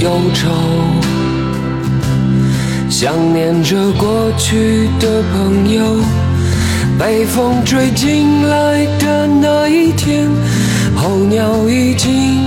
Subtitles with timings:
[0.00, 0.48] 忧愁，
[2.88, 5.82] 想念着过去的朋友。
[6.96, 10.30] 被风吹进来的那一天，
[10.94, 12.46] 候鸟已经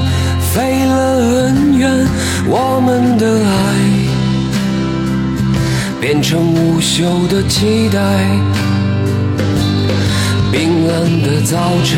[0.54, 2.08] 飞了很远，
[2.48, 3.50] 我们的爱。
[6.00, 8.00] 变成无休的期待。
[10.50, 11.98] 冰冷的早晨，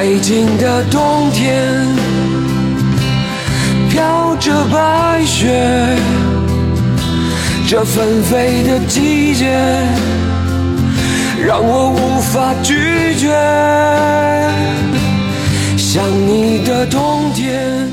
[0.00, 1.84] 北京的冬天，
[3.90, 5.98] 飘着白雪，
[7.66, 9.50] 这纷飞的季节，
[11.44, 13.28] 让我无法拒绝。
[15.76, 17.88] 想你的冬天。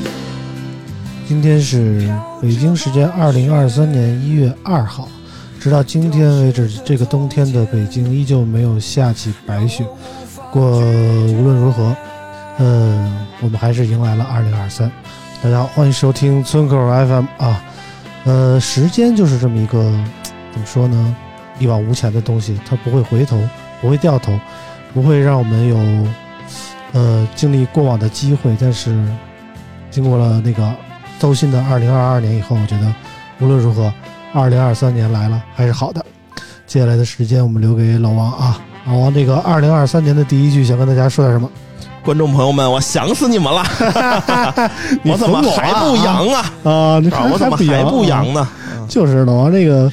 [1.26, 2.08] 今天是
[2.40, 5.08] 北京时间二零二三年一月二号，
[5.58, 9.84] 直到今天为止，这个冬天的北京依旧没有下起白雪。
[10.56, 11.94] 不过无论如何，
[12.56, 14.90] 嗯，我们还是迎来了二零二三。
[15.42, 17.62] 大家好，欢迎收听村口 FM 啊，
[18.24, 19.82] 呃，时间就是这么一个
[20.50, 21.14] 怎么说呢，
[21.58, 23.38] 一往无前的东西，它不会回头，
[23.82, 24.32] 不会掉头，
[24.94, 25.76] 不会让我们有
[26.94, 28.96] 呃经历过往的机会，但是
[29.90, 30.74] 经过了那个。
[31.18, 32.94] 糟心的二零二二年以后，我觉得
[33.40, 33.92] 无论如何，
[34.32, 36.02] 二零二三年来了还是好的。
[36.66, 41.50] 接下来的时间我们留给老王啊，老王这个二零二三年的第一句想跟大家说点什么？
[42.04, 43.64] 观众朋友们，我想死你们了！
[45.04, 46.52] 我怎么还不阳啊？
[46.62, 48.48] 啊，你我怎么还不阳呢？
[48.88, 49.90] 就是老王这个，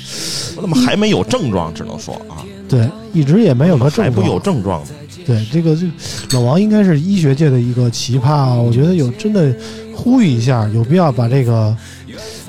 [0.56, 1.74] 我怎么还没有症状？
[1.74, 4.90] 只能说啊，对，一直也没有个症状，还不有症状呢。
[5.26, 8.54] 对，这个这老王应该是医学界的一个奇葩啊！
[8.54, 9.52] 我觉得有真的
[9.96, 11.76] 呼吁一下，有必要把这个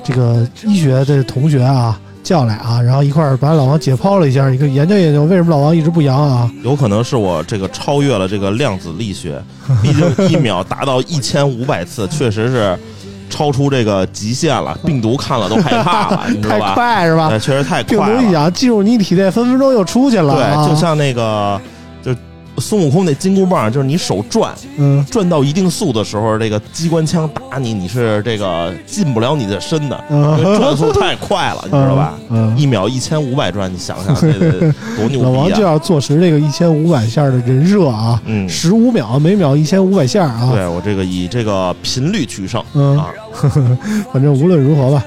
[0.03, 6.51] 这个医学的同学啊叫来啊，然后一块儿把老王解剖了一下，一个研究研究为什么老王一直不阳啊？
[6.63, 9.39] 有可能是我这个超越了这个量子力学，
[9.83, 12.75] 毕竟一秒达到一千五百次，确实是
[13.29, 14.75] 超出这个极限了。
[14.83, 16.69] 病毒看了都害怕了，你知道吧？
[16.69, 17.29] 太快是吧？
[17.37, 18.05] 确实太快了。
[18.07, 20.33] 病毒一讲进入你体内，分分钟又出去了。
[20.33, 21.61] 对，就像那个。
[22.57, 32.13] 孙悟空那金箍棒就是你手转，嗯，转到一定速的时候，这个机关枪打你，你是这个进不了你的身的，嗯转速太 快了，你知道吧？
[32.29, 35.23] 嗯一秒一千五百转，你想想 这得多牛逼啊！
[35.23, 40.51] 老王就要坐实这个一千五百下的人设啊，嗯，十五秒每秒一千五百下啊！
[40.53, 43.11] 对我这个以这个频率取胜啊，
[44.13, 45.03] 反正无论如何吧，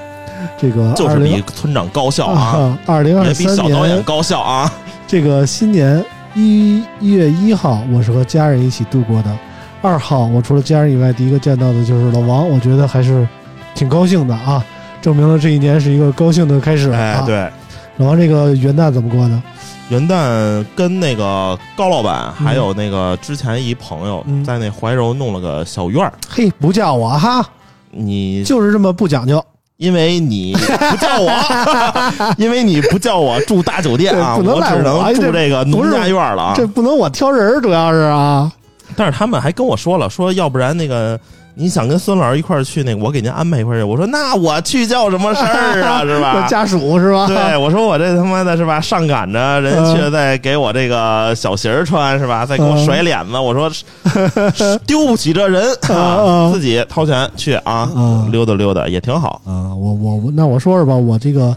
[0.59, 4.71] 这个就是比村长高效啊，二零二三年比小导演高效啊，
[5.07, 6.03] 这个新年。
[6.39, 9.37] 一一月一号，我是和家人一起度过的。
[9.81, 12.47] 二号，我除了家人以外，第一个见到的就是老王。
[12.47, 13.27] 我觉得还是
[13.75, 14.63] 挺高兴的啊，
[15.01, 16.89] 证明了这一年是一个高兴的开始。
[16.91, 17.49] 哎，对，
[17.97, 19.41] 老王这个元旦怎么过的？
[19.89, 26.13] 元旦跟那个高老板还有那个之前一朋友在那怀柔弄了个小院儿。
[26.29, 27.45] 嘿，不叫我哈，
[27.91, 29.43] 你就是这么不讲究。
[29.79, 31.31] 因为你不叫我，
[32.37, 36.53] 因为你不叫我住大酒店啊，我只能住这个农家院了啊。
[36.53, 38.51] 这不能我挑人，主要是啊。
[38.97, 41.17] 但是他们还跟我说了，说要不然那个
[41.59, 43.83] 你想跟孙老师一块儿去那个，我给您安排一块儿去。
[43.83, 46.47] 我说那我去叫什么事儿啊， 是吧？
[46.47, 47.27] 家属是吧？
[47.27, 48.79] 对，我说我这他妈的是吧？
[48.79, 52.45] 上赶着人家却在给我这个小鞋儿穿是吧？
[52.45, 53.69] 再给我甩脸子，我说
[54.87, 57.89] 丢不起这人啊，自己掏钱去啊，
[58.31, 59.75] 溜达溜达也挺好啊。
[59.75, 61.53] 我我那我说说吧，我这个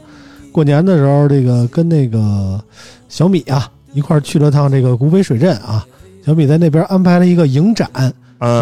[0.50, 2.60] 过年的时候，这个跟那个
[3.08, 5.86] 小米啊一块儿去了趟这个古北水镇啊。
[6.26, 7.88] 小米在那边安排了一个影展。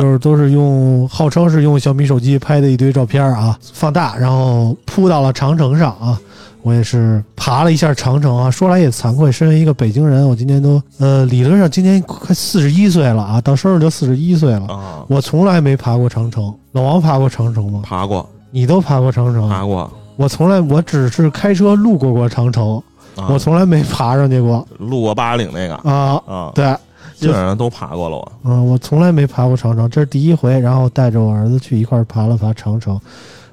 [0.00, 6.20] 就是都是用号称是用小米手机拍的一堆照片啊，放大，然后铺到了长城上啊。
[6.62, 8.50] 我也是爬了一下长城啊。
[8.50, 15.02] 说来也惭愧，身为一个北京人，我今年都呃理论上今年快四十一岁了啊，到生日就四十一岁了啊。
[15.08, 16.54] 我从来没爬过长城。
[16.72, 17.80] 老王爬过长城吗？
[17.82, 18.28] 爬过。
[18.50, 19.48] 你都爬过长城？
[19.48, 19.90] 爬过。
[20.16, 22.82] 我从来我只是开车路过过长城，
[23.26, 24.68] 我从来没爬上去过。
[24.78, 26.76] 路过八达岭那个啊啊，对。
[27.20, 30.58] 基本上都爬过了，我嗯，我从来没爬过长城，这是第一回。
[30.58, 32.98] 然后带着我儿子去一块爬了爬长城，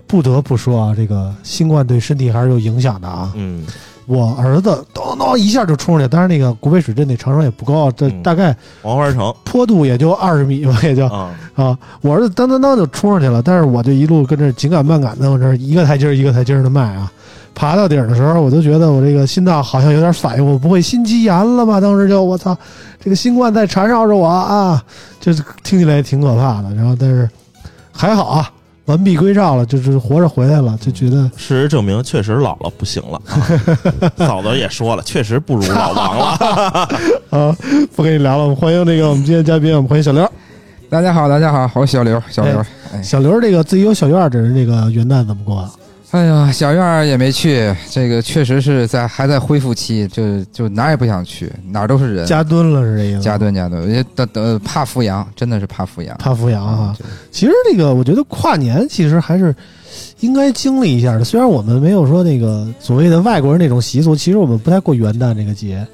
[0.07, 3.31] 不得不说啊，这个新冠对身体还是有影响的啊。
[3.35, 3.65] 嗯，
[4.05, 11.77] 我儿子咚咚一下就冲上去，但是那个古北水镇那长城也不高，这大概黄花城坡度也就二十米吧，也就啊。
[12.01, 17.11] 我儿子当当当就冲上去了，但是我就一路跟着紧赶慢赶的往这一个台阶一个台阶的迈啊。
[17.57, 21.81] 爬到顶的时候，我就觉得我这个心脏好像有点反应，我不会心肌炎了吧？
[21.81, 22.55] 当时就我操，
[23.03, 24.79] 这个新冠在缠绕着我啊，
[25.19, 26.71] 就是听起来挺可怕的。
[26.75, 27.27] 然后但是
[27.91, 28.47] 还好啊，
[28.85, 33.19] 完璧归赵了，就是活着回来了，就觉得事实证明确实老了不行了。
[34.17, 36.25] 嫂子也说了，确实不如老王了
[37.31, 37.57] 啊！
[37.95, 40.31] 不跟你聊了，我们欢迎那个我们今天嘉宾，我们欢迎小刘。
[40.91, 42.63] 大家好，大家好，我是小刘，小刘，
[43.01, 45.67] 小刘这个自己有小院，的人这个元旦怎么过？
[46.11, 53.19] 哎呀，小院儿也没去，这个确实是在还在恢复期，就就哪儿也不想去，哪儿都是人，加蹲了是这意思？
[53.19, 56.95] 加蹲加蹲，也等等怕复阳，真的是怕复阳，怕复阳哈。
[57.29, 59.53] 其实这个我觉得跨年其实还是
[60.21, 65.85] 应该经历一下的，虽然我们没有说那个所谓的外国人那种习俗，其实我们不太过元旦这个节，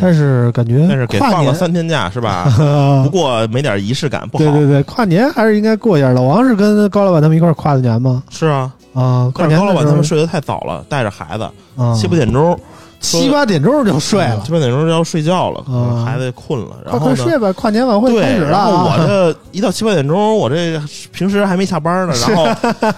[0.00, 2.52] 但是感觉但是给放了三天假是吧？
[3.04, 4.42] 不过没点仪式感不好。
[4.42, 6.10] 对对对，跨年还是应该过一下。
[6.10, 8.24] 老王是跟高老板他们一块跨的年吗？
[8.30, 8.68] 是啊。
[8.92, 9.30] 啊！
[9.34, 11.48] 高老板他们睡得太早了，带着孩子，
[11.94, 12.58] 七八点钟，
[13.00, 15.62] 七八点钟就睡了，七八点钟就要睡觉了，
[16.04, 18.50] 孩子困了，然后快睡吧，跨年晚会开始了。
[18.50, 20.80] 然后我这一到七八点钟，我这
[21.12, 22.46] 平时还没下班呢， 然后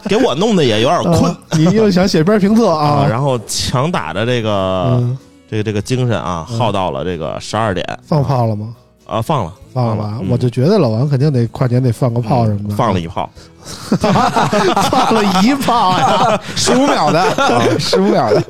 [0.04, 1.34] 给我弄得也有点困。
[1.52, 3.06] 你又想写篇评测啊？
[3.08, 5.02] 然后强打着这个
[5.50, 7.86] 这个这个精神啊，耗到了这个十二点。
[8.02, 8.74] 放炮了吗？
[9.06, 10.14] 啊，放了，放了。
[10.30, 12.74] 我就觉得老王肯定得跨年得放个炮什么的。
[12.74, 13.28] 放了一炮。
[14.00, 18.42] 放了一炮呀， 十五秒的，十五秒的，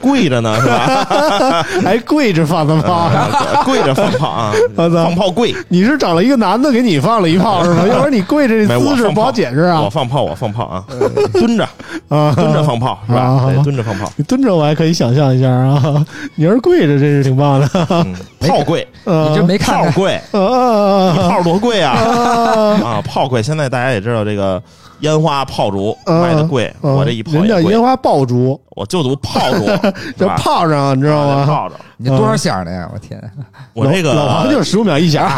[0.00, 1.66] 跪着呢是吧？
[1.82, 3.10] 还跪着放的炮，
[3.64, 4.52] 跪着放炮啊！
[4.76, 7.88] 放炮跪，你是找了一个男的给你放了一炮是吗？
[7.88, 9.80] 要不然你跪着这姿势不好解释啊！
[9.82, 10.84] 我放炮，我放炮啊，
[11.32, 11.68] 蹲着。
[12.08, 13.52] 啊，蹲着放炮是吧？
[13.64, 15.82] 蹲着放炮，你蹲着我还可以想象一下啊，
[16.36, 17.66] 你要是跪着，真是挺棒的。
[18.46, 21.92] 炮跪，你这没看炮贵，炮多贵啊！
[22.84, 24.36] 啊，炮贵，现在大家也知道这。
[24.36, 24.62] 个
[25.00, 29.66] 烟花炮竹卖的贵，我这一炮人叫烟花爆竹，我就读炮竹，
[30.16, 31.44] 就炮仗，你知道吗？
[31.44, 32.88] 炮仗，你多少响的呀？
[32.90, 33.22] 我天，
[33.74, 35.30] 我这个老王就十五秒一响，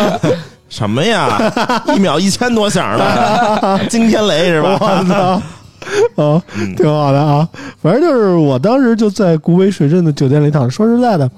[0.70, 1.52] 什么呀？
[1.94, 4.78] 一秒一千多响的 惊天雷是吧？
[4.80, 6.42] 我操，啊，
[6.74, 7.46] 挺好的啊。
[7.82, 10.70] 反正就是我当时就在古北水镇的酒店里躺着。
[10.70, 11.30] 说实在的，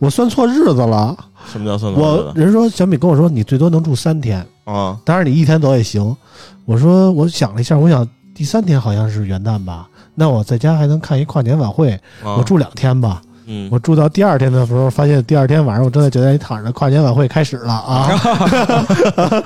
[0.00, 1.16] 我算错日子了。
[1.50, 1.92] 什么叫算？
[1.92, 4.44] 我人说小米跟我说，你最多能住三天。
[4.64, 6.16] 啊，当然你一天走也行。
[6.64, 13.20] 我说，我想了一下，我想第三天好像是元旦吧，那我在家还能看一跨年晚会，我住两天吧。
[13.46, 18.10] 嗯，我住到第二天的时候，发现第二天晚上我正在酒店里躺着，跨年晚会开始了啊！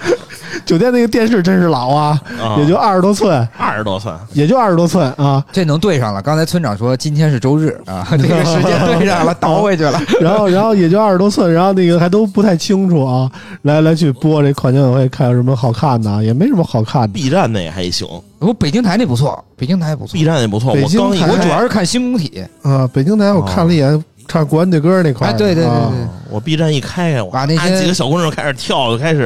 [0.65, 2.21] 酒店那个电视真是老啊，
[2.59, 5.43] 也就二十多寸，二十多寸，也就二十多寸啊！
[5.53, 6.21] 这能对上了。
[6.21, 10.01] 刚才村长说今天是周日啊， 这个时间对上了，倒回去了。
[10.21, 13.31] 然后，然后也就二十多寸，然后那个还都不太清楚啊。
[13.63, 17.09] 来来去播这跨年晚会，看有什么好看的，也没什么好看的。
[17.09, 18.07] B 站那也还行，
[18.39, 20.75] 我北京台那不错，北京台不错，B 站也不错。
[20.75, 24.05] 北京台我主要是看星空体啊，北京台我看了一眼。
[24.31, 29.21] 唱国安队歌那块，对对对对，我 B 站一开开，我把那些几个小姑娘开始跳，就开始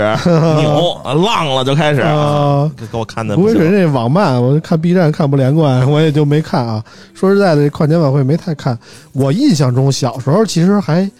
[0.60, 3.34] 扭 浪了，就开始啊，给我看的。
[3.34, 6.80] 不会是那网慢，我看 B 站看不连贯，我也就没看啊。
[7.14, 8.78] 说实在的，跨年晚会没太看。
[9.10, 11.10] 我印象中小时候其实还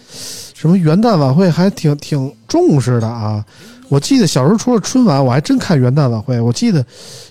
[0.53, 3.43] 什么元旦晚会还挺挺重视的啊。
[3.93, 6.41] 我记得小时候除了春晚，我还真看元旦晚会。
[6.41, 6.83] 我记得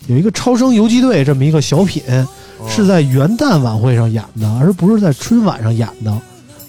[0.07, 2.00] 有一个超生游击队这么一个小品，
[2.69, 6.16] 是在元旦晚会上演的，而不是在春晚上演的。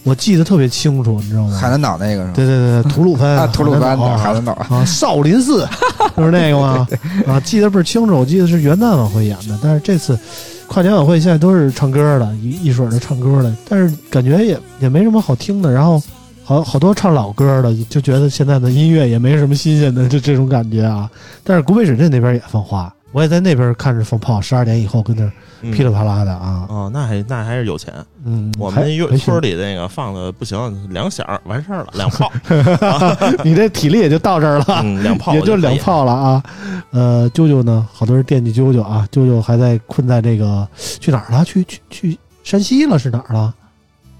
[0.03, 1.55] 我记得特别清楚，你知道吗？
[1.55, 2.31] 海南岛那个是吧？
[2.33, 5.69] 对对对，对 吐鲁番啊，吐鲁番的海海南岛，啊，少林寺
[6.17, 6.88] 就是那个吗？
[7.27, 10.17] 啊，记得倍儿清楚，我记得是元旦晚会演的，但是这次
[10.65, 16.01] 跨年晚会现在都是唱歌的，一一水儿的唱歌的，但是感觉也也没什么好听的，然后
[16.43, 21.09] 好好多唱老歌的，就觉得现在的音乐也没什么新鲜的，就这种感觉啊。
[21.43, 27.93] 但是古北水镇那边也放花，我也在那边看着放炮，十二点以后跟那噼里啪啦的啊，哦，那还那还是有钱。
[28.25, 28.83] 嗯，我们
[29.17, 32.29] 村里那个放的不行，两响完事儿了，两炮
[33.45, 34.81] 你这体力也就到这儿了。
[34.83, 36.43] 嗯，两炮也就两炮了啊。
[36.91, 41.45] 呃，舅舅呢，好多人惦记舅舅啊，舅舅还在困在这个去哪儿了？
[41.45, 43.00] 去去去山西了？
[43.00, 43.53] 是哪儿了？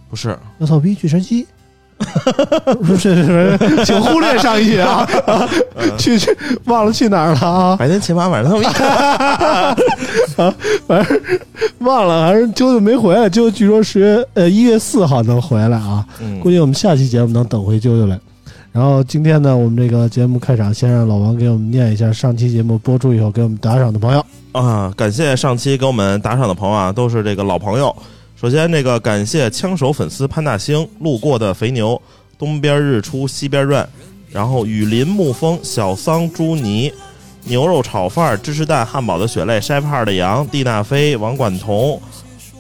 [0.10, 1.46] 不是，要草逼去山西？
[2.82, 3.16] 不是
[3.58, 5.08] 不是，请忽略上一句啊，
[5.76, 7.76] 嗯去去忘了去哪儿了啊？
[7.76, 10.54] 白天骑马，晚上他们
[11.80, 13.30] 忘了，反正啾啾没回来。
[13.30, 18.20] 啾啾据说十月呃一月四号能回来啊，嗯估计我们下期节目能等回啾啾来。
[18.72, 24.26] 然后今天呢，我们这个节目开场，先让老王给我们念一下上期节目播出以后给我们打赏的朋友。
[24.52, 27.96] 啊，感谢上期给我们打赏的朋友啊，都是这个老朋友。
[28.44, 32.00] 首先，这个感谢枪手粉丝潘大星、路过的肥牛、
[32.38, 33.88] 东边日出西边转，
[34.30, 36.92] 然后雨林沐风、小桑朱尼、
[37.46, 41.98] 牛肉炒饭、芝士蛋汉堡的血泪、筛帕的羊、蒂娜菲、王管彤，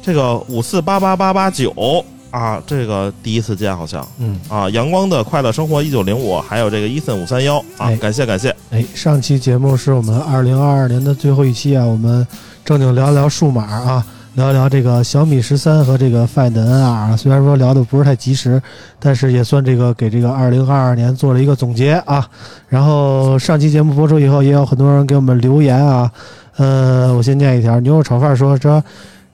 [0.01, 4.07] 这个五四八八八八九啊，这个第一次见好像。
[4.19, 12.25] 嗯，啊，阳光的快乐生活一九零五，还有这个伊森五三幺啊哎，感谢感谢，哎，上期节目是我们二零二二年的最后一期啊，我们
[12.63, 17.15] 正经聊一聊数码啊，聊一聊这个小米十三和这个 Find N 啊。
[17.15, 18.59] 虽然说聊的不是太及时，
[18.99, 22.27] 但是也算这个给这个二零二二年做了一个总结啊。
[22.67, 26.11] 然后上期节目播出以后，也有很多人给我们留言啊。
[26.57, 28.83] 呃，我先念一条，牛肉炒饭说说。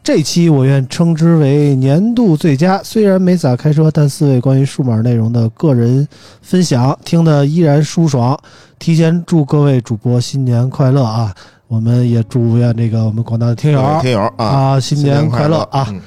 [0.02, 6.08] 这期我愿称之为年度最佳，虽然没咋开车，但四位关于数码内容的个人
[6.42, 8.38] 分享听得依然舒爽。
[8.80, 11.36] 提前祝各位主播新年快乐啊！
[11.70, 15.86] 我们也祝愿这个我们广大的听友听友啊，啊新年快乐啊！
[15.90, 16.02] 嗯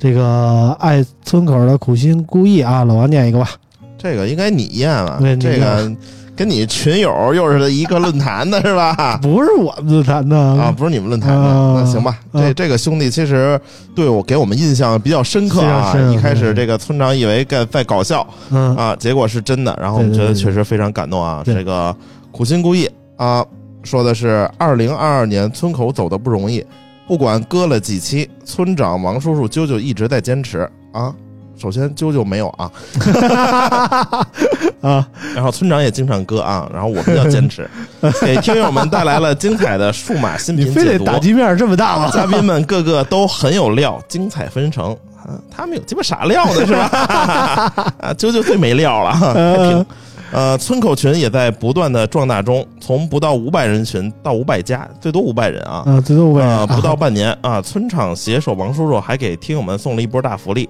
[0.00, 3.50] 这个爱村口的苦心孤诣啊，老王念一个吧。
[3.98, 5.90] 这个应该你念了这个
[6.36, 9.18] 跟你群友又是一个论坛的 是吧？
[9.20, 12.16] 不是我们论坛的啊，不是你们论坛的，啊那行吧。
[12.30, 13.60] 啊这这个兄弟其实
[13.92, 21.42] 对我给我们印象比较深刻啊一开始嗯这个村长以为在在搞笑嗯啊，结果是真的，然后我们觉得确实非常感动啊。
[21.44, 21.92] 这个
[22.30, 23.44] 苦心孤诣啊，
[23.88, 26.62] 说的是二零二二年村口走的不容易，
[27.06, 31.14] 不管割了几期，村长王叔叔啾啾一直在坚持啊。
[31.56, 32.70] 首先，啾啾没有啊，
[34.82, 37.68] 啊，然后村长也经常割啊，然后我们要坚持，
[38.20, 41.04] 给听友们带来了精彩的数码新你非得品解读。
[41.06, 42.10] 打击面这么大吗？
[42.12, 44.92] 嘉宾们个个都很有料，精彩纷呈。
[45.16, 46.66] 啊，他们有鸡巴啥料呢？
[46.66, 46.82] 是吧？
[48.00, 49.86] 啊，啾啾最没料了，太平。
[50.30, 55.82] 呃，村口群也在不断的壮大中，从不到五百人群到五百家，最多五百人啊。
[55.86, 60.68] 啊，最多五百啊，人，不到半年啊，村场携手王叔叔还给听友们送了一波大福利，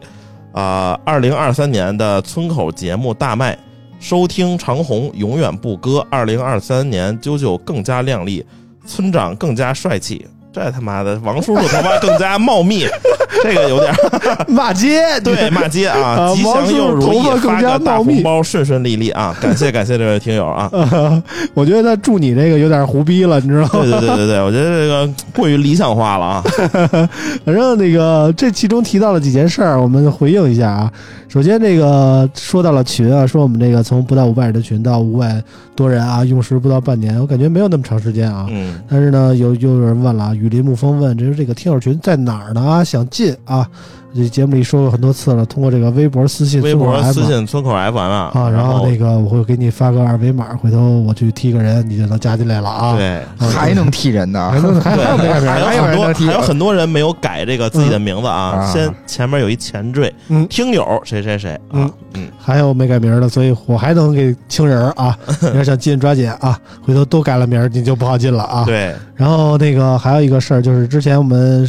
[0.52, 3.58] 啊，二零二三年的村口节目大卖，
[3.98, 6.06] 收听长虹永远不割。
[6.08, 8.46] 二零二三年啾啾更加靓丽，
[8.86, 12.86] 村长更加帅气，这他妈的王叔叔头发更加茂密，
[13.42, 13.94] 这个有点
[14.48, 19.36] 骂街，对骂街啊，啊吉祥又如意发，个大红包，顺顺利利啊！
[19.40, 23.70] 感谢感谢这位听友啊， 啊，我觉得他祝你这个有点胡逼了，你知道吗？
[23.82, 26.44] 对对对对 对，我觉得这个过于理想化了啊，
[27.44, 30.90] 反正那个这其中提到了几件事儿，我们回应一下啊。
[31.28, 35.42] 首先，这个说到了群啊，说我们这个从不到五百人的群到五百
[35.76, 38.46] 多人啊，用时不到半年，我感觉没有那么长时间啊。
[38.48, 38.80] 嗯。
[38.88, 42.62] 但是呢，有又有人问了啊，雨林沐风问，这是这个听友群在哪儿呢？
[42.62, 43.68] 啊，想进啊，
[44.18, 52.96] 这节目里说过很多次了，通过这个微博私信、微博私信村口 FM 啊，啊，然后后那个我会给你发个二维码，回头我去踢个人，你就能加进来了啊。
[52.96, 53.16] 对。
[53.38, 54.58] 啊，还能踢人呢还？
[54.60, 55.58] 能 还还有改名还有？
[55.58, 65.16] 很多还有人能还有很多人没有改这个自己的名字啊，嗯先前面有一前缀，嗯听友谁谁谁啊嗯，嗯，还有没改名儿的，所以我还能给清人儿啊。
[65.52, 68.64] 你要想进抓紧啊，回头都改了名儿，你就不好进了啊。
[68.64, 71.68] 对，然后那个还有一个事儿，就是之前我们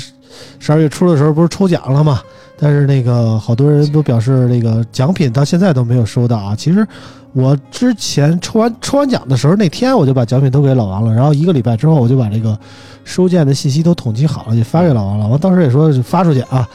[0.59, 2.21] 十二月初的时候不是抽奖了嘛？
[2.57, 6.55] 但是那个好多人都表示那个奖品到现在都没有收到啊。
[6.55, 6.85] 其实
[7.31, 12.57] 我之前抽完抽完奖的时候，那天我就把奖品都给老王了，然后一个礼拜之后我就把这个
[13.05, 15.17] 收件的信息都统计好了，也发给老王。
[15.17, 16.67] 老王当时也说发出去啊。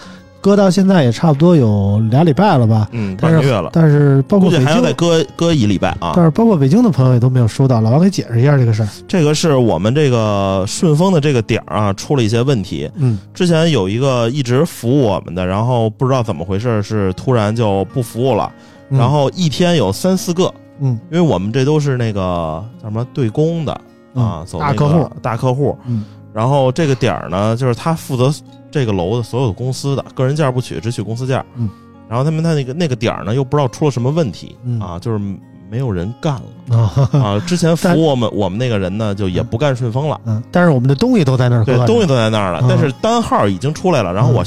[0.44, 2.86] 搁到现在也差不多有俩礼拜了吧。
[2.92, 6.12] 嗯，半个月了，但是包括北估计还要再，搁搁一礼拜啊。
[6.14, 7.80] 但是包括北京的朋友也都没有收到。
[7.80, 8.88] 老王给解释一下这个事儿。
[9.08, 12.90] 这个是我们这个顺丰的这个点儿啊出了一些问题。
[12.96, 18.52] 嗯之前有一个一直服务我们的，然后不知道怎么回事，是突然就不服务了。
[18.90, 23.72] 嗯然后一天有三四个，嗯因为我们这都是那个叫什么对公的
[24.12, 25.78] 啊，嗯走那个大客户大客户。
[25.86, 28.34] 嗯然后这个点儿呢，就是他负责
[28.70, 31.46] 这个楼的所有公司的，个人件儿不取，只取公司件儿。
[31.54, 31.70] 嗯。
[32.06, 35.18] 然后他们他那个那个点儿呢，又不知道出了什么问题、嗯啊，就是
[35.70, 37.40] 没有人干了啊啊。
[37.46, 44.12] 之前 服务我们我们那个人呢，就也不干顺丰了，嗯，但是我们的东西都在那儿对东西都在那儿了，嗯但是单号已经出来了。
[44.12, 44.44] 然后我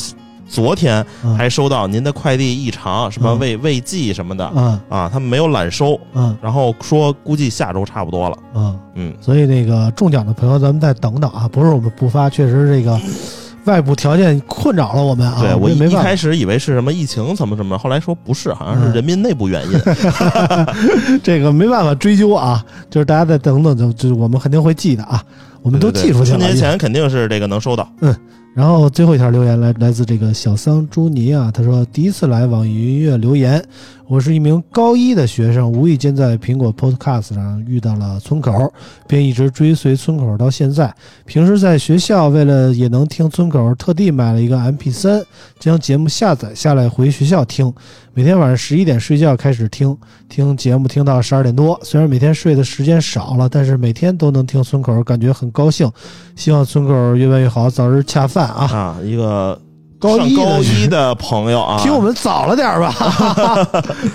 [0.47, 8.37] 昨天嗯还收到您的快递异常，什么嗯未未寄什么的嗯啊，他们没有揽收，嗯然后说估计下周差不多了。
[8.55, 12.99] 嗯，嗯，所以那个中奖的朋友，咱们再等等啊，不是我们不发，确实这个
[13.65, 19.77] 外部条件困扰了我们啊，对我一开始以为是什么疫情怎么怎么，后来说不是，好像是嗯人民内部原因。
[21.21, 25.21] 这个没办法追究啊，就是大家再等等，就就我们肯定会记的啊，
[25.61, 26.39] 我们都对对记出去了。
[26.39, 27.87] 春节前肯定是这个能收到。
[28.57, 33.63] 然后最后一条留言来来自这个小桑朱尼啊，他说第一次来网易云音乐留言，
[34.07, 38.73] 我是一名高一的学生，无意间在苹果 Podcast 上遇到了村口，
[39.07, 40.91] 便一直追随村口到现在。
[41.27, 45.23] 平时在学校为了也能听村口，特地买了一个 MP 3
[45.59, 47.71] 将节目下载下来回学校听。
[48.17, 49.95] 每天晚上十一点睡觉开始听，
[50.27, 51.79] 听节目听到十二点多。
[51.83, 55.87] 虽然每天睡的时间少了，但是每天都能听村口，感觉很高兴。
[56.35, 58.65] 希望村口越办越好，早日恰饭啊！
[58.65, 59.61] 啊，一个
[59.99, 62.87] 高一的高一的朋友啊，听我们早了点儿吧。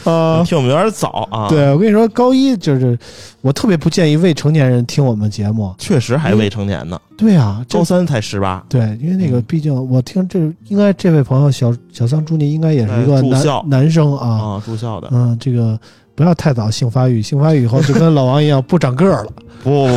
[0.05, 2.99] 啊， 听我们有点早啊。，对我跟你说，高一就是
[3.41, 5.75] 我特别不建议未成年人听我们节目。
[5.79, 8.65] 确实还未成年呢，对啊，高三才十八。
[8.69, 14.29] 对，因为那个嗯毕竟我听这应该这位朋友小小桑朱尼应该也是一个男男生啊。
[14.29, 15.09] 啊，住校的。
[15.11, 15.79] 嗯，这个
[16.15, 19.33] 不要太早性发育， 性发育以后就跟老王一样不长个儿了。
[19.63, 19.97] 不不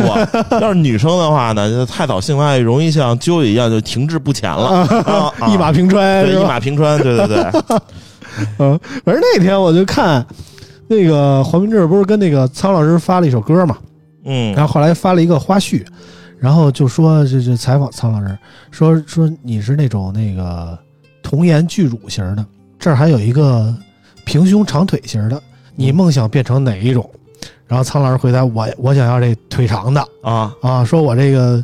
[0.50, 7.44] 不， 要是女生的话呢，就太早性发育容易像啾一样就停滞不前了，啊啊 一马平川，对一马平川，对对对，
[8.60, 10.24] 嗯，反正那天我就看
[10.88, 13.78] 那个黄明志不是跟那个苍老师发了一首歌嘛，
[14.26, 14.54] 嗯。
[14.54, 15.84] 然后后来发了一个花絮，
[16.38, 18.38] 然后就说这这采访苍老师
[18.70, 20.78] 说说你是那种那个
[21.24, 22.46] 童颜巨乳型的，
[22.78, 23.74] 这儿还有一个
[24.26, 25.42] 平胸长腿型的，
[25.76, 27.10] 你梦想变成哪一种？
[27.68, 31.64] 然后苍老师回答我我想要这腿长的啊，啊，说我这个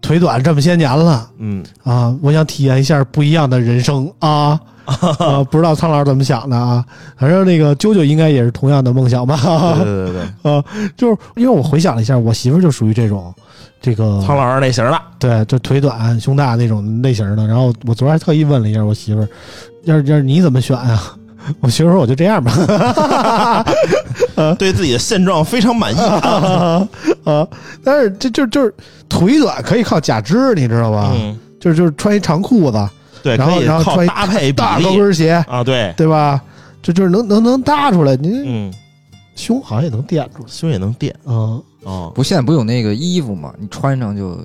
[0.00, 4.60] 腿短这么些年了嗯，啊，我想体验一下不一样的人生啊。
[5.18, 6.84] 啊，不知道苍老师怎么想的啊？
[7.16, 9.36] 反正那个啾啾应该也是同样的梦想吧？
[9.82, 10.64] 对对对对， 啊，
[10.96, 13.34] 就是因为我回想了一下，我媳妇儿就属于这种，
[13.80, 17.48] 这个苍老师类型的，对，就腿短胸大那种类型的。
[17.48, 19.28] 然后我昨儿还特意问了一下我媳妇儿，
[19.86, 21.02] 要是要是你怎么选呀、
[21.60, 22.52] 我媳妇说我就这样吧。
[24.58, 26.86] 对自己的现状非常满意啊。
[27.24, 27.46] 啊，
[27.82, 28.74] 但是这就就是
[29.08, 31.12] 腿短可以靠假肢，你知道吧？
[31.14, 32.88] 嗯，就是就是穿一长裤子，
[33.22, 36.40] 对，然后然后穿搭配比大高跟鞋，啊，对，对吧？
[36.82, 38.72] 这就是能能能搭出来，您嗯，
[39.34, 40.44] 胸好像也能垫住。
[40.46, 42.10] 胸也能垫啊，啊。
[42.14, 43.52] 不，现在不有那个衣服吗？
[43.58, 44.42] 你穿上就就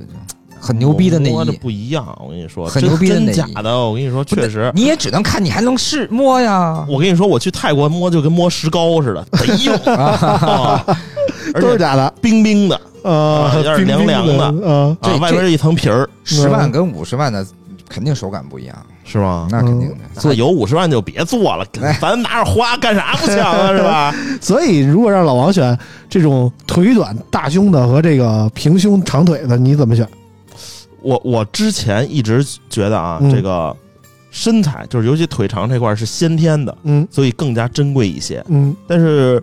[0.62, 4.72] 很牛逼的内摸着衣，不一样，我跟你说，很真牛逼的内衣真假的，我跟你说，确实。
[4.76, 6.86] 你也只能看，你还能试摸呀。
[6.88, 10.86] 我跟你说，我去泰国摸就跟摸石膏似的，贼硬啊，
[11.56, 14.96] 而且都是假的冰冰的啊，有点凉凉的啊。
[15.20, 17.44] 外边一层皮儿，十万跟五十万的
[17.90, 19.48] 肯定手感不一样，是吗？
[19.50, 19.96] 那肯定的。
[20.14, 23.72] 那做有五十万就别做了，哎咱拿着花干啥不强啊？
[23.76, 24.16] 是吧？
[24.40, 30.08] 所以，如果让老王选这种腿短大胸的和这个平胸长腿的，你怎么选？
[31.02, 33.76] 我我之前一直觉得啊，嗯这个
[34.30, 38.44] 身材就是尤其腿长这块儿是先天的，嗯所以更加珍贵一些。
[38.48, 39.42] 嗯但是，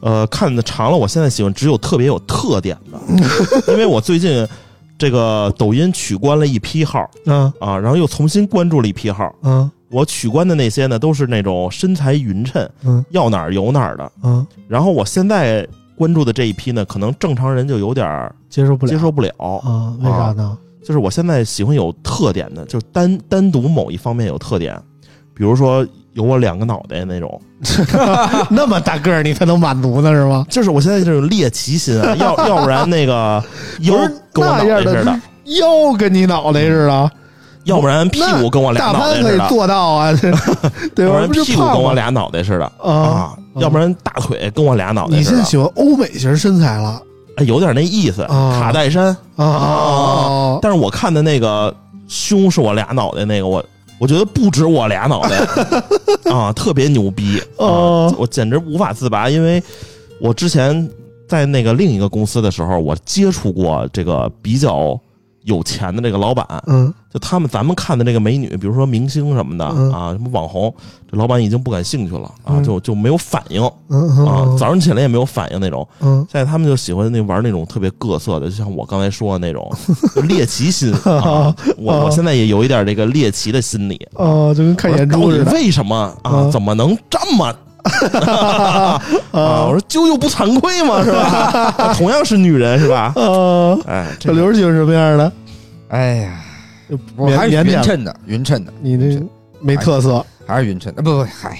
[0.00, 3.00] 呃，看的长了，我现在喜欢只有特别有特点的，
[3.72, 4.46] 因为我最近
[4.98, 9.34] 这个抖音取关了一批号嗯啊，然后又重新关注了一批号。
[9.42, 14.12] 嗯我取关的那些呢，都是那种身材匀称，嗯要哪儿有哪儿的。
[14.22, 19.30] 嗯，然后我现在关注的这一批呢，可能正常人就有点儿接受不了，接受不了。
[19.38, 19.92] 啊？
[20.00, 20.56] 为啥呢？
[20.84, 24.76] 就是我现在喜欢有特点的，就是单单独某一方面有特点，
[25.34, 27.40] 比如说有我两个脑袋那种，
[28.50, 30.44] 那么大个儿你才能满足呢是吗？
[30.50, 33.42] 就是我现在这种猎奇心啊，要要不然那个
[33.80, 33.94] 腰
[34.32, 37.10] 跟我脑袋似的，腰跟你脑袋似的，
[37.64, 40.42] 要不然屁股跟我俩脑袋似的，做到啊， 对吧？
[40.96, 41.62] 要不然屁股？
[41.62, 42.64] 跟我俩脑袋似的。
[42.82, 47.00] 啊啊，要不然大腿跟我俩脑袋似的，你现在喜欢欧美型身材了。
[47.00, 49.16] 哎，有点那意思，啊卡戴珊。
[49.36, 50.58] 啊啊！
[50.60, 51.74] 但是我看的那个
[52.06, 53.64] 胸是我俩脑袋那个，我
[53.98, 55.38] 我觉得不止我俩脑袋
[56.30, 58.14] 啊，特别牛逼啊哦！
[58.18, 59.62] 我简直无法自拔，因为
[60.20, 60.88] 我之前
[61.26, 64.98] 在那个另一个公司的时候，我接触过这个比较
[65.44, 70.72] 有钱的这个老板，嗯就他们咱们看的这个美女，比如说明星什么的嗯啊，什么网红，
[71.10, 75.86] 这老板已经不感兴趣了啊，嗯就就没有反应嗯啊，嗯早上起来也没有反应那种。
[76.00, 79.70] 嗯现在他们就喜欢那玩那种特别各色的，就像我刚才说的那种
[80.14, 81.54] 就 猎奇心 啊。
[81.76, 83.96] 我我现在也有一点这个猎奇的心理。
[84.14, 85.44] 啊，就跟看我说眼珠似的。
[85.44, 86.32] 到底为什么啊？
[86.44, 87.52] 嗯怎么能这么？
[89.32, 89.66] 啊！
[89.66, 91.02] 我说舅舅不惭愧吗？
[91.04, 91.92] 是吧？
[91.98, 93.12] 同样是女人是吧？
[93.16, 95.32] 嗯，哎，这刘喜欢什么样的？
[95.88, 96.40] 哎呀，
[96.88, 99.22] 就我还是匀称的，匀称的，你这
[99.60, 100.24] 没特色。
[100.46, 101.02] 还是匀称的。
[101.02, 101.56] 不不，嗨，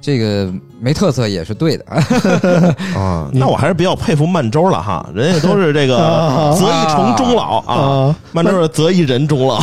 [0.00, 1.84] 这个没特色也是对的。
[2.96, 9.60] 啊，你那我还是比较佩服曼周了哈，人家都是这个 啊择一城终老啊，啊，曼周是择一人终老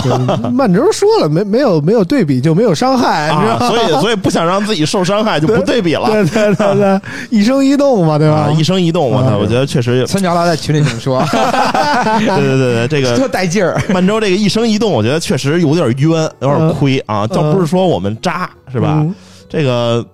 [0.54, 3.68] 曼周说了，没没有没有对比就没有伤害，你知道啊，吗？
[3.68, 8.52] 所以所以不想让自己受伤害，就不对比了对对对对， 一生一动嘛，对吧啊，？
[8.52, 13.82] 一生一动，我我觉得确实，村长拉在群里这么说，对对对对，这个特带劲儿。
[13.90, 17.26] 曼周这个一生一动，我觉得确实有点冤，有点亏啊。
[17.26, 18.98] 倒不是说我们渣是吧？
[19.00, 19.16] 嗯
[19.50, 20.06] 这个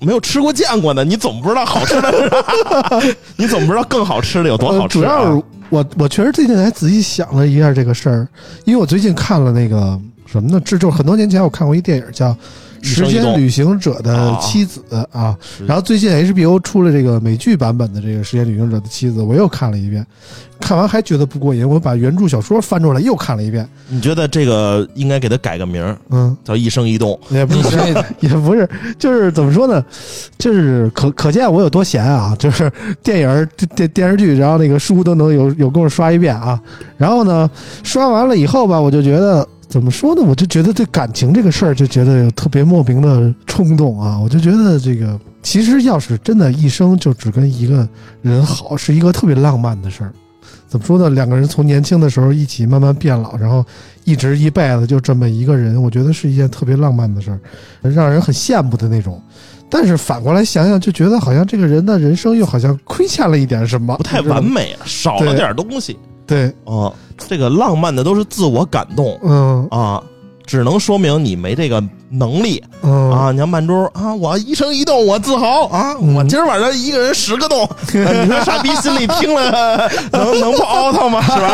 [0.00, 5.10] 没有吃过见过的，你总不知道好吃的是啥， 你总不知道更好吃的有多好吃、啊。
[5.10, 8.28] 呃主要是我我确实最近还仔细想了一下这个事儿，
[8.64, 10.60] 因为我最近看了那个什么呢？
[10.64, 12.30] 这就是很多年前我看过一电影叫
[12.86, 20.06] 《时间旅行者的妻子》啊，然后最近 HBO 出了这个美剧版本的这个《时间旅行者的妻子》，我又看了一遍，
[20.60, 27.18] 看完还觉得不过瘾，我把原著小说翻出来又看了一遍，你觉得这个应该给它改个名儿，嗯，叫 一生一动？
[27.30, 27.76] 也不是
[28.20, 28.68] 也不是，
[28.98, 29.84] 就是怎么说呢？
[30.38, 32.36] 就是可可见我有多闲啊！
[32.38, 32.70] 就是
[33.02, 36.60] 电影电电视剧，然后那个书都能有有功夫刷一遍啊。
[36.96, 37.50] 然后呢，
[37.82, 40.22] 刷完了以后吧，我就觉得怎么说呢？
[40.22, 44.18] 我就觉得对感情这个事儿，就觉得有特别莫名的冲动啊！
[44.18, 47.86] 我就觉得这个其实要是真的一生就只跟一个
[48.22, 50.12] 人好，是一个特别浪漫的事儿。
[50.68, 51.10] 怎么说呢？
[51.10, 53.64] 两个人从年轻的时候一起慢慢变老，然后
[54.04, 57.40] 一直一辈子就这么一个人，我觉得是一件特别浪漫的事儿，
[57.82, 59.20] 让人很羡慕的那种。
[59.68, 64.20] 但是反过来想想，就觉得好像这个人的人生又好像亏欠了一点什么，不太。
[64.22, 66.92] 完美啊，少了点东西对，啊。
[67.28, 70.02] 这个浪漫的都是自我感动嗯啊，
[70.44, 73.32] 只能说明你没这个能力嗯啊。
[73.32, 81.22] 你像曼珠啊，我一生一动，我自豪啊，嗯我今儿晚上一个人十个洞， 啊你说傻逼心里听了能 能不凹他吗？
[81.24, 81.48] 是吧？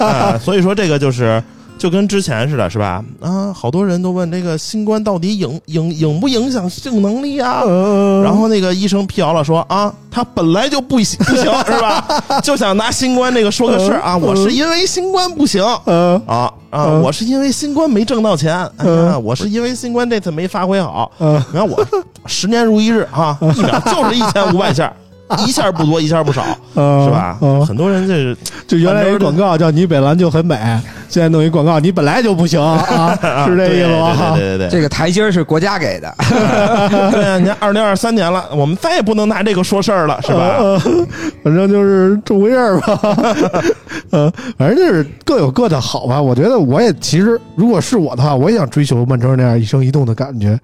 [0.06, 1.42] 啊，所以说这个就是。
[1.80, 3.02] 就跟之前似的，是吧？
[3.20, 7.62] 啊，好多人都问这个新冠到底影影影不影响性能力啊？
[7.66, 12.06] 嗯，然后那个医生辟谣了，说啊，他本来就不行不行，是吧？
[12.44, 21.10] 就想拿新冠这个说个事儿啊，我是因为新冠不行呃啊啊，嗯我是因为新冠没挣到钱，哎呀，我是因为新冠这次没发挥好。
[21.16, 21.82] 呃你看我
[22.26, 24.92] 十年如一日啊，一秒就是一千五百下，
[25.46, 27.38] 一下不多，一下不少，呃是吧？
[27.40, 30.56] 嗯很多人这是就原来有一广告叫“你本来就很美”，
[31.08, 33.16] 现在弄一广告“你本来就不行”啊，
[33.46, 34.34] 是这意思吗？
[34.36, 36.12] 对对对对对 这个台阶儿是国家给的，
[37.12, 37.38] 对啊！
[37.38, 40.56] 你看二零二三年了，我们再也不能拿这个说事儿了，是吧？
[40.58, 40.78] 呃，
[41.44, 43.00] 反正就是这么回事儿吧。
[44.10, 46.20] 呃， 反正就是各有各的好吧。
[46.20, 50.58] 我觉得我也其实，如果是我的话，我也想追求曼城那样一生一动的感觉，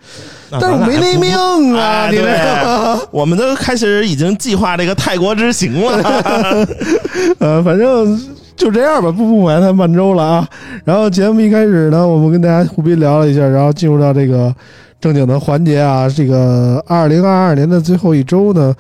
[0.51, 1.33] 但是我没那命
[1.75, 6.67] 啊，哎你这对我们都开始已经计划这个泰国之行了。
[7.39, 8.19] 呃，反正
[8.57, 10.49] 就这样吧，不不埋汰曼州了啊。
[10.85, 14.55] 然后节目一开始呢，我们跟大家胡斌聊了一下，然后进入到这个
[15.01, 16.09] 正经的环节啊。
[16.09, 18.75] 这个二零二二年的最后一周呢，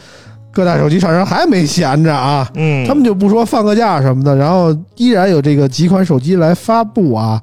[0.56, 2.50] 各大手机厂商还没闲着啊。
[2.54, 7.38] 嗯他们就不说放个假什么的，然后依然有这个几款手机来发布啊。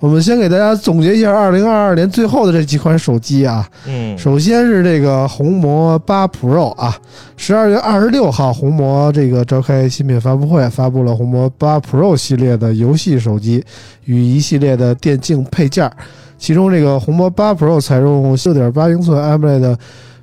[0.00, 3.66] 我们先给大家总结一下二零二二年最后的这几款手机啊。
[3.86, 6.94] 嗯首先是这个红魔八 Pro 啊，
[7.38, 13.64] 十二月二十六号，红魔这个召开新品发布会，发布了红魔八 Pro 系列的游戏手机
[14.04, 15.92] 与一系列的电竞配件儿。
[16.38, 19.78] 其中这个红魔八 Pro 采用六点八英寸 AMOLED 的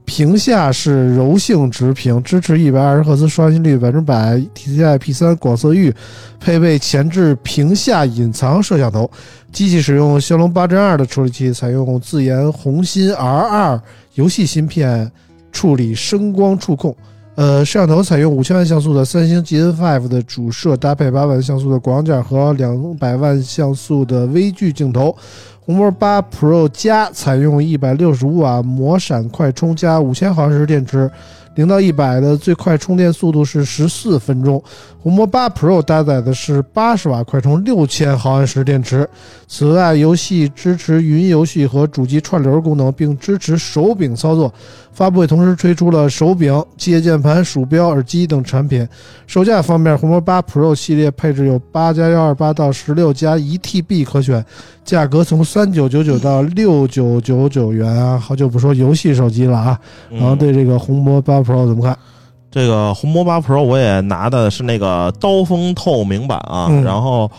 [0.05, 5.93] 屏下是柔性直屏，支持一百二十赫兹刷新率，百分之百 TCI P 三广色域，
[6.39, 9.09] 配备前置屏下隐藏摄像头。
[9.51, 13.81] 机器使用骁龙八 Gen 二的处理器，采用自研红心 R 二
[14.13, 15.11] 游戏芯片
[15.51, 16.95] 处理声光触控。
[17.35, 25.13] 呃，摄像头采用五千万像素的三星 GN5 的主摄，搭配八万像素的广角和两百万像素的微距镜头。
[25.65, 31.09] 红魔八 Pro 加采用一百六十五瓦魔闪快充加五千毫安时电池，
[31.55, 34.63] 零到一百的最快充电速度是十四分钟。
[35.01, 39.09] 红魔八 Pro 搭载的是八十瓦快充六千毫安时电池。
[39.47, 44.53] 此外，游戏支持云游戏和主机串流功能，并支持手柄操作。
[44.95, 48.87] 发布会同时推出了手柄、机械键盘、鼠标、耳机等产品。
[49.27, 54.43] 售价方面，红魔八 Pro 系列配置有八加幺二八到十六加一 TB 可选，
[54.85, 58.17] 价格从三九九九到六九九九元啊。
[58.17, 59.77] 好久不说游戏手机了啊，
[60.09, 61.97] 然后对这个红魔八 Pro 怎么看？
[62.49, 67.29] 这个红魔八 Pro 我也拿的是那个刀锋透明版啊，嗯然后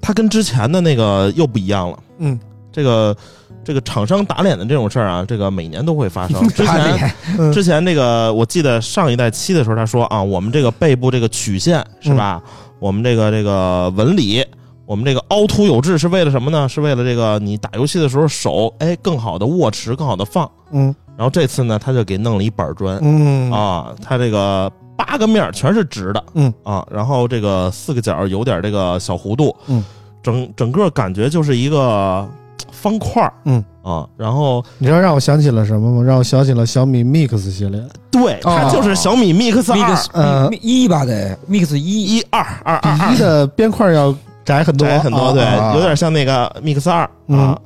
[0.00, 1.98] 它跟之前的那个又不一样了。
[2.18, 2.36] 嗯，
[2.72, 3.16] 这个
[3.64, 6.46] 这个厂商打脸的这种事儿啊，这个每年都会发生。
[6.50, 12.42] 之前嗯之前这个我记得上一代七的时候，他说啊，我们这个背部这个曲线是吧？
[12.78, 14.44] 我们这个这个纹理。
[14.86, 16.68] 我们这个凹凸有致是为了什么呢？
[16.68, 20.50] 是为了这个你打游戏的时候手哎更好的握持，更好的放。
[20.72, 29.84] 嗯然后这次呢，他就给弄了一板砖，嗯啊，他这个八个面儿全是直的，嗯啊，然后这个四个角有点这个小弧度，嗯，
[30.24, 32.28] 整整个感觉就是一个
[32.72, 33.64] 方块儿，嗯。
[33.82, 36.02] 啊，然后你知道让我想起了什么吗？
[36.02, 37.82] 让我想起了小米 Mix 系列。
[38.10, 39.78] 对，它哦就是小米 Mix 二。
[39.78, 42.16] Mix 呃一吧得 Mix 一。
[42.16, 45.74] 一二二二一的边块要窄很多，窄很多，啊对，啊。
[45.74, 47.08] 有点像那个 Mix 二。
[47.28, 47.38] 嗯。
[47.38, 47.58] 啊，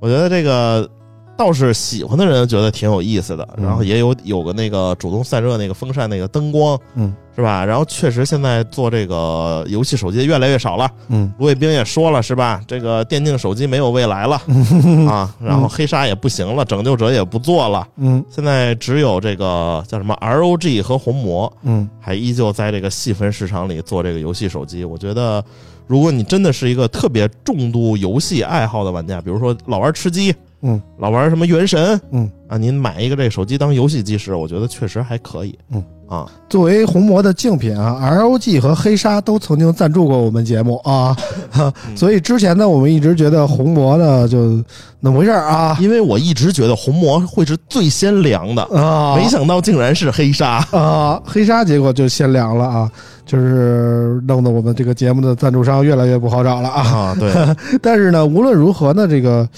[0.00, 0.88] 我觉得这个。
[1.36, 3.64] 倒是喜欢的人觉得挺有意思的，嗯。
[3.64, 7.14] 然后也有有个那个主动散热那个风扇那个灯光，嗯。
[7.36, 7.62] 是吧？
[7.62, 11.30] 然后确实现在做这个游戏手机越来越少了，嗯。
[11.38, 12.62] 卢伟冰也说了是吧？
[12.66, 14.36] 这个电竞手机没有未来了。
[15.06, 18.24] 啊，然后黑鲨也不行了，拯救者也不做了，嗯。
[18.30, 21.86] 现在只有这个叫什么 ROG 和红魔嗯。
[22.00, 24.82] 还依旧在这个细分市场里做这个游戏手机。
[24.82, 25.44] 我觉得，
[25.86, 30.34] 如果你真的是一个特别重度游戏爱好的玩家，比如说老玩吃鸡，
[30.66, 32.28] 嗯，老玩什么原神，嗯。
[32.48, 35.82] 啊，您买一个这个手机当游戏机使，我觉得确实还可以，嗯。
[36.08, 41.16] 啊，作为红魔的竞品啊，ROG 和黑鲨都曾经赞助过我们节目啊，
[41.50, 44.62] 哈所以之前呢，我们一直觉得红魔呢就
[45.00, 45.76] 那么回事儿啊。
[45.80, 50.64] 因为我一直觉得红魔会是最先凉的，啊，没想到竟然是黑鲨。
[50.70, 52.88] 啊，黑鲨结果就先凉了啊，
[53.26, 56.82] 就是弄得我们这个节目的赞助商越来越不好找了啊。
[56.82, 57.32] 啊，对，
[57.82, 59.48] 但是呢，无论如何呢，这个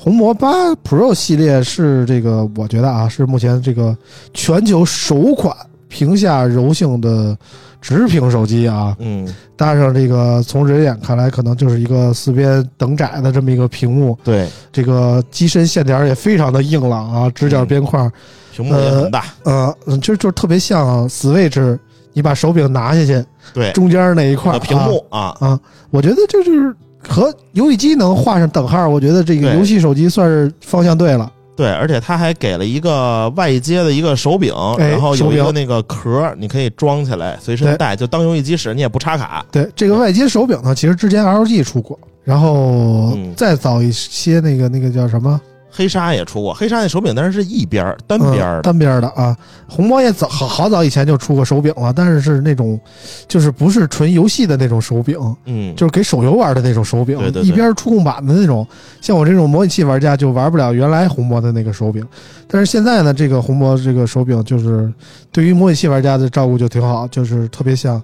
[0.00, 3.96] 红魔八 Pro 系列是这个，我觉得啊，是目前这个
[4.32, 5.52] 全球首款
[5.88, 7.36] 屏下柔性的
[7.80, 8.96] 直屏手机啊。
[9.00, 18.08] 嗯，搭上这个，从人眼看来，可能就是一个四边等窄的这么一个屏幕，对，这个机身线条也非常的硬朗啊，直角边框，
[18.52, 21.76] 屏幕也很大，呃，就就特别像 Switch，
[22.12, 25.48] 你把手柄拿下去，对，中间那一块屏幕啊，啊。
[25.48, 26.72] 啊，我觉得就是
[27.08, 31.32] 和游戏机能画上等号，我觉得这个游戏手机算是方向对了。
[31.56, 39.44] 对，而且它还给了一个外接的一个手柄，哎然后有一个那个壳，你可以装起来随身带，就当游戏机使，你也不插卡。
[39.50, 45.40] 对这个外接手柄呢，其实之前 LG 出过，然后嗯再早一些那个那个叫什么
[45.70, 49.36] 黑鲨也出过，黑鲨那手柄但是是一边儿单嗯边单边的啊。
[49.68, 52.80] 红魔也早好好早以前就出过手柄了，但是是那种
[53.28, 58.66] 就是不是纯游戏的那种手柄，嗯，就是给手游玩的那种手柄，对对对一边触控板的那种。
[59.00, 62.04] 像我这种模拟器玩家就玩不了原来红魔的那个手柄，
[62.48, 64.92] 但是现在呢，这个红魔这个手柄就是
[65.30, 68.02] 对于模拟器玩家的照顾就挺好，就是特别像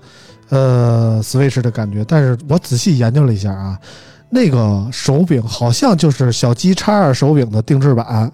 [0.51, 2.05] 呃 Switch 的感觉。
[2.07, 3.79] 但是我仔细研究了一下啊，
[4.35, 8.31] 那个手柄好像就是小鸡叉二手柄的定制版。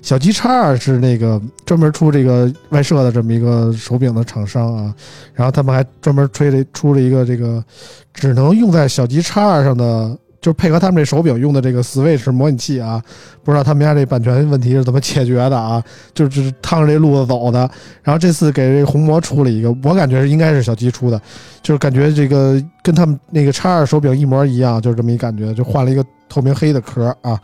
[0.00, 4.94] 小鸡叉二是那个专门出这个外设的这么一个手柄的厂商啊，
[5.34, 7.62] 然后他们还专门吹了出了一个这个
[8.14, 13.02] 只能用在小鸡叉二上的，就是配合他们这手柄用的这个 Switch 模拟器啊，
[13.44, 15.82] 不知道他们家这版权问题是怎么解决的啊？
[16.14, 17.70] 就是趟着这路子走的。
[18.02, 21.20] 然后这次给这红魔出了一个，我感觉应该是小鸡出的，
[21.62, 27.38] 就是感觉这个跟他们那个叉二手柄一模一样，就是这么一感觉，就换了一个透明黑的壳啊。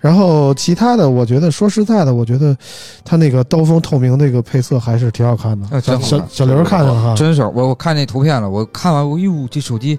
[0.00, 2.56] 然后其他的，我觉得说实在的，我觉得
[3.04, 5.80] 它那个刀锋透明那个配色还是挺好看的。
[5.80, 5.96] 小
[6.28, 9.96] 小刘儿看见了哈，真是我我看那图片了，我看完我哟，这手机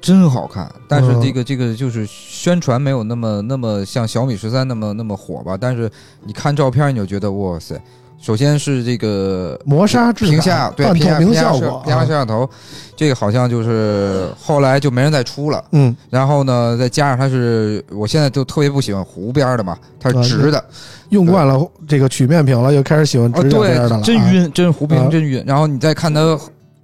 [0.00, 1.20] 真好看，但是嗯。
[1.20, 5.90] 这个这个就是宣传没有那么那么像小米十三那么那么火吧，但是
[6.24, 7.80] 你看照片你就觉得哇塞，
[8.20, 12.48] 首先是这个磨砂质感屏下对屏下屏下效果，摄屏下摄啊像头，
[12.96, 15.64] 这个好像就是后来就没人再出了。
[15.72, 20.64] 嗯，然后呢，再加上它是，我现在就特别不喜欢弧边的嘛，它是直的，
[21.10, 24.32] 用惯了这个曲面屏了，又开始喜欢哦，直边的了，对，真啊。
[24.32, 24.86] 晕，真弧啊。
[24.88, 25.42] 屏真晕。
[25.46, 26.38] 然后你再看它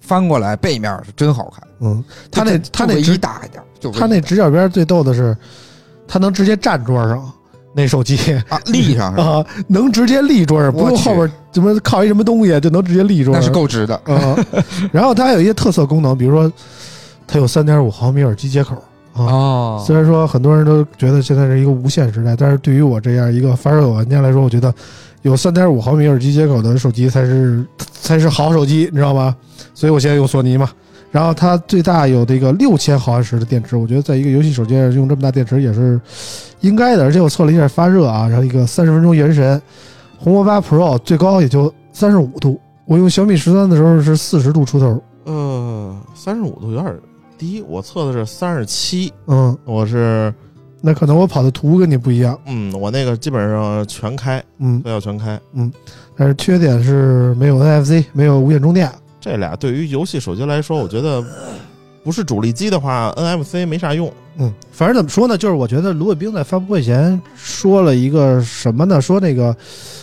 [0.07, 1.67] 翻过来，背面是真好看。
[1.81, 5.37] 嗯，它那它那直大一点，就唯一它那直角边最逗的是，
[6.07, 7.33] 它能直接站桌上，
[7.75, 8.17] 那手机
[8.49, 9.13] 啊，立上？
[9.17, 13.95] 啊，能直接立桌上，不用后边怎么靠一什么东西就能直接立桌上，那是够直的。
[14.05, 14.37] 啊。
[14.93, 16.53] 然后它还有一些特色功能，比如说
[17.27, 18.75] 它有三点五毫米耳机接口
[19.15, 19.25] 啊。
[19.25, 24.73] 哦虽然说很多人都觉得现在是一个无线时代，但是对于我这样一个发烧友玩家来说，我觉得
[25.25, 29.35] 有三点五毫米耳机接口的手机才是才是好手机，你知道吗？
[29.73, 30.71] 所以我现在用索尼嘛。
[31.11, 35.99] 然后它最大有这个六千毫安时的电池，我觉得在一个游戏手机上用这么大电池也是
[36.61, 37.05] 应该的。
[37.05, 39.61] 而且我测了一下发热啊，然后一个三十分钟原神，
[40.19, 45.03] 红魔八 Pro 最高也就三十五度，我用小米十三的时候是四十度出头。
[45.25, 46.95] 呃，三十五度有点
[47.39, 50.35] 低，我测的是三十七，嗯，我是
[50.87, 52.39] 那可能我跑的图跟你不一样。
[52.45, 55.41] 嗯，我那个基本上全开，嗯，都要全开。
[55.55, 55.73] 嗯
[56.15, 58.91] 但是缺点是没有 NFC，没有无线充电。
[59.19, 61.25] 这俩对于游戏手机来说，我觉得
[62.05, 64.13] 不是主力机的话，NFC 没啥用。
[64.37, 69.01] 嗯，反正怎么说呢，就是我觉得卢伟冰在发布会前说了一个什么呢？
[69.01, 69.57] 说那个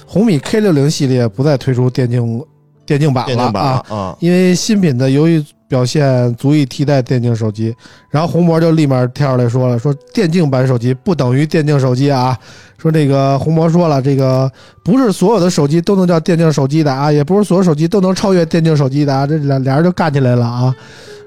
[0.08, 2.44] 红米 K 六零系列不再推出电竞
[2.86, 7.74] 电竞版电竞版了啊，啊，因为新品的游戏表现足以替代电竞手机。
[8.10, 12.38] 然后红魔就立马跳出来说了，说电竞版手机不等于电竞手机啊。
[12.78, 14.52] 说这个红魔说了，这个
[14.84, 19.26] 不是所有的手机都能叫电竞手机的啊，也不是所有手机都能超越电竞手机的啊。
[19.26, 20.76] 这俩俩人就干起来了啊。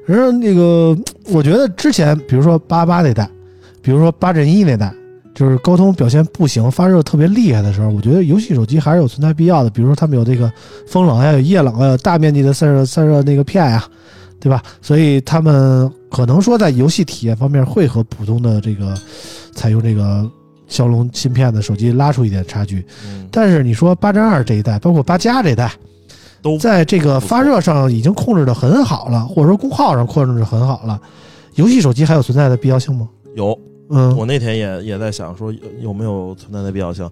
[0.04, 0.94] 然后那个，
[1.33, 3.26] 我觉得之前比如说八八那代，
[3.80, 4.92] 比如说八阵一那代。
[5.35, 9.70] 就是沟通表现不行、发热特别厉害的时候，我觉得游戏手机还是有存在必要的。
[9.70, 10.48] 比如说他们有这个
[10.87, 13.83] 风冷，还有液冷，还有大面积的散热散热那个片呀、
[14.44, 14.62] 对吧？
[14.83, 18.94] 所以他们可能说在游戏体验方面会和普通的这个
[19.54, 20.30] 采用这个
[20.68, 22.85] 骁龙芯片的手机拉出一点差距。
[23.07, 25.72] 嗯，但是你说八针二这一代，包括八加这一代，
[26.42, 31.00] 都在这个发热上已经控制的很好了，或者说功耗上控制的很好了。
[31.54, 33.09] 游戏手机还有存在的必要性吗？
[33.35, 33.59] 有。
[33.90, 37.09] 嗯，我那天也也在想说有有没有存在的必要性。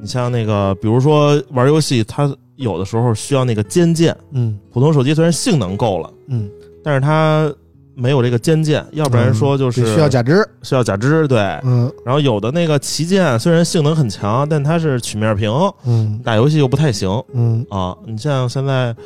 [0.00, 6.48] 你像那个，比如说玩游戏，它有的时候需要那个肩键，嗯普通手机虽然性能够了，嗯，
[6.88, 7.52] 但是它
[7.94, 10.42] 没有这个肩键，要不然说就是得需要假肢。
[10.62, 11.38] 需要假肢，对。
[11.64, 15.52] 嗯然后有的那个旗舰虽然性能很强，但它是曲面屏，
[15.84, 17.94] 嗯打游戏又不太行嗯啊。
[18.06, 18.96] 你像现在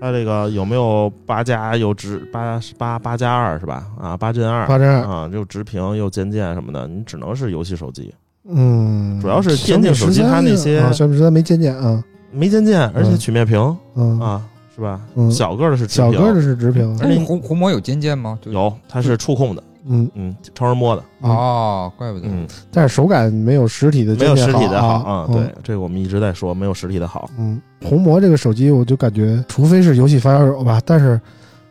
[0.00, 3.84] 它这个有没有八加有直八八八加二是吧？
[4.00, 5.00] 啊，八进二八进二。
[5.02, 8.14] 啊，又直屏又肩键什么的，你只能是游戏手机，
[8.48, 14.40] 嗯，主要是电竞手机它那些啊小米十三没渐渐啊，没肩键，而且曲面屏嗯啊，
[14.74, 15.00] 是吧？
[15.14, 18.38] 嗯小个儿的是直屏小个儿的是直屏，哎，红红魔有尖键吗？
[18.42, 22.26] 就有，它是触控的，嗯，嗯，超人摸的，哦，怪不得。
[22.28, 27.30] 嗯，但是手感没有实体的没有实体的好啊啊，对，这个我们一直在说，没有实体的好。
[27.38, 31.20] 嗯，红魔这个手机，我就感觉，除非是游戏发烧友吧，但是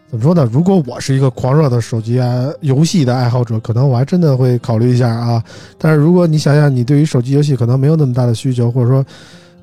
[0.09, 0.47] 怎么说呢？
[0.51, 5.43] 如果我是一个狂热的手机啊游戏的爱好者，可能我还真的会考虑一下啊。
[5.77, 9.03] 但是如果你想想，你对于手机游戏可能没有那么大的需求，或者说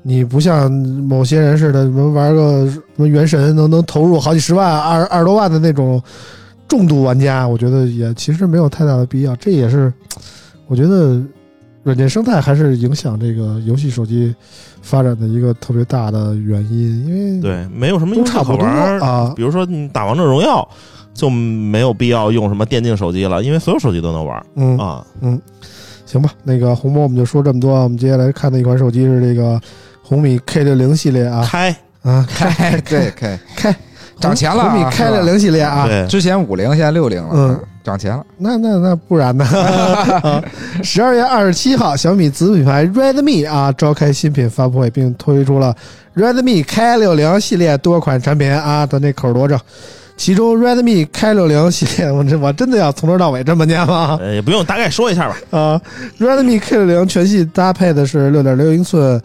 [0.03, 6.01] 你不像某些人似的，什么玩个什么原神能能投入好几十万、二二十多万的那种
[6.67, 9.35] 重度玩家，我觉得也其实没有太大的必要。
[9.35, 9.93] 这也是
[10.67, 11.21] 我觉得
[11.83, 14.33] 软件生态还是影响这个游戏手机
[14.81, 19.33] 发展的一个特别大的原因，因为对，没有什么都差不多可玩啊。
[19.35, 20.67] 比如说你打王者荣耀，
[21.13, 25.39] 就没有必要用什么电竞手机了，因为所有手机都能玩嗯啊嗯。
[26.05, 27.83] 行吧，那个红魔我们就说这么多啊。
[27.83, 29.57] 我们接下来看的一款手机是这个
[30.11, 33.73] 红米 K 六零系列啊开，啊，开对开开
[34.19, 35.87] 涨钱了啊红米 K 六零系列啊。
[35.87, 38.21] 对，之前五零，现在六零了，嗯，涨钱了。
[38.37, 39.45] 那那那不然呢？
[39.45, 40.43] 啊，
[40.83, 45.73] 十二月二十七号，小米子品牌 Redmi 啊召开新品发布会，并推出了
[46.17, 49.57] Redmi K 六零系列多款产品啊，咱这口多正。
[50.17, 54.17] 其中 Redmi K 六零系列，我这我真的要从头到尾这么念吗？
[54.21, 55.37] 呃，也不用大概说一下吧。
[55.57, 55.81] 啊
[56.19, 59.19] ，Redmi K 六零全系搭配的是六点六英寸。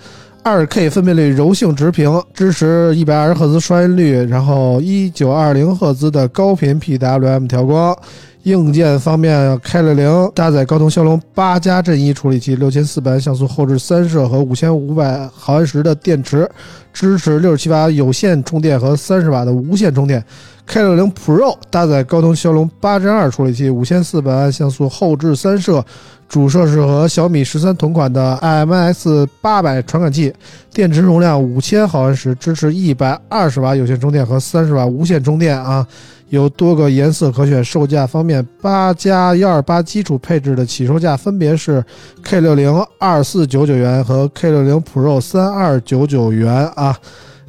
[0.49, 7.99] 二 K 分辨率柔性直屏，支持一百二十赫兹刷新率，然后一九二零赫兹的高频 PWM 调光。
[8.45, 16.49] 硬件方面，K 六零搭载高通骁龙八加阵一处理器，六千四百万像素后置三摄和五千五百毫安时的电池，
[16.93, 20.25] 支持六十七瓦有线充电和三十瓦的无线充电。
[20.67, 25.83] K 六零 Pro 搭载高通骁龙八 Gen 二处理器，五千四百万像素后置三摄，
[26.29, 30.35] 主摄是和小米十三同款的 IMX 八百传感器，
[30.75, 35.87] 电池容量五千毫安时，支持一百二十瓦有线充电和三十瓦无线充电啊。
[36.31, 41.83] 有多个颜色可选，售价方面，八加幺二八基础配置的起售价分别是
[42.25, 46.99] K 六零二四九九元和 K 六零 Pro 三二九九元啊。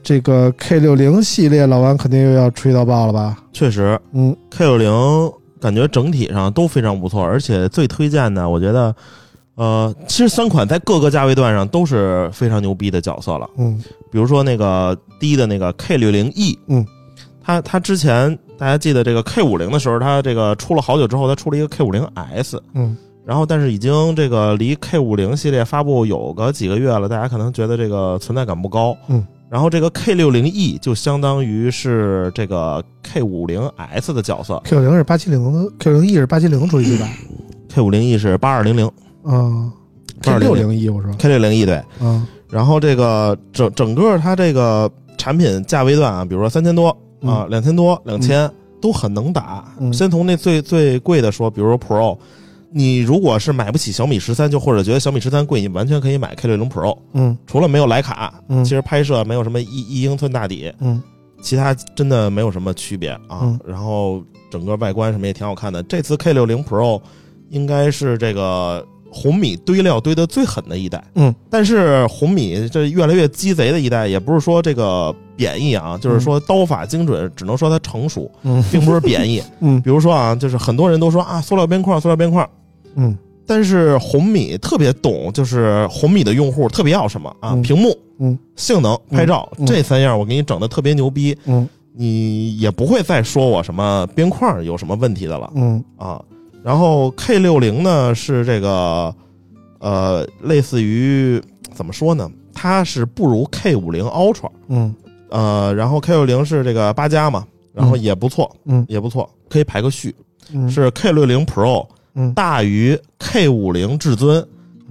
[0.08, 3.39] 这个 K 六零系列，老王肯定又要吹到爆了吧？
[3.52, 4.00] 确实。
[4.13, 4.89] 嗯，K 六零
[5.60, 8.96] 感觉整体上都非常不错，而且最推荐的，我觉得
[9.56, 13.50] 呃，其实三款在各个价位段上都是非常牛逼的角色了。
[13.58, 13.84] 嗯。
[14.10, 16.86] 比如说那个低的那个 K 六零 E，嗯，
[17.44, 22.96] 它它之前大家记得这个 K 五零的时候，它这个出了好久之后，它出了一个 K 五零 S，嗯。
[23.25, 37.08] 然后但是已经这个离 K 五零系列发布有个几个月了，大家可能觉得这个存在感不高，嗯，然后这个 K 六零 E 就相当于是这个 K 五零 S 的角色，Q 零是八七零的，Q 零 E 是八七零处理对吧
[37.69, 38.85] ？，K 五零 E 是八二零零
[39.23, 39.71] 啊
[40.21, 46.89] ，K 六零 E 我说，K 六零 E 对，嗯然后这个整整个它这个产品价位段啊，比如说三千多
[47.21, 48.50] 啊、两千多、两千
[48.81, 49.65] 都很能打。
[49.79, 52.17] 嗯先从那最最贵的说，比如说 Pro，
[52.72, 56.98] 你如果是买不起小米十三，就或者觉得小米十三贵，你完全可以买 K 六零 Pro。
[57.13, 61.02] 嗯除了没有徕卡，嗯其实拍摄没有什么一一英寸大底，嗯
[61.42, 63.40] 其他真的没有什么区别啊。
[63.44, 65.82] 嗯然后整个外观什么也挺好看的。
[65.84, 67.02] 这次 K 六零 Pro
[67.50, 71.03] 应该是这个红米堆料堆得最狠的一代。
[71.15, 79.41] 嗯，但是红米这越来越鸡贼的一代，也不是说这个贬义啊，就是说刀法精准，只能说它成熟，嗯并不是贬义。
[79.62, 82.47] 嗯比如说啊，就是很多人都说啊，塑料边框，塑料边框。
[82.95, 83.17] 嗯
[83.49, 87.53] 但是红米特别懂，就是红米的用户特别要什么啊？
[87.53, 96.21] 嗯屏幕、嗯性能、拍照、嗯这三样，我给你整的特别牛逼，嗯你也不会再说我什么边框有什么问题的了嗯啊。
[96.68, 99.15] 然后 K 六零呢是这个
[99.80, 101.42] 呃，类似于
[101.74, 102.30] 怎么说呢？
[102.54, 104.94] 它是不如 K 五零 Ultra，嗯。
[105.30, 108.86] 呃，然后 K 六零是这个八加嘛，然后也不错，嗯。
[108.90, 110.13] 也不错，可以排个序，
[110.52, 110.70] 嗯。
[110.70, 112.34] 是 K 六零 Pro 嗯。
[112.34, 114.46] 大于 K 五零至尊，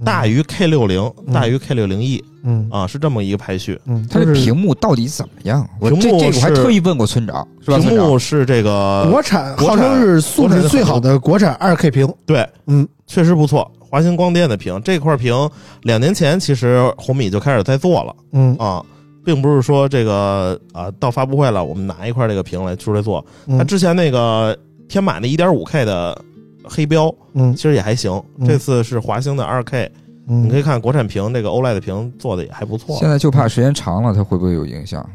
[0.05, 3.79] 大于 K 六零，嗯大于 K 六零 E 嗯啊，是这么一个排序。
[3.85, 5.67] 嗯，它的屏幕到底怎么样？
[5.79, 7.77] 我屏幕这这个我还特意问过村长，是吧？
[7.77, 13.69] 屏幕是这个国产号称是素质最好的国产二 K 屏，对，嗯，确实不错。
[13.79, 15.49] 华星光电的屏这块屏，
[15.83, 18.83] 两年前其实红米就开始在做了嗯啊，
[19.23, 23.25] 并不是说这个啊到发布会了，我们拿一块这个屏来出来做。
[23.47, 24.57] 它嗯之前那个
[24.89, 26.21] 天马的 1.5K 的
[26.69, 28.11] 黑标，嗯其实也还行。
[28.37, 29.89] 嗯这次是华星的 2K，
[30.27, 33.09] 嗯，你可以看国产屏这个 OLED 屏做的也还不错现。
[33.09, 35.07] 在就怕时间长了，它会不会有影响？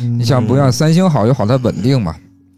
[0.00, 2.14] 嗯你想不像三星好，就好它稳定嘛？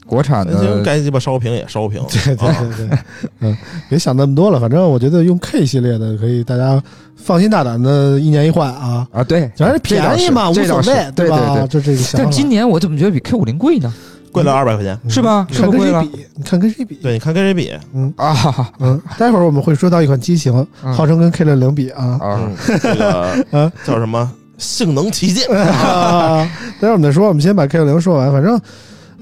[0.07, 2.99] 国产的该鸡巴烧屏也烧屏， 对对对 对，
[3.41, 3.57] 嗯，
[3.89, 6.80] 别想那么多了，反正我觉得用 K 系列的可以，大家
[7.16, 11.57] 放心大胆的一年一换啊，啊，对，反正便宜嘛，无所谓，对吧？
[11.57, 11.68] 对对。
[11.68, 12.03] 就这个。
[12.12, 13.93] 但今年我怎么觉得比 K 五零贵呢？
[14.37, 14.99] 贵了二百块钱。
[15.05, 15.47] 嗯是吧？
[15.51, 16.26] 是看不是贵了跟谁比？
[16.37, 16.95] 你看跟谁比？
[16.97, 17.72] 对，你看跟谁比？
[17.95, 18.34] 嗯啊
[18.80, 22.18] 嗯，待会儿我们会说到一款机型，嗯号称跟 K 六零比啊。
[22.20, 22.41] 啊！
[22.41, 24.30] 嗯，这个 叫什么？
[24.59, 25.47] 性能旗舰。
[25.51, 26.49] 啊，
[26.80, 28.32] 待会儿我们再说，我们先把 K 六零说完。
[28.32, 28.59] 反正，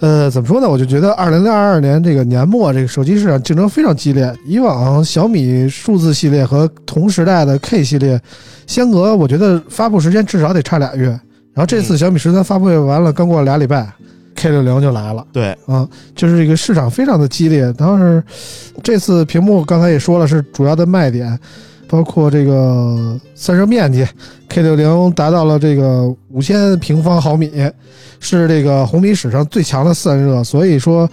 [0.00, 0.68] 呃，怎么说呢？
[0.68, 4.32] 我就觉得二零二二年这个年末，这个手机市场竞争非常激烈。
[4.46, 8.20] 以往小米数字系列和同时代的 K 系列
[8.66, 11.06] 相隔，我觉得发布时间至少得差俩月。
[11.08, 13.86] 然后这次小米十三发布会完了，刚过了俩礼拜
[14.44, 15.26] ，K 六零就来了。
[15.32, 17.72] 对，啊，就是这个市场非常的激烈。
[17.72, 18.22] 当时
[18.82, 21.38] 这次屏幕刚才也说了是主要的卖点，
[21.88, 24.06] 包括这个散热面积
[24.48, 27.50] ，K 六零达到了这个五千平方毫米，
[28.20, 31.08] 是这个红米史上最强的散热，所以说。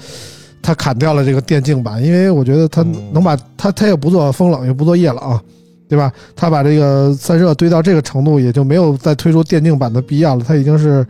[0.63, 5.39] 它砍掉了这个电竞版，因为我觉得它嗯能把它它也不做风冷，也不做液冷，
[5.89, 6.13] 对吧？
[6.35, 10.45] 它把这个散热堆到这个程度，也就没有再推出电竞版的必要了。
[10.47, 11.03] 它已经是，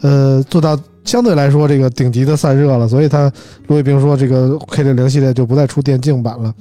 [0.00, 0.74] 呃，做到
[1.04, 3.32] 相对来说这个顶级的散热了，所以它
[3.66, 6.54] 卢伟冰说这个 K 六零系列就不再出电竞版了。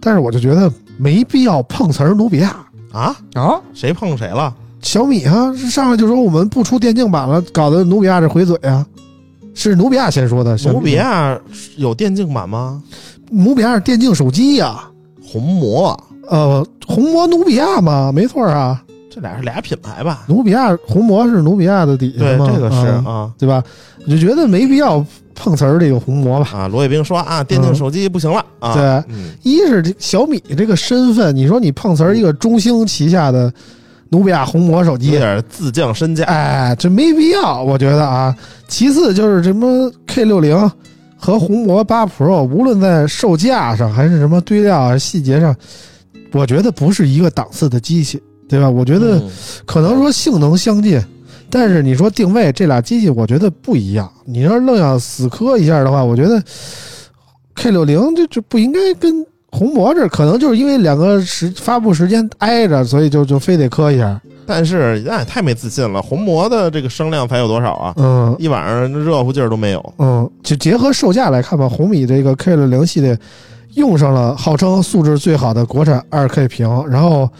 [0.00, 2.56] 但是我就觉得没必要碰瓷儿努比亚，
[2.92, 4.52] 啊，啊，谁碰谁了？
[4.80, 8.84] 小米啊上来就说我们不出电竞版了，搞得努比亚这回嘴啊，
[9.54, 10.56] 是努比亚先说的。
[10.72, 11.38] 努比亚
[11.76, 12.82] 有电竞版吗？
[13.30, 14.80] 努比亚是电竞手机呀、
[15.24, 15.96] 红魔，
[16.28, 18.82] 呃，红魔努比亚嘛，没错啊，
[19.14, 20.24] 这俩是俩品牌吧？
[20.26, 23.62] 努比亚红魔是努比亚的底下对，这个是啊啊对吧？
[24.06, 25.04] 我就觉得没必要
[25.34, 26.48] 碰瓷儿这个红魔吧。
[26.52, 26.66] 啊！
[26.66, 28.72] 罗伟兵说啊，电竞手机不行了啊。
[28.74, 33.52] 对嗯，一是这小米这个身份，你说你碰瓷儿一个中兴旗下的
[34.08, 36.24] 努比亚红魔手有机，点自降身价。
[36.24, 38.34] 哎，这没必要，我觉得啊。
[38.66, 40.58] 其次就是什么 K 六零
[41.16, 45.54] 和红魔八 Pro，无论在售价上还是什么堆料啊细节上，
[46.32, 48.20] 我觉得不是一个档次的机器，
[48.56, 48.68] 对吧？
[48.70, 49.30] 我觉得嗯
[49.64, 51.00] 可能说性能相近，
[51.48, 54.10] 但是你说定位这俩机器，我觉得不一样。
[54.24, 56.42] 你要愣要死磕一下的话，我觉得
[57.54, 64.20] K 六零这这不应该跟红魔这，可能就是因为两个时发布时间挨着，所以就就非得磕一下。
[64.44, 67.94] 但是那也太没自信了，红魔的这个声量才有多少啊？
[67.96, 69.94] 嗯一晚上热乎劲儿都没有。
[69.98, 73.16] 嗯，就结合售价来看吧，红米这个 K 六零系列
[73.74, 77.30] 用上了号称素质最好的国产二 K 屏，然后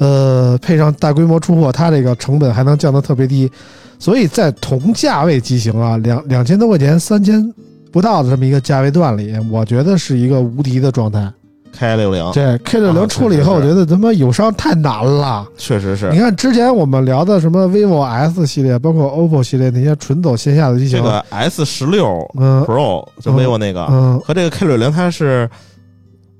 [0.00, 3.50] 呃配上大规模出货，它这个成本还能降得特别低，
[3.98, 7.52] 所以在同价位机型啊，两两千多块钱、三千
[7.92, 11.30] 不到的这么一个价位段里，我觉得是一个无敌的状态。
[11.72, 15.46] K 六零对 K 六零出了以后，我觉得他妈友商 太难了。
[15.56, 25.48] 确实是你看之前我们聊的什么 vivo S 系列，包括 OPPO 系列那些纯走线下的机型，这个 S 十六嗯 Pro 就 vivo 那个嗯和这个 K 六零，它是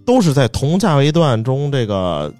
[0.05, 2.33] 都是在同价位段中这个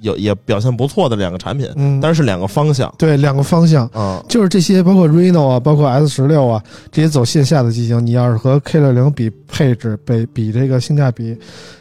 [0.00, 2.92] 有也表现不错的两个产品，嗯，但是是两个方向。
[2.98, 11.36] 对两个方向，嗯，就是这些包括 Reno 啊，包括 S 十六啊，这些走线下的机型，你要是和 K 六零比配置，比比这个性价比，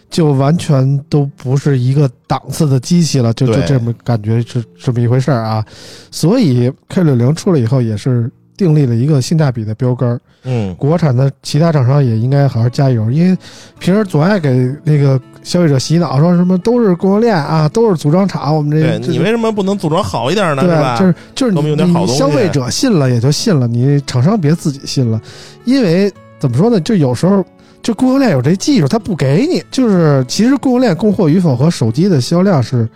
[0.09, 5.65] 就完全都不是一个档次的机器了，就就这么感觉是这么一回事儿啊。
[6.11, 10.19] 所以 K 六零出来以后，也是订立了一个性价比的标杆儿。
[10.43, 13.37] 嗯，国产的其他厂商也应该好好加油，因为
[13.79, 20.63] 平时总爱给那个消费者洗脑，说什么都是供应链啊，都是组装厂，我们这这对你为什么不能组装好一点呢？
[20.63, 20.97] 对吧？
[20.97, 25.21] 就是就是你你消费者信了也就信了，你厂商别自己信了，
[25.65, 26.79] 因为怎么说呢？
[26.79, 27.43] 就有时候
[27.83, 32.87] 就供应链有这技术，他不给你，就是其实供应链供货与否和手机的销量是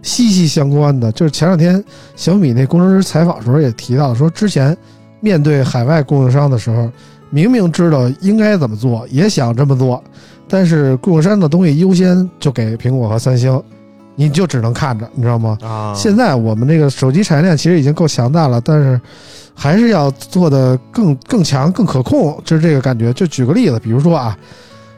[0.00, 1.12] 息息相关的。
[1.12, 1.82] 就是前两天
[2.16, 4.76] 小米那工程师采访时候也提到，说之前
[5.24, 6.90] 面对海外供应商的时候，
[7.30, 10.04] 明明知道应该怎么做，也想这么做，
[10.46, 13.58] 但是供应商的东西优先就给苹果和三星，
[14.16, 15.56] 你就只能看着，你知道吗？
[15.62, 19.00] 啊，现在我们这个手机产业链其实已经够强大了，但是
[19.54, 23.10] 还是要做的更更强、更可控，就是这个感觉。
[23.14, 24.36] 就举个例子，比如说啊，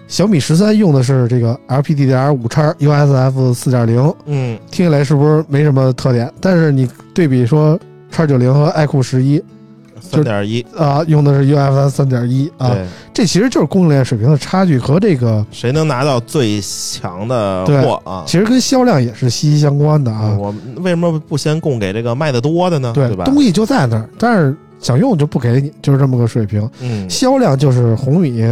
[0.08, 6.28] 小米十三用的是这个 LPDDR 五叉 USF 四点零，嗯，听起来是不是没什么特点？
[6.40, 7.78] 但是你对比说
[8.10, 9.42] 叉九零和爱酷十一
[10.10, 12.76] 三点一，啊，用的是 UFS 三点一啊，
[13.12, 18.24] 这其实就是供应链水平的差距和这个谁能拿到最强的货啊？
[18.26, 20.36] 其实跟销量也是息息相关的啊。
[20.38, 22.92] 我们为什么不先供给这个卖的多的呢？
[22.94, 23.24] 对，对吧？
[23.24, 26.68] 东西就在那儿，但是想用就不给你，就是这么个水平。
[26.80, 28.42] 嗯，销量就是红米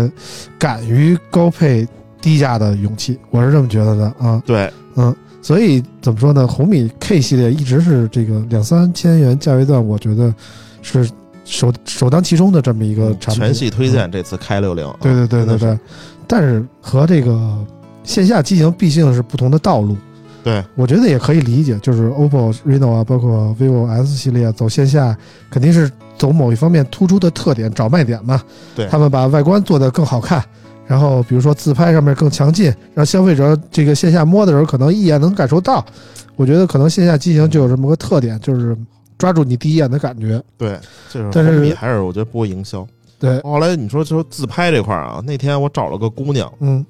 [0.59, 1.87] 敢于高配
[2.21, 4.43] 低价的勇气，我是这么觉得的啊。
[4.47, 6.47] 对，嗯，所以怎么说呢？
[6.49, 10.35] 红米 K 系列一直是这个两三千元价位段，我觉得
[10.81, 11.07] 是
[11.45, 13.43] 首首当其冲的这么一个产品。
[13.43, 15.79] 全系推荐嗯这次开六零，对对对对对，
[16.27, 17.59] 但是和这个
[18.03, 19.97] 线下机型毕竟是不同的道路。
[20.43, 25.17] 对，我觉得也可以理解，就是 OPPO Reno 啊，包括 vivo S 系列走线下，
[25.51, 28.43] 肯定是走某一方面突出的特点，找卖点嘛。
[28.77, 30.45] 对他们把外观做得更好看，
[30.87, 35.83] 然后比如说自拍上面更强劲，让消费者这个线下摸的时候可能一眼能感受到。
[36.37, 38.77] 我觉得可能线下机型就有这么个特点，就是
[39.19, 40.43] 抓住你第一眼的感觉。
[40.59, 40.79] 对，
[41.11, 42.87] 就是但是你还是我觉得不会营销。
[43.19, 46.85] 对，后来你说说自拍这块儿啊，那天我找了个姑娘，嗯。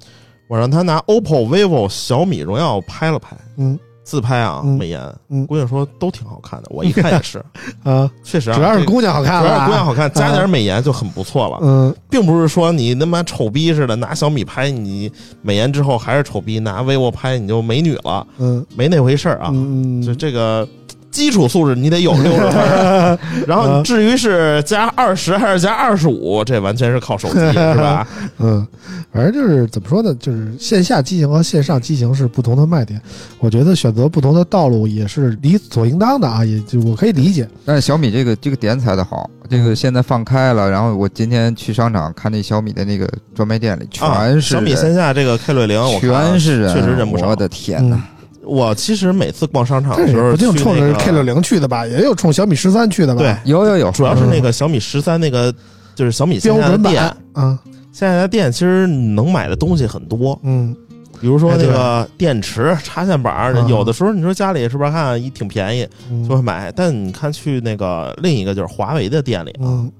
[0.47, 3.79] 我让她拿 OPPO、vivo、小米、荣耀拍了拍嗯。
[4.03, 4.77] 自拍啊，嗯。
[4.77, 5.01] 美颜。
[5.29, 5.47] 嗯。
[5.47, 7.43] 姑娘说都挺好看的，我一看也是，
[7.83, 11.95] 啊，确实啊，主要是姑娘好看主，要是姑娘好看，加点美颜就很不错了，嗯。
[12.11, 15.11] 并不是说你他妈丑逼似的拿小米拍你
[15.41, 18.63] 美颜之后还是丑逼，拿 vivo 拍你就美女了，嗯。
[18.75, 19.49] 没那回事儿啊。
[19.51, 20.67] 嗯，就这个
[21.15, 28.05] 基础素质你得有 六十分， 然后至于是加二十还是加二十五，这完全是靠手机，是吧？
[28.39, 28.67] 嗯，
[29.13, 33.01] 反正就是怎么说呢，就是线下机型和线上机型是不同的卖点。
[33.39, 37.47] 我觉得选择不同的道路也是理所应当的啊，也就我可以理解。
[37.63, 47.35] 但是小米这个这个点踩的好，这个现在放开了，然后我今天去商场看那小米的那个专卖店里啊，全是小米线下这个 K 六零，全是人，确实人不少我。
[47.35, 48.01] 的天哪！
[48.45, 53.21] 我其实每次逛商场的时候，也不定冲着去那个 K 六零去的吧，也有冲小米十三去的吧？
[53.21, 55.53] 对，有有有，主要是那个小米十三那个
[55.95, 57.59] 就是小米线标准下的店版，啊，
[57.91, 60.75] 现在的店其实能买的东西很多，嗯
[61.21, 69.91] 比如说那个电池、插线板有的时候你说家里是不是看一挺便宜嗯就会买，但你看去那个另一个就是华为的店里啊，嗯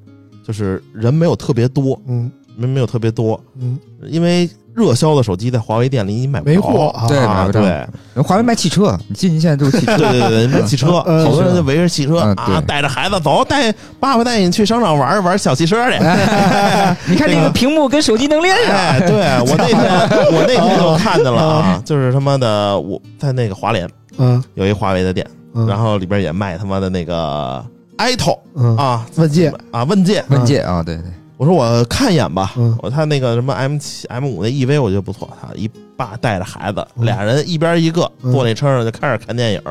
[0.46, 7.61] 就是人没有特别多，嗯人没有特别多，嗯，因为热销的手机在华为店里你买不着没货啊，对买啊，不着。
[7.61, 7.88] 对。
[8.23, 9.97] 华为卖汽车，你进去现在都是汽车。
[9.97, 12.61] 对对对，卖汽车，嗯 好多人就围着汽车嗯啊，对。
[12.65, 15.97] 带着孩子走，带爸爸带你去商场玩 玩小汽车去。
[17.07, 19.17] 你看这个屏幕跟手机能连哎，上，对
[19.49, 19.78] 我那天
[20.34, 24.43] 我那天就看见了啊，就是他妈的我在那个华联嗯。
[24.55, 27.63] 有一华为的店，嗯，然后里边也卖他妈的那个
[27.97, 28.76] iTo 嗯。
[28.78, 29.53] 啊问界。
[29.71, 31.05] 啊问界，问界啊，对对，
[31.38, 39.61] 我说我看一眼吧，嗯我他那个什么 M 七 M 五那 EV 我觉得不错，他一爸带着孩子，嗯俩人一边一个嗯坐那车上就开始看电影。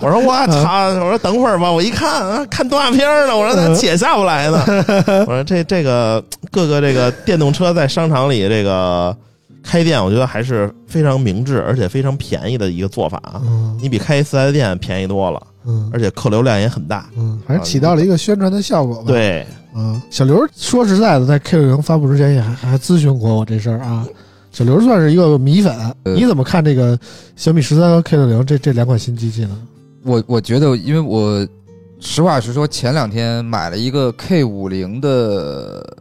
[0.00, 0.88] 我说我操！
[1.04, 4.62] 我说等会儿吧，我一看啊，看动画片呢，我说嗯他姐下不来呢。
[5.26, 6.22] 我说这这个
[6.52, 9.16] 各个这个电动车在商场里这个
[9.64, 13.42] 开店，我觉得还是非常明智而且非常便宜的一个做法啊。
[13.44, 17.06] 嗯你比开四 S 店便宜多了，嗯而且客流量也很大。
[17.16, 19.46] 嗯，反正起到了一个宣传的效果吧。，对，
[19.78, 24.04] 嗯，小刘说实在的，在 K 六零发布之前也还还咨询过我这事儿啊。
[24.50, 25.72] 小刘算是一个米粉，
[26.02, 26.98] 呃你怎么看这个
[27.36, 29.56] 小米十三和 K 六零这这两款新机器呢？
[30.02, 31.46] 我我觉得，因为我
[32.00, 35.96] 实话实说，前两天买了一个 K 五零的，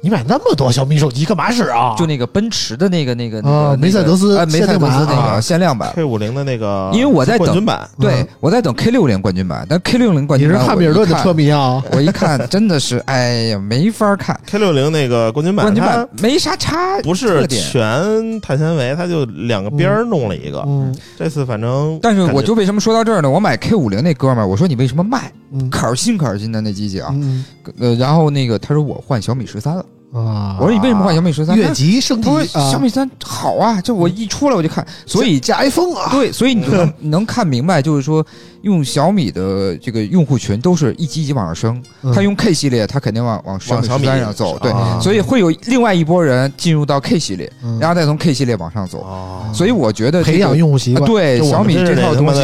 [0.00, 1.94] 你买那么多小米手机干嘛使啊？
[1.96, 5.92] 就那个奔驰的那个那个那啊个梅赛德斯哎，梅赛德斯那个限量版。
[5.94, 11.82] K 五零的那个，因为我在等冠军版，对嗯，我在等 K 六零冠军版，但 K 六零冠军你是汉密尔顿的车迷，迷啊？
[11.92, 14.38] 我一看真的是，哎呀，没法看。
[14.46, 20.62] K 六零那个冠军版，冠军版没啥差，不是全碳纤维，它就两个边儿弄了一个。
[20.66, 23.28] 嗯这次反正，但是我就为什么说到这儿呢？
[23.30, 25.30] 我买 K 五零那哥们儿，我说你为什么卖？
[25.52, 27.44] 嗯可儿新可儿新的那机器啊，嗯
[27.80, 31.56] 呃，然后那个他说我换小米十三了，啊，我说你为什么换小米十三？
[31.56, 38.24] 越级升级他说啊小米十三好啊，就我一出来我就看，所以加 iPhone 啊，对，所以你就能 能看明白，就是说
[38.62, 42.12] 用小米的这个用户群都是一级一级往上升，嗯。
[42.12, 44.98] 他用 K 系列，他肯定往往小米往小米上走，对，啊。
[45.00, 47.78] 所以会有另外一波人进入到 K 系列，嗯。
[47.78, 51.10] 然后再从 K 系列往上走，哦，所以我觉得这个培养用户习啊惯。
[51.10, 52.40] 对小米这套东西。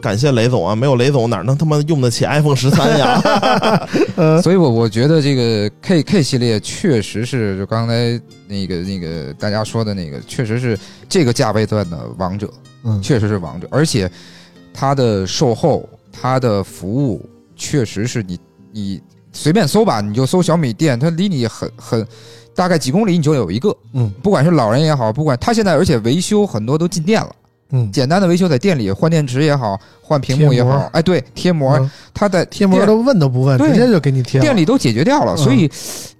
[0.00, 3.20] 感谢雷总啊，没有雷总哪能他妈用得起 iPhone 十三呀？
[4.42, 12.50] 所以我我觉得这个 K K 系列确实是就刚才那个那个大家说的那个，确实是这个价位段的王者，
[12.84, 13.00] 嗯。
[13.00, 14.10] 确实是王者，而且
[14.72, 17.24] 它的售后、它的服务，
[17.56, 18.38] 确实是你
[18.72, 19.02] 你
[19.32, 22.06] 随便搜吧，你就搜小米店，它离你很很
[22.54, 24.12] 大概几公里你就有一个，嗯。
[24.22, 27.30] 不管是老人也好，不管他现在而且维修很多都进店了。
[27.74, 31.90] 嗯，简单的维修在店里换电池也好，换屏幕也，好哎，对，贴膜，嗯。
[32.12, 34.44] 它在贴膜都问都不问，对直接就给你贴了。
[34.44, 35.38] 店里都解决掉了，嗯。
[35.38, 35.70] 所以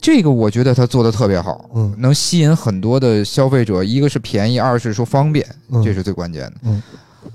[0.00, 1.94] 这个我觉得他做的特别好，嗯。
[1.98, 3.84] 能吸引很多的消费者。
[3.84, 5.84] 一个是便宜，二是说方便，嗯。
[5.84, 6.82] 这是最关键的。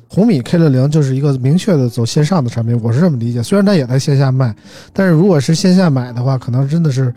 [0.07, 3.43] 红米 K 六零就是一个明确的走线上的产品，我是这么理解。
[3.43, 4.55] 虽然它也在线下卖，
[4.93, 7.13] 但是如果是线下买的话，可能真的是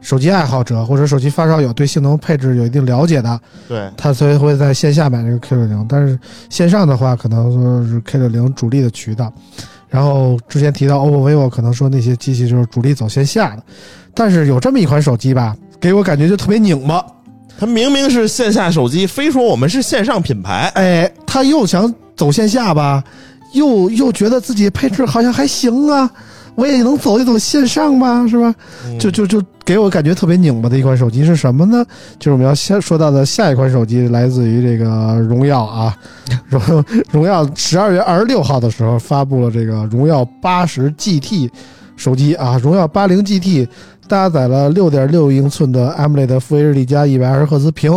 [0.00, 5.86] 手机爱好者或者手机发烧友对性能配置有一定了解的，对，他所以会在线下买这个 K 六零。
[5.88, 6.18] 但是
[6.50, 9.32] 线上的话，可能说是 K 六零主力的渠道。
[9.88, 13.62] 然后之前提到 OPPO、vivo，可能说那些机器就是主力走线下的，
[14.14, 17.04] 但是有这么一款手机吧，给我感觉就特别拧巴。
[17.58, 20.72] 它明明是线下手机，非说我们是线上品牌。
[20.74, 23.02] 哎，他又想走线下吧，
[23.52, 26.10] 又又觉得自己配置好像还行啊，
[26.54, 28.54] 我也能走一走线上吧，是吧？
[28.86, 31.84] 嗯就就就给我感觉特别拧巴的一款手机是什么呢？
[32.18, 35.96] 就是我们要先说到的下一款手机，来自于这个荣耀啊，
[36.48, 41.50] 荣荣耀十二月二十六号的时候发布了这个荣耀八十 GT
[41.96, 43.68] 手机啊，荣耀八零 GT
[44.08, 47.90] 搭载了六点六英寸的 AMOLED 负 HD 加一百二十赫兹屏，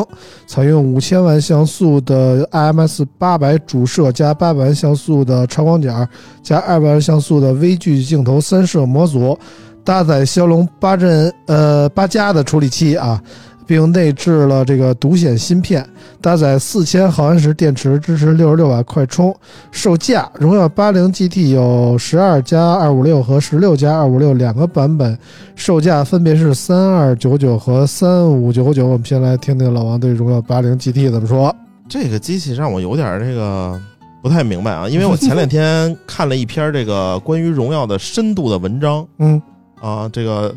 [0.48, 6.08] 采用五千万像素的 IMX 八百主摄加八百万像素的超广角
[6.42, 9.38] 加二百万像素的微距镜头三摄模组，
[9.84, 13.22] 搭载骁龙八阵呃八加的处理器啊，
[13.66, 15.88] 并内置了这个独显芯片，
[16.22, 19.36] 搭载四千毫安时电池，支持六十六瓦快充。
[19.72, 25.18] 售价，荣耀八零 GT 有十二加二五六和十六加二五六两个版本，
[25.56, 28.88] 售价分别是三二九九和三五九九。
[28.88, 31.56] 我们先来听听老王对荣耀八零 GT 怎么说。
[31.88, 33.80] 这个机器让我有点这个
[34.24, 39.40] 不太明白啊，因为我前两天看了一篇这个关于荣耀的深度的文章 嗯，
[39.80, 40.52] 啊，这个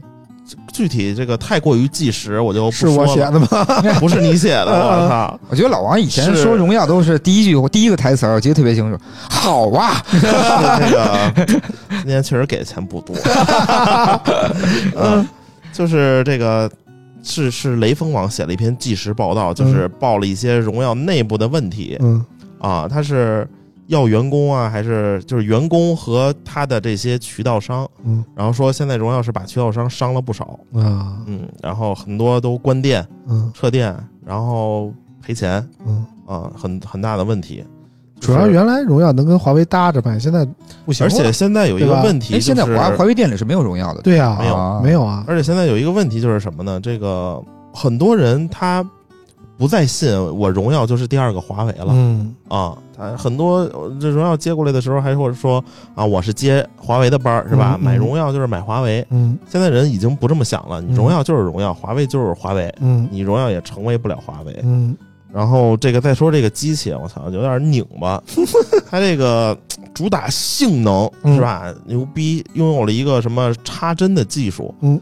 [0.72, 3.46] 具体这个太过于纪实，我就不是我说了，写的吗？
[4.00, 5.40] 不是你写的， 我操！
[5.48, 8.98] 我觉得老王以前说荣耀都是第一句第一个台词，我记得特别清楚。
[9.28, 11.46] 好啊，是这个。
[12.02, 13.14] 今天确实给的钱不多，
[14.96, 15.26] 嗯，
[15.72, 16.70] 就是这个
[17.22, 21.96] 是是雷锋网写了一篇纪实报道，就是报了一些荣耀内部的问题。
[22.00, 22.24] 嗯。
[22.60, 23.46] 啊，他是
[23.88, 28.24] 要员工啊，还是就是员工和他的这些渠道商，嗯。
[28.34, 31.18] 然后说现在荣耀是把渠道商伤了不少，啊。
[31.26, 33.50] 嗯，然后很多都关店嗯。
[33.54, 35.66] 撤店，然后赔钱。
[35.86, 37.64] 嗯，啊，很很大的问题。
[38.20, 40.44] 主要原来荣耀能跟华为搭着卖，现在
[40.84, 41.08] 不行而。
[41.08, 44.02] 且现在有一个问题，哎，现在华华为店里是没有荣耀的。
[44.02, 44.56] 对呀、没有。
[44.56, 44.80] 啊。
[44.82, 45.04] 没有。
[45.04, 46.80] 啊，而且现在有一个问题就是什么呢？
[46.80, 47.40] 这个
[47.72, 48.84] 很多人他
[49.58, 52.78] 不再信我荣耀就是第二个华为了、嗯啊！
[52.96, 55.62] 他很多呃这荣耀接过来的时候还或者说
[55.94, 57.74] 啊，我是接华为的班儿是吧？
[57.78, 59.04] 嗯嗯买荣耀就是买华为。
[59.10, 64.56] 嗯现在人已经不这么想了，你嗯荣耀就是荣耀，华为就是华为，嗯你荣耀也成为不了华为。
[64.62, 64.96] 嗯
[65.30, 68.22] 然后这个再说这个机器，我操，有点拧巴。
[68.88, 69.56] 它这个
[69.92, 71.74] 主打性能嗯是吧？
[71.84, 74.98] 牛逼，拥有了一个什么插针的技术，嗯，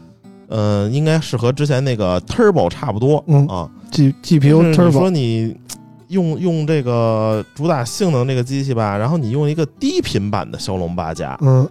[0.49, 5.55] 呃，应该是和之前那个 Turbo 差不多，嗯啊，G GPU 就是说 Turbo，你
[6.09, 11.67] 用用这个主打性能这个机器吧，然后你用一个低频版的骁龙八加，嗯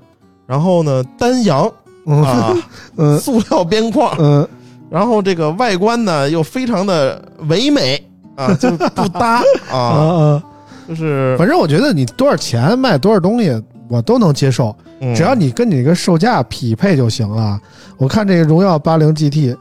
[0.46, 1.70] 然后呢单阳
[2.06, 2.54] 嗯啊，
[2.96, 4.46] 嗯塑料边框，嗯
[4.88, 8.00] 然后这个外观呢又非常的唯美
[8.36, 10.42] 啊，就不搭 啊啊，啊，
[10.86, 13.50] 就是反正我觉得你多少钱卖多少东西
[13.88, 17.60] 我都能接受，嗯只要你跟你这个售价匹配就行了。
[17.96, 19.56] 我看这个荣耀八零 GT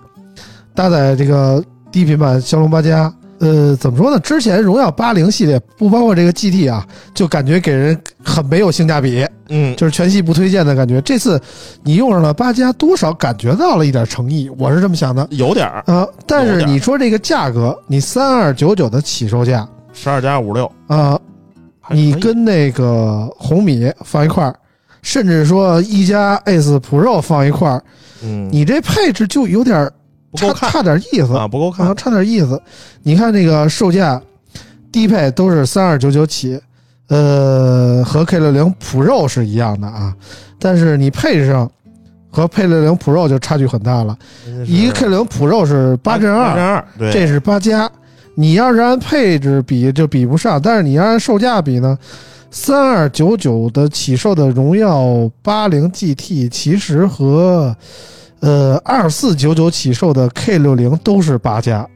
[0.75, 1.63] 搭载这个
[1.95, 4.19] 低频版骁龙八加，呃，怎么说呢？
[4.19, 10.99] 之前荣耀八零系列不包括这个 GT 啊，就感觉给人很没有性价比，嗯就是全系不推荐的感觉。
[11.03, 11.41] 这次
[11.83, 15.25] 你用上了八加，多少感觉到了一点诚意，我是这么想的。
[15.29, 21.17] 有点儿啊、但是你说这个价格，你三二九九的起售价十二加五六，啊、
[21.91, 24.53] 你跟那个红米放一块儿，
[25.01, 27.81] 甚至说一加 Ace Pro 放一块儿，
[28.21, 29.93] 嗯你这配置就有点儿差
[30.35, 32.61] 不够看差点意思啊不够看啊，差点意思。
[33.03, 34.21] 你看这个售价，
[34.91, 36.59] 低配都是三二九九起，
[37.07, 40.13] 呃，和 K 六零 Pro 是一样的啊，
[40.59, 41.69] 但是你配置上
[42.31, 44.17] 和 K 六零 Pro 就差距很大了。
[44.65, 47.89] 一个 K 六零 Pro 是八阵八阵二，这是八加。
[48.37, 51.97] 你要是按配置比就比不上，但是你要按售价比呢，
[52.51, 57.73] 三二九九的起售的荣耀八零 GT 其实和
[58.45, 61.87] 呃二四九九起售的 K 六零都是八加，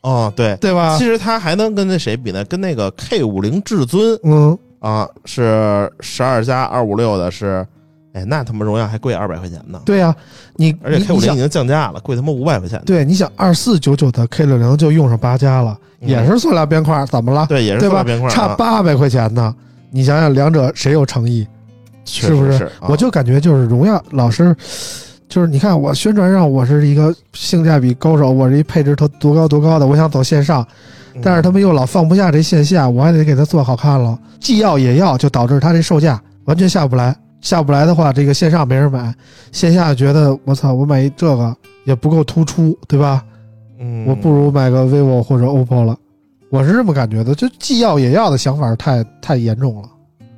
[0.00, 0.56] 哦对。
[0.56, 1.04] 对吧其？
[1.04, 2.42] 实它还能跟那谁比呢？
[2.46, 7.66] 跟那个 K 五零至尊嗯，啊，是十二加二五六的是，
[8.14, 9.80] 哎，那他妈荣耀还贵二百块钱呢。
[9.84, 10.14] 对呀、
[10.56, 12.80] 你而且你 K 五你零已经降价了，贵他妈五百块钱。
[12.86, 17.46] 对，你想二四九九的 K 六零就用上八加了，嗯也是塑料边框，怎么了？
[17.48, 18.18] 对，也是对吧塑料边？
[18.18, 19.54] 框啊，差八百块钱呢，
[19.90, 21.46] 你想想两者谁有诚意？
[22.04, 22.52] 确是不是？
[22.52, 22.64] 实是？
[22.80, 24.54] 啊我就感觉就是荣耀老师，
[25.32, 30.62] 就是你看我宣传上我是一个性价比高手，我是一配置多多高多高的，我想走线上，
[31.14, 37.16] 嗯但是他们又老放不下这线下，我还得给他做好看了，既要也要，就导致他这售价完全下不来。
[37.40, 39.14] 下不来的话，这个线上没人买，
[39.52, 41.56] 线下觉得我操，我买一这个
[41.86, 43.24] 也不够突出，对吧？
[43.80, 45.96] 嗯，我不如买个 vivo 或者 OPPO 了。
[46.50, 49.88] 我是这么感觉的，就既要也要的想法太太严重了。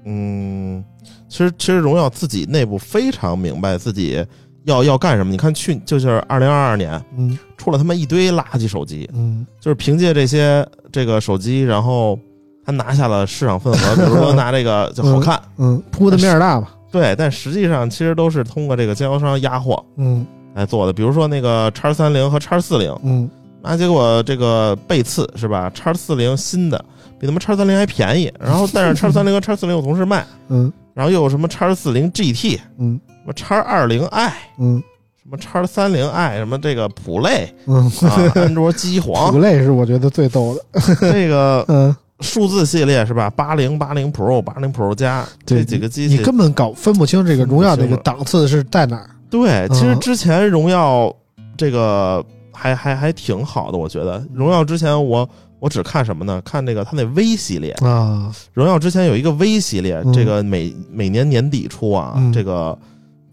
[0.05, 0.85] 嗯，
[1.29, 4.25] 其实其实荣耀自己内部非常明白自己
[4.65, 5.31] 要要干什么。
[5.31, 12.19] 你看去就是二零二二年嗯出了他妈一堆垃圾手机，嗯就是凭借这些这个手机，然后
[12.65, 16.75] 他拿下了市场份额，比如说拿这个 就好看，嗯，铺的面儿大吧。
[16.91, 20.93] 对，但实际上其实都是通过这个经销商压货嗯来做的。
[20.93, 23.29] 比如说那个叉三零和叉四零，嗯
[23.63, 25.71] 啊结果这个背刺是吧？
[25.75, 26.85] 叉四零新的
[27.19, 34.83] 比他妈叉三零还便宜，然后但是叉三零和叉四零有同时卖，嗯然后又有什么叉四零 GT，嗯什么叉二零 i，嗯
[35.23, 40.81] 什么叉三零 i，什么这个普类嗯，啊，安卓机 普皇，类是我觉得最逗的。
[41.13, 43.31] 这个嗯，数字系列是吧？
[43.31, 49.09] 八零、八零 Pro、八零 Pro 加这几个机器你，根本搞分不清这个荣耀这个档次是在哪儿。
[49.31, 51.11] 对，其实嗯之前荣耀
[51.57, 52.23] 这个
[52.53, 55.27] 还还还挺好的，我觉得荣耀之前我
[55.59, 56.43] 我只看什么呢？
[56.45, 62.79] 看这个它那 V 系列，啊，荣耀之前有一个 V 系列，嗯这个每每年年底出啊，嗯这个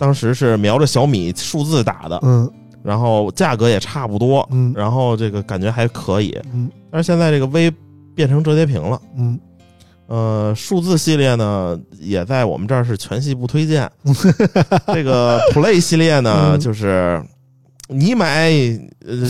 [0.02, 2.52] 当时是瞄着小米数字打的，嗯。
[2.84, 4.74] 然后价格也差不多，嗯。
[4.76, 6.68] 然后这个感觉还可以，嗯。
[6.90, 7.72] 但是现在这个 V
[8.16, 9.00] 变成折叠屏了。
[9.16, 9.40] 嗯。
[10.08, 13.88] 呃，数字系列呢，也在我们这儿是全系不推荐。
[14.92, 16.60] 这个 Play 系列呢，嗯。
[16.60, 17.24] 就是
[17.92, 18.50] 你买，
[19.06, 19.26] 呃，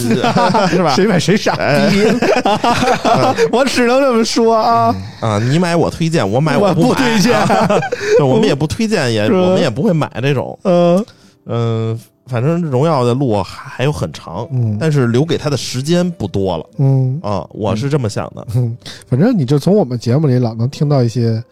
[0.70, 0.93] 是吧？
[0.95, 1.53] 谁买谁傻
[3.51, 4.95] 我只能这么说啊。
[5.20, 7.38] 啊，你买我推荐，我买我不推荐
[8.24, 10.57] 我们也不推荐，也我们也不会买这种。
[10.64, 11.03] 嗯
[11.47, 18.45] 嗯，反正荣耀的路还还有很长，嗯但是留给他的时间不多了嗯啊，我是这么想的。
[18.55, 18.78] 嗯，
[19.09, 21.43] 反正你就从我们节目里老能听到一些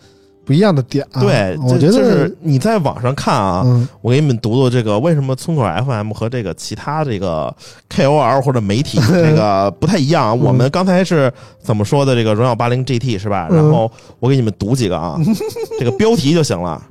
[0.49, 1.21] 不一样的点啊。
[1.21, 7.55] 对，我觉得就是你在网上看啊，嗯我给你们读读这个为什么村口 FM 和这个其他这个
[7.87, 10.31] KOL 或者媒体 这个不太一样啊。
[10.33, 11.31] 嗯我们刚才是
[11.61, 12.15] 怎么说的？
[12.15, 13.47] 这个荣耀八零 GT 是吧？
[13.51, 15.19] 嗯然后我给你们读几个啊，
[15.77, 16.81] 这个标题就行了。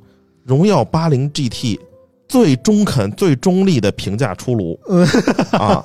[0.45, 1.79] 荣耀八零 GT
[2.29, 5.05] 最中肯、最中立的评价出炉嗯
[5.59, 5.85] 啊，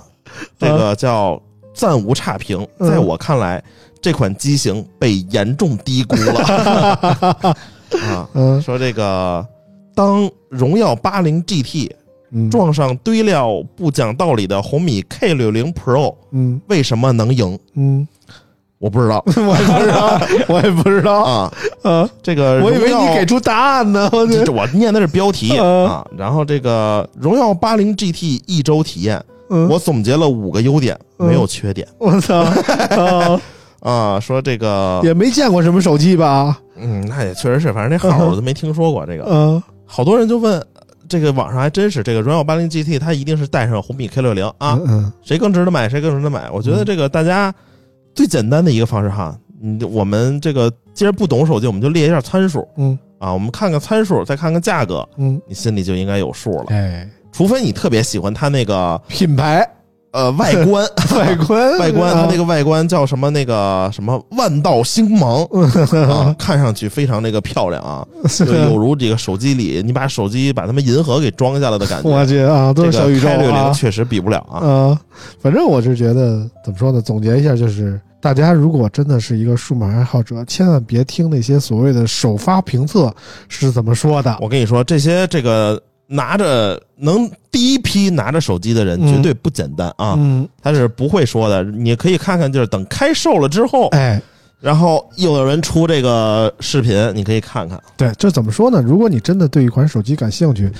[0.59, 1.41] 这个叫
[1.73, 2.65] 暂无差评。
[2.77, 3.63] 嗯在我看来，
[4.03, 6.41] 这款机型被严重低估了
[8.03, 8.29] 啊。
[8.33, 9.43] 嗯说这个，
[9.95, 11.89] 当荣耀八零 GT
[12.31, 17.57] 嗯撞上堆料不讲道理的红米 K 六零 Pro，嗯为什么能赢？
[17.75, 18.05] 嗯，
[18.79, 21.53] 我不知道 我也不知道， 我也不知道啊。
[21.83, 24.09] 啊，这个我以为你给出答案呢。
[24.11, 26.05] 我我念的是标题嗯啊。
[26.17, 32.43] 然后这个荣耀八零 GT 一周体验嗯我总结了五个优点，嗯没有缺点我操，
[33.83, 34.19] 啊啊。
[34.19, 36.59] 说这个，也没见过什么手机吧？
[36.75, 39.05] 嗯，那也确实是，反正这号我都没听说过。
[39.05, 40.65] 这个嗯好多人就问，
[41.07, 46.49] 这个网上还真是这个荣耀八零 GT，它一定是带上红米 K 六零啊，嗯谁更值得买谁更值得买。
[46.49, 47.53] 我觉得这个大家
[48.15, 56.65] 最简单的一个方式哈，嗯，我们这个既然不懂手机，我们就列一下参数嗯啊，我们看看参数，再看看价格，嗯，你心里就应该有数了。
[56.69, 59.65] 哎，除非你特别喜欢它那个品牌
[60.13, 65.43] 呃 外观，外观外观它那个个外观叫什么那个什么万道星芒
[66.07, 72.07] 啊，看上去非常那个漂亮啊，就有如这个手机里你把手机把他们银河给装下来的感觉。
[72.07, 73.27] 我去啊，都是小宇宙。
[73.73, 74.59] 确实比不了啊。
[74.61, 74.97] 嗯，
[75.41, 77.01] 反正我是觉得怎么说呢？
[77.01, 83.13] 总结一下，就是大家如果真的是一个数码爱好者，千万别听那些所谓的首发评测
[83.49, 84.37] 是怎么说的。
[84.39, 91.63] 我跟你说，这些这个拿着能第一批拿着手机的人嗯绝对不简单啊，嗯，他是不会说的。
[91.63, 94.21] 你可以看看，就是等开售了之后，哎，
[94.59, 97.81] 然后又有人出这个视频，你可以看看。
[97.97, 98.81] 对，这怎么说呢？
[98.81, 100.71] 如果你真的对一款手机感兴趣，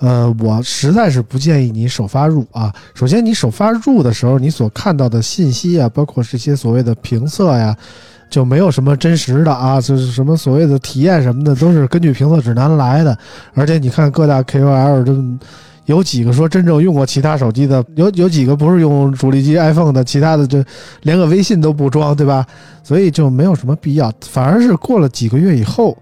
[0.00, 2.74] 呃，我实在是不建议你首发入啊。
[2.94, 7.74] 首先，你首发入的时候，你所看到的信息啊，包括这些所谓的评测呀，
[8.34, 13.16] 就没有什么真实的啊，就是什么所谓的体验什么的，都是根据评测指南来的。
[13.54, 15.22] 而且你看各大 KOL 都。
[15.86, 17.84] 有几个说真正用过其他手机的？
[17.94, 20.02] 有有几个不是用主力机 iPhone 的？
[20.02, 20.64] 其他的就
[21.02, 22.46] 连个微信都不装，对吧？
[22.82, 24.10] 所以就没有什么必要。
[24.22, 25.94] 反而是过了几个月以后，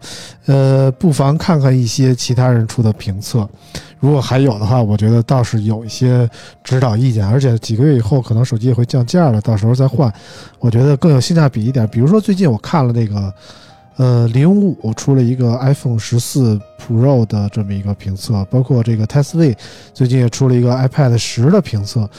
[0.46, 3.40] 呃，不妨看看一些其他人出的评测，
[4.02, 6.28] 如果还有的话，我觉得倒是有一些
[6.64, 7.24] 指导意见。
[7.24, 10.12] 而且几个月以后，可能手机也会降价了，到时候再换，
[10.58, 11.86] 我觉得更有性价比一点。
[11.86, 13.32] 比如说最近我看了那个，
[13.98, 19.54] 呃，零五出了一个 iPhone 十四 Pro 的这么一个评测，包括这个 Tesla
[19.94, 22.10] 最近也出了一个 iPad 十的评测。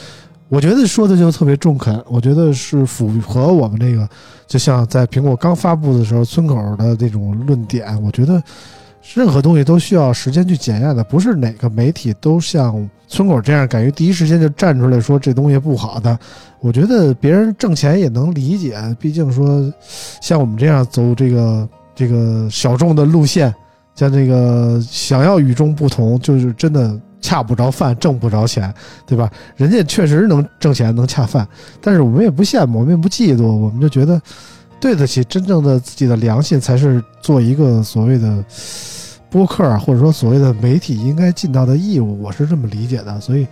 [0.47, 4.07] 我觉得说的就特别中肯，我觉得是符合我们这个，
[4.47, 8.01] 就像在苹果刚发布的时候村口的这种论点。
[8.01, 8.41] 我觉得
[9.13, 16.17] 任何东西都需要时间去检验的，不是哪个媒体都像村口这样敢于第一时间就站出来说这东西不好的。
[16.61, 19.71] 我觉得别人挣钱也能理解，毕竟说
[20.21, 23.53] 像我们这样走这个这个小众的路线，
[23.93, 28.73] 像这个想要与众不同，就是真的恰不着饭，挣不着钱，
[29.05, 29.29] 对吧？
[29.57, 31.45] 人家确实能挣钱，能恰饭，
[31.81, 34.19] 但是我们也不羡慕，我们也不嫉妒，我们就觉得
[34.83, 38.43] 对得起真正的自己的良心，才是做一个所谓的
[39.29, 43.17] 播客啊，或者说所谓的媒体应该尽到的义务，我是这么理解的。
[43.21, 43.47] 所以，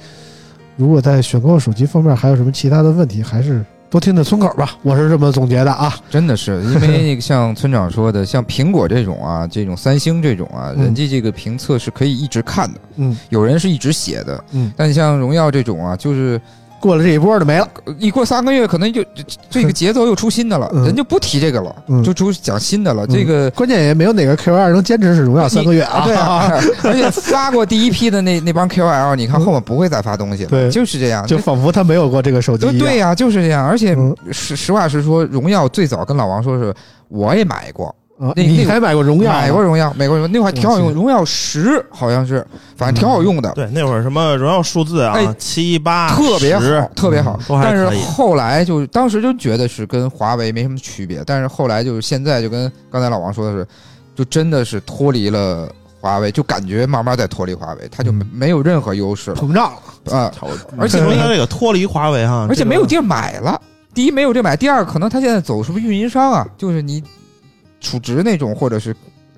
[0.76, 5.96] 如果在选购手机方面还有什么其他的问题，还是多听听村口吧，我是这么总结的啊。
[6.10, 16.42] 真的是，因为那个像村长说的，像苹果这种啊，这种三星这种啊，嗯人家这个评测是可以一直看的，嗯有人是一直写的，嗯，但像荣耀这种啊，就是
[16.82, 17.68] 过了这一波就没了。
[17.86, 23.06] 呃一过三个月，可能就这这个节奏又出新的了，嗯人就不提这个了，嗯就出讲新的了。
[23.06, 26.04] 嗯这个关键也没有哪个 QL 能坚持是荣耀三个月啊。
[26.04, 26.52] 对啊，
[26.84, 32.78] 而且发过第一批的那那帮 KOL，你看后面不会再发东西了，对就是这样，就仿佛他没有过这个手机一样。
[32.80, 33.66] 对对呀、就是这样。
[33.66, 36.74] 而且嗯实实话实说，荣耀最早跟老王说是，
[37.08, 39.32] 我也买过，啊，那那个你还买过荣耀？
[39.32, 42.46] 买过荣耀，买过荣耀，那会儿挺好用，荣耀十好像是，
[42.78, 47.40] 反正挺好用的，对，那会儿什么荣耀数字啊哎，七八特别好，特别好。
[47.50, 53.68] 但是后来就当时就觉得是跟华为没什么区别，但是后来就是现在就跟刚才老王说的是，
[54.16, 55.68] 就真的是脱离了
[56.00, 60.16] 华为，就感觉慢慢在脱离华为，它就没有任何优势了膨胀了。
[60.16, 60.32] 啊。
[60.78, 63.60] 而且 说它这个脱离华为哈，而且没有地儿买了。
[63.94, 67.04] 第一没有地儿买，第二可能他现在走什么运营商啊，就是你
[67.82, 68.96] 储值那种，或者是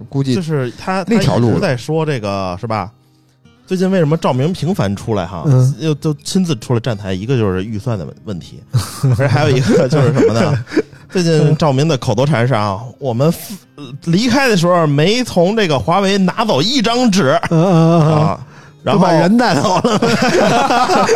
[0.10, 2.92] 估计就是他那条路在说这个是吧？
[3.66, 5.44] 最近为什么赵明频繁出来哈？
[5.48, 8.62] 嗯又都亲自出来站台，一个就是预算的问问题，
[9.12, 10.54] 而且还有一个就是什么呢？
[11.10, 13.32] 最近赵明的口头禅是啊，我们
[13.76, 18.40] 呃离开的时候没从这个华为拿走一张纸嗯嗯嗯，啊，
[18.84, 20.00] 然后把人带走了。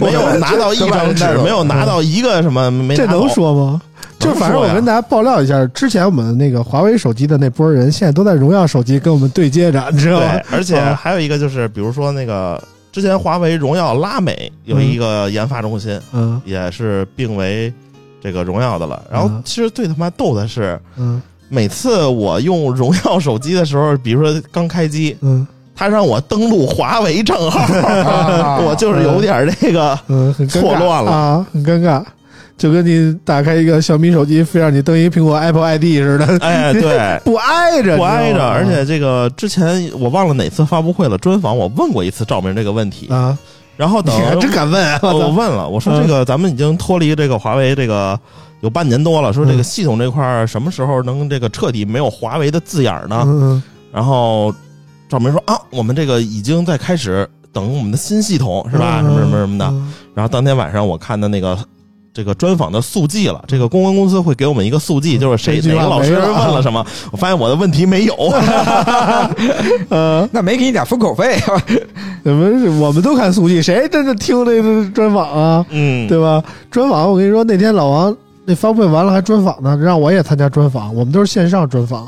[0.00, 3.80] 没有拿到一张纸没有拿到一个什么，没这能说吗？
[4.22, 10.94] 就反正我跟大家爆料一下，之前我们那个华为手机的那波人，现在都在荣耀手机跟我们对接着，你知道吗？，而且啊。
[10.94, 12.62] 还有一个就是，比如说那个
[12.92, 16.40] 之前华为荣耀拉美有一个研发中心，嗯。
[16.44, 17.72] 也是并为
[18.22, 19.02] 这个荣耀的了。
[19.10, 21.20] 然后嗯其实最他妈逗的是，嗯。
[21.48, 25.46] 每次我用荣耀手机的时候，比如说刚开机，嗯。
[25.74, 29.98] 他让我登录华为账号，啊 我就是有点这个。
[30.06, 31.10] 嗯，很错乱了。
[31.10, 32.04] 啊，很尴尬，
[32.56, 37.18] 就跟你打开一个小米手机，非让你登一苹果 Apple ID 似的，哎，对。
[37.24, 43.36] 不挨着，不挨着，而且这个之前我忘了哪次发布会了，专访我问过一次赵明这个问题，啊，
[43.76, 45.00] 然后等 你还真敢问啊！
[45.02, 48.18] 我我问了，我说这个咱们已经脱离这个华为这个
[48.60, 53.24] 有半年多了，说这个系统这块儿什么时候能这个彻底没有华为的字眼儿呢？
[53.26, 54.54] 嗯然后
[55.08, 59.00] 赵明说啊，我们这个已经在开始等我们的新系统是吧？
[59.02, 59.66] 什么什么什么的。
[59.66, 61.58] 嗯然后当天晚上我看的那个。
[62.14, 68.14] 这个专访的速记了，这个公关公司会给我们一个速记，就是谁哪个老师问了什么，我发现我的问题没有。
[69.88, 71.38] 呃， 那没给你点封口费，
[72.24, 75.64] 我们我们都看速记，谁真的听这个专访啊？
[75.70, 76.42] 嗯，对吧？
[76.70, 82.06] 专访，我跟你说，那天老王那发布会完了还专访呢，让我也参加专访，我们都是线上专访。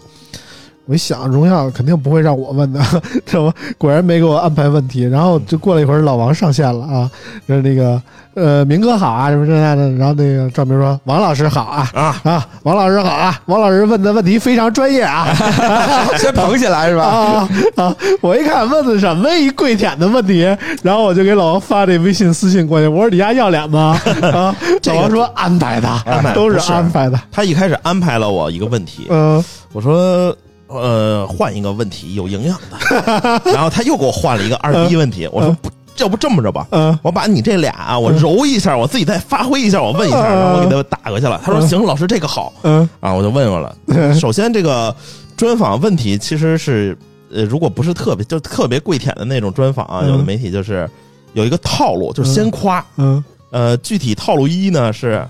[0.87, 2.81] 我一想，荣耀肯定不会让我问的，
[3.25, 3.55] 知道吗？
[3.79, 5.03] 果然没给我安排问题。
[5.05, 7.11] 然后就过了一会儿，老王上线了啊，
[7.49, 8.01] 就是那个
[8.35, 9.91] 呃，明哥好啊，什么这样的。
[9.93, 15.29] 然后那个赵明说，王老师好啊啊啊，王老师好啊，王老师问的问题非常专业啊。
[16.19, 17.05] 先捧起来是吧？
[17.09, 17.97] 啊啊！
[18.21, 20.43] 我一看问的什么一跪舔的问题，
[20.83, 23.99] 然后我就给老王发这微信私信过去，我说你丫要脸吗？
[24.21, 24.55] 啊！
[24.85, 27.19] 老王说安排的，安排都是安排的。
[27.33, 30.37] 他一开始安排了我一个问题，嗯我说
[30.79, 36.99] 呃换一个问题有营养的， 然后他又给我换了一个二逼问题，我说不，要不这么着吧，嗯。
[37.03, 40.39] 我把你这俩啊我揉一下，我自己再发挥一下，我问一下，嗯。
[40.39, 41.41] 然后我给他打过去了。
[41.45, 42.53] 他说行，老师这个好。
[42.63, 42.89] 嗯。
[43.01, 43.77] 啊，我就问问了。
[44.19, 44.95] 首先这个
[45.37, 46.97] 专访问题其实是
[47.33, 50.11] 呃，如果不是特别就特别跪舔的那种专访啊，嗯。
[50.11, 50.89] 有的媒体就是
[51.33, 53.23] 有一个套路，就是先夸，嗯。
[53.51, 55.25] 呃，具体套路一呢是，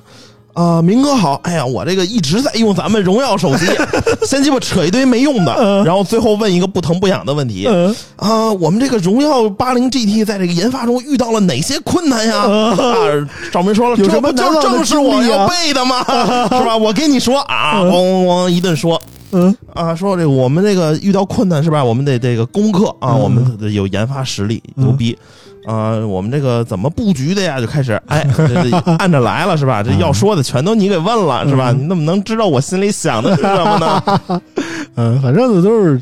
[0.55, 3.66] 啊、明哥好，哎呀，我这个一直在用咱们荣耀手机，
[4.26, 12.38] 先鸡巴扯一堆没用的，嗯然后最后问一个不疼不痒的问题，嗯啊、我们这个荣耀八零 GT 在这个研发中遇到了哪些困难呀？
[12.38, 15.98] 啊，赵明说了， 有什么这不就正是我要背的吗？
[16.57, 16.76] 是吧？
[16.76, 19.00] 我跟你说啊，咣咣咣一顿说。
[19.36, 21.82] 嗯啊，说这个我们这个遇到困难是吧？
[21.84, 25.18] 我们得这个攻克啊，嗯我们得有研发实力，嗯牛逼。
[25.66, 27.60] 啊、我们这个怎么布局的呀？
[27.60, 29.82] 就开始哎，这这按着来了是吧？
[29.82, 31.70] 这要说的全都你给问了是吧？
[31.72, 34.40] 嗯你怎么能知道我心里想的是什么呢？
[34.96, 36.00] 嗯，反正都是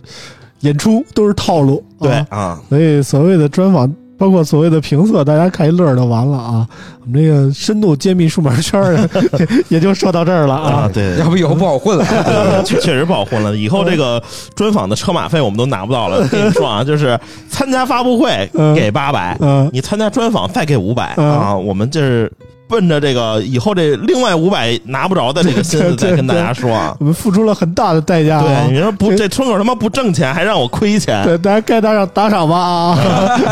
[0.61, 1.85] 演出，都是套路。
[2.01, 3.93] 对啊啊，所以所谓的专访，
[4.23, 6.65] 包括所谓的评测，大家看一乐就完了啊。
[7.05, 8.97] 我们这个深度揭秘数码圈儿
[9.69, 10.91] 也就说到这儿了啊啊。
[10.95, 12.05] 对，要不以后不好混了。
[12.07, 13.57] 对确确实不好混了。
[13.57, 14.23] 以后这个
[14.55, 16.25] 专访的车马费我们都拿不到了。
[16.31, 17.19] 跟你说啊，就是
[17.51, 21.57] 参加发布会嗯给八百、嗯你参加专访再给五百、嗯啊。
[21.57, 22.33] 我们这是
[22.73, 26.97] 奔着这个以后这另外五百拿不着的这个心思 对对在跟大家说啊。
[26.99, 28.43] 我们付出了很大的代价、啊。
[28.43, 31.23] 对，你说不，这村口他妈不挣钱，还让我亏钱。
[31.25, 32.99] 对，大家该打赏打赏吧啊！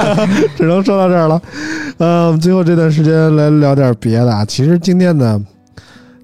[0.56, 1.40] 只能说到这儿了。
[1.98, 4.42] 呃，我们最后这段时间来聊点别的啊。
[4.44, 5.38] 其实今天呢，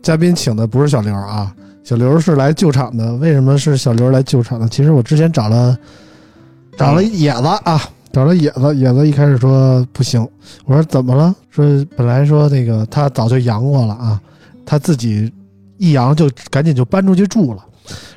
[0.02, 1.52] 嘉宾请的不是小刘啊，
[1.84, 3.12] 小刘是来救场的。
[3.16, 4.66] 为什么是小刘来救场的？
[4.68, 5.76] 其实我之前找了
[6.78, 7.82] 找了野子啊，
[8.16, 10.26] 找了野子，野子一开始说不行，
[10.64, 11.34] 我说怎么了？
[11.50, 14.18] 说本来说那个他早就阳过了啊，
[14.64, 15.30] 他自己
[15.76, 17.62] 一阳就赶紧就搬出去住了。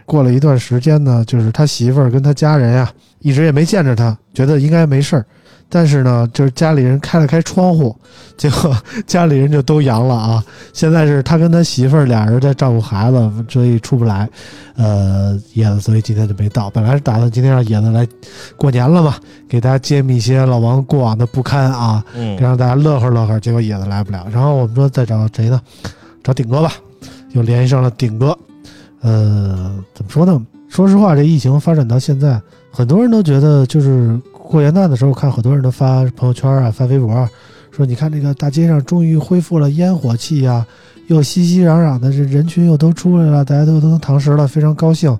[0.06, 2.90] 过了一段时间呢，就是他媳妇儿跟他家人呀、
[3.20, 5.26] 一直也没见着他，觉得应该没事儿。
[5.70, 7.96] 但是呢，就是家里人开了开窗户，
[8.36, 10.44] 结果家里人就都阳了啊。
[10.74, 14.28] 现在是他跟他媳妇儿俩人在照顾孩子，所以出不来。
[14.76, 16.70] 呃，野子所以今天就没到。
[16.70, 18.08] 本来是打算今天让野子来
[18.56, 19.16] 过年了嘛，
[19.48, 23.40] 给大家揭秘一些老王过往的不堪啊，嗯，让大家乐呵乐呵。
[23.40, 25.62] 结果野子来不了，然后我们说再找谁呢？
[26.24, 26.72] 找顶哥吧，
[27.34, 28.38] 又联系上了顶哥。
[29.02, 30.42] 呃，怎么说呢？
[30.70, 32.42] 说实话，这疫情发展到现在，
[32.72, 34.20] 很多人都觉得，就是
[34.50, 37.30] 过元旦的时候，看很多人都发朋友圈啊，发微博啊，
[37.70, 40.66] 说你看这个大街上终于恢复了烟火气呀、
[41.06, 45.16] 又熙熙攘攘的，这人群又都出来了，大家都都能堂食了，非常高兴。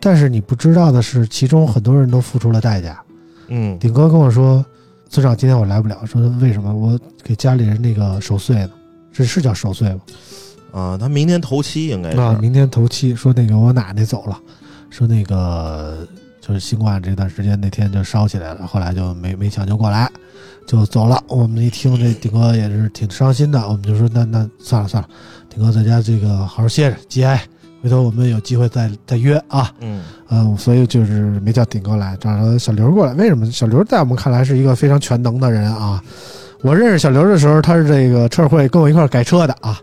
[0.00, 3.00] 但是你不知道的是，其中很多人都付出了代价。
[3.46, 4.64] 嗯顶哥跟我说，
[5.08, 6.74] 村长今天我来不了，说为什么？
[6.74, 8.70] 我给家里人那个守岁呢，
[9.12, 10.00] 这是叫守岁吗？
[10.72, 12.18] 啊，他明天头七应该是。
[12.18, 14.36] 啊，明天头七，说那个我奶奶走了，
[14.90, 16.06] 说那个
[16.48, 20.10] 就是新冠这段时间那天就烧起来了，后来就没没抢救过来，
[20.66, 21.22] 就走了。
[21.28, 25.08] 我们一听这顶哥也是挺伤心的，我们就说那那算了算了，
[25.50, 27.44] 顶哥在家这个好好歇着节哀，
[27.82, 29.70] 回头我们有机会再再约啊。
[29.80, 33.12] 嗯嗯，所以就是没叫顶哥来，找了小刘过来。
[33.12, 33.50] 为什么？
[33.50, 36.02] 小刘在我们看来是一个非常全能的人啊。
[36.62, 39.78] 我认识小刘的时候，他是这个车友会跟我一块儿改车的啊，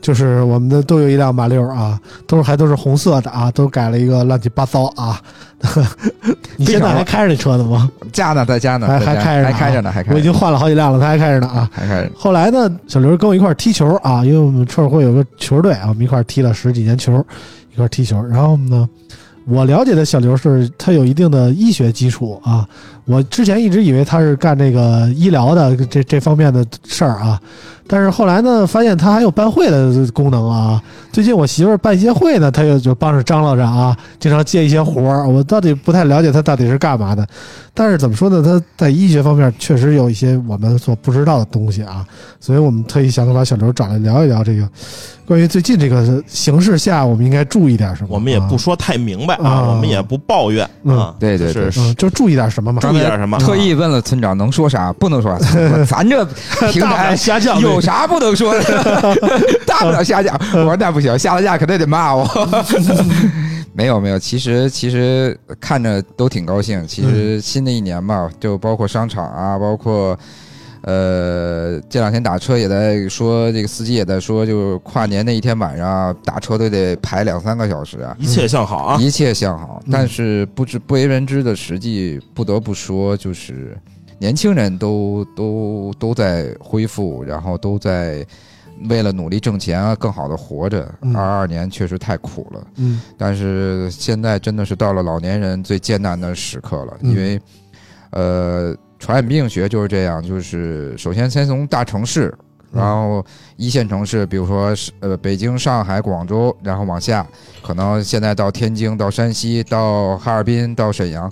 [0.00, 5.20] 就是我们的都有一辆马六啊，都是还都是红色的啊，都改了一个乱七八糟啊。
[6.56, 7.90] 你现在还开着那车呢吗？
[8.12, 10.14] 家呢，在家呢，还还开着呢啊还开着呢，还开着呢。
[10.14, 11.68] 我已经换了好几辆了，他还开着呢啊。
[11.72, 12.10] 还开着。
[12.16, 17.12] 后来呢，小刘跟我一块儿踢球啊，因为我们车友会有个球队啊，我们一块儿踢了十几年球，
[17.72, 18.24] 一块儿踢球。
[18.26, 18.88] 然后呢，
[19.46, 22.66] 我了解的小刘是他有一定的医学基础啊，
[23.10, 27.40] 我之前一直以为他是干这个医疗的这这方面的事儿啊，
[27.88, 30.80] 但是后来呢，发现他还有办会的功能啊。
[31.12, 35.28] 最近我媳妇儿办一些会呢，他又就帮着张罗着啊，经常接一些活儿。
[35.28, 37.26] 我到底不太了解他到底是干嘛的，
[37.74, 38.40] 但是怎么说呢？
[38.42, 42.06] 他在医学方面确实有一些我们所不知道的东西啊，
[42.38, 44.68] 所以我们特意想把小刘找来聊一聊这个
[45.26, 48.08] 关于最近这个形势下，我们应该注意点什么。
[48.12, 52.80] 我们也不啊说太明白啊啊，我们也不抱怨嗯啊，对对对是嗯，就注意点什么嘛。
[52.80, 53.38] 注意点什么？
[53.38, 55.84] 特意问了村长能说啥，不能说啥。
[55.84, 56.24] 咱这
[56.70, 57.16] 平台
[57.60, 59.16] 有啥不能说的？
[59.66, 60.38] 大不了下架。
[60.52, 62.26] 我说那不行，下了架肯定得骂我。
[63.72, 66.86] 没有没有，其实其实看着都挺高兴。
[66.86, 70.18] 其实新的一年嘛，就包括商场啊，包括
[70.82, 78.16] 呃这两天打车也在说，这个司机也在说，就是跨年那一天晚上打车都得排两三个小时啊。
[78.18, 78.98] 一切向好啊！
[79.00, 83.76] 一切向好，嗯但是不知不为人知的实际，不得不说，就是
[84.18, 88.24] 年轻人都都都在恢复，然后都在
[88.88, 90.90] 为了努力挣钱啊，更好的活着。
[91.02, 97.40] 嗯二二年确实太苦了，嗯但是现在真的是到了老年人最艰难的时刻了，嗯因为
[98.12, 102.32] 呃，传染病学就是这样，就是首先先从大城市。
[102.36, 103.26] 嗯然后
[103.56, 107.26] 一线城市，比如说是呃北京、上海、广州，然后往下，
[107.64, 111.28] 可能现在到天津、到山西、到哈尔滨、到沈阳，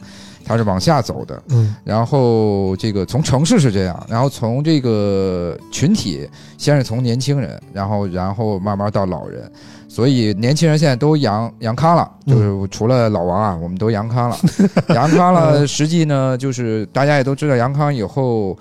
[0.48, 1.40] 它是往下走的。
[1.50, 9.50] 嗯然后这个从城市是这样，然后从这个群体，先是从年轻人，然后然后慢慢到老人，
[9.86, 14.36] 所以年轻人现在都阳阳康了，嗯就是除了老王啊，我们都阳康了，
[14.94, 15.66] 阳康了。
[15.66, 18.56] 实际呢，就是大家也都知道，阳康以后，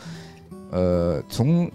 [0.71, 1.69] 呃，从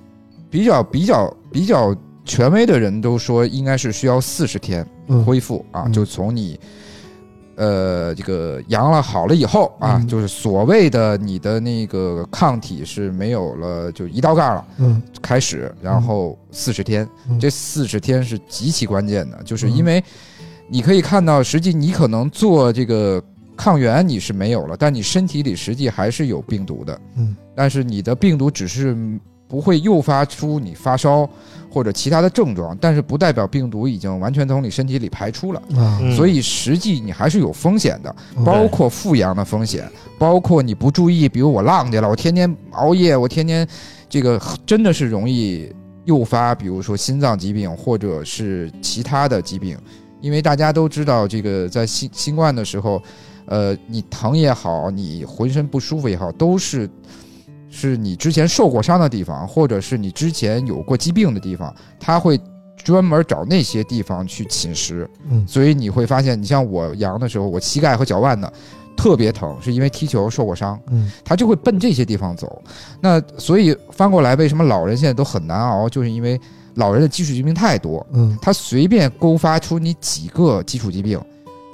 [0.51, 1.95] 比较比较比较
[2.25, 6.59] 权威的人都说，应该是需要四十天嗯恢复啊，嗯就从你。
[7.57, 10.09] 呃，这个阳了好了以后啊，嗯。
[10.09, 15.03] 就是所谓的你的那个抗体是没有了，就一道杠了，嗯。
[15.21, 17.39] 开始，然后四十天，嗯。
[17.39, 20.03] 这四十天是极其关键的，就是因为
[20.69, 23.23] 你可以看到，实际你可能做这个
[23.57, 28.97] 抗原你是没有了，但你身体里实际还是有病毒的，嗯，但是你的病毒只是
[29.53, 31.29] 不会诱发出你发烧
[31.71, 35.61] 或者其他的症状，但是不代表病毒已经完全从你身体里排出了。
[35.77, 35.99] 啊。
[36.01, 36.17] 嗯。
[36.17, 38.43] 所以实际你还是有风险的，嗯。
[38.45, 39.87] 包括复阳的风险，
[40.19, 43.69] 包括你不注意，比如我浪去了，我天天熬夜，我天天
[44.09, 45.71] 这个真的是容易
[46.07, 49.77] 诱发，比如说心脏疾病或者是其他的疾病，
[50.23, 53.03] 因为大家都知道，这个在新新冠的时候，
[53.45, 56.89] 呃，你疼也好，你浑身不舒服也好，都是。
[57.75, 62.39] 是你之前受过伤的地方，或者是你之前有过疾病的地方，他会
[62.77, 65.09] 专门找那些地方去侵蚀。
[65.31, 68.53] 嗯所以你会发现，你像我阳的时候，我膝盖和脚腕呢
[68.95, 72.63] 特别疼，是因为踢球受过伤，嗯他就会奔这些地方走。
[73.01, 75.89] 那所以翻过来，为什么老人现在都很难熬？
[75.89, 76.39] 就是因为
[76.75, 81.19] 老人的基础疾病太多，嗯他随便勾发出你几个基础疾病，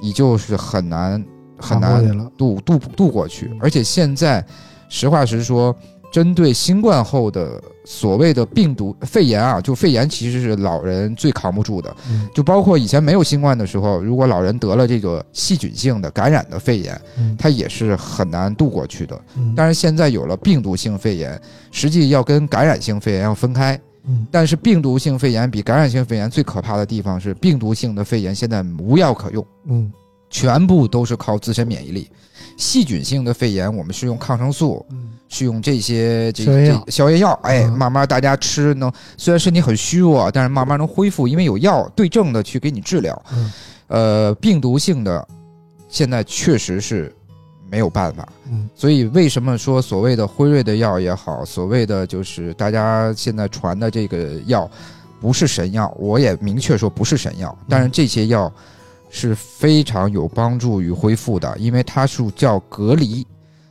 [0.01, 1.21] 你就是很难
[1.57, 3.51] 很难度度度过去。
[3.59, 4.45] 而且现在，
[4.89, 5.73] 实话实说，
[6.11, 11.95] 针对新冠后的所谓的病毒肺炎啊，就肺炎其实是老人最扛不住的。
[12.09, 19.21] 嗯就包括以前没有新冠的时候，如果老人得了这个细菌性的感染的肺炎，嗯他也是很难度过去的。
[19.37, 21.39] 嗯但是现在有了病毒性肺炎，
[21.71, 23.79] 实际要跟感染性肺炎要分开。
[24.07, 29.91] 嗯但是病毒性肺炎比感染性肺炎最可怕的地方是，病毒性的肺炎现在无药可用，嗯
[30.31, 32.09] 全部都是靠自身免疫力。
[32.59, 35.11] 细菌性的肺炎，我们是用抗生素，嗯。
[35.31, 36.83] 是用这些这消炎药。
[36.87, 37.71] 这消炎药，哎，嗯。
[37.71, 43.23] 慢慢大家吃能，虽然身体很虚弱，但是慢慢能恢复，因为有药对症的去给你治疗。
[43.31, 43.53] 嗯。
[43.87, 45.27] 呃，病毒性的
[45.87, 47.15] 现在确实是
[47.69, 48.67] 没有办法，嗯。
[48.75, 54.69] 所以为什么说所谓的辉瑞的药也好，所谓的就是大家现在传的这个药
[55.21, 58.51] 不是神药，我也明确说不是神药，但是这些药
[59.09, 63.25] 是非常有帮助与恢复的，因为它是叫隔离。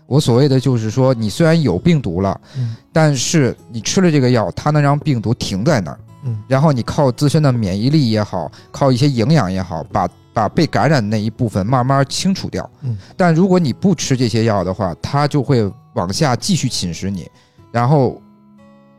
[0.07, 12.69] 我所谓的就是说，你虽然有病毒了，嗯但是你吃了这个药，它能让病毒停在那儿，嗯然后你靠自身的免疫力也好，靠一些营养也好，把把被感染的那一部分慢慢清除掉。
[12.81, 17.28] 嗯，但如果你不吃这些药的话，它就会往下继续侵蚀你，
[17.70, 18.19] 然后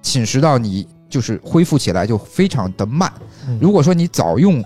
[0.03, 3.11] 侵蚀到你就是恢复起来就非常的慢。
[3.47, 4.63] 嗯如果说你早用，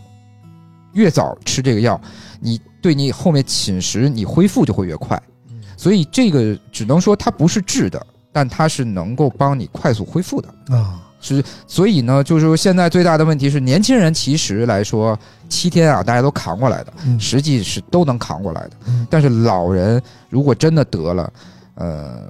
[0.93, 1.99] 越早吃这个药，
[2.39, 5.21] 你对你后面侵蚀你恢复就会越快。
[5.49, 10.47] 嗯所以这个只能说它不是治的，但它是能够帮你快速恢复的。
[10.69, 15.17] 啊是，所以呢，就是说现在最大的问题是，年轻人其实来说，
[15.47, 18.71] 七天啊，大家都扛过来的，嗯实际是都能扛过来的。
[18.87, 21.33] 嗯但是老人如果真的得了，
[21.75, 22.23] 呃，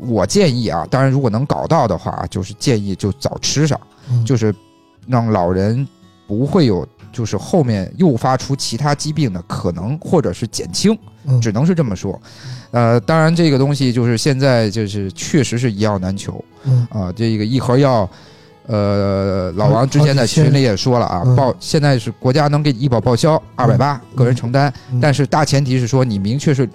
[0.00, 3.78] 我建议啊，当然如果能搞到的话，就是建议就早吃上，
[4.10, 4.54] 嗯就是
[5.06, 5.86] 让老人
[6.26, 11.40] 不会有就是后面诱发出其他疾病的可能，或者是减轻，嗯。
[11.40, 12.20] 只能是这么说。
[12.70, 16.42] 呃，当然这个东西就是现在就是确实是一药难求。
[16.64, 16.86] 嗯。
[16.90, 18.08] 啊，这个一盒药。
[18.66, 21.34] 呃，老王之前在群里也说了啊，嗯。
[21.34, 25.00] 报现在是国家能给医保报销二百八，个人承担，嗯。
[25.00, 26.68] 但是大前提是说你明确是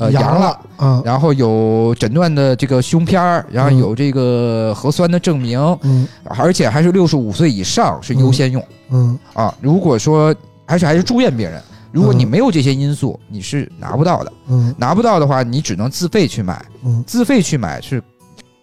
[0.00, 3.78] 呃阳阳了，啊，然后有诊断的这个胸片儿，然后嗯。
[3.78, 6.08] 有这个核酸的证明，嗯。
[6.24, 9.18] 而且还是六十五岁以上是优先用、嗯。
[9.34, 9.54] 啊。
[9.60, 11.62] 如果说而且还是住院病人，
[11.92, 12.28] 如果你嗯。
[12.28, 14.32] 没有这些因素，你是拿不到的。
[14.48, 14.74] 嗯。
[14.78, 17.04] 拿不到的话，你只能自费去买，嗯。
[17.06, 18.02] 自费去买是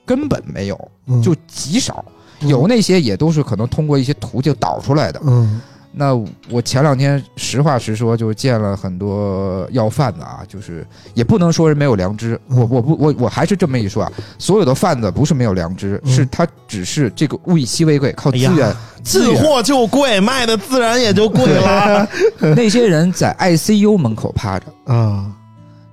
[0.06, 2.04] 根本没有，嗯，就极少。
[2.40, 2.48] 嗯。
[2.50, 5.22] 有那些也都是可能通过一些途径导出来的。
[5.24, 5.62] 嗯
[5.92, 6.16] 那
[6.50, 12.40] 我前两天实话实说，就见了很多要饭的啊，就是也不能说是没有良知。
[12.50, 18.76] 嗯我我不我我还是这么一说啊，所有的贩子不是没有良知，嗯是他只是这个物以稀为贵，靠资源。
[19.04, 22.08] 资源进货就贵，卖的自然也就贵了。
[22.56, 25.32] 那些人在 ICU 门口趴着，啊，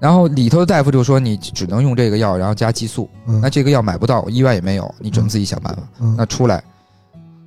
[0.01, 3.09] 然后里头的大夫就说你只能用这个药，然后加激素。
[3.27, 5.83] 嗯那这个药买不到，医院也没有，你只能自己想办法。
[6.01, 6.63] 嗯那出来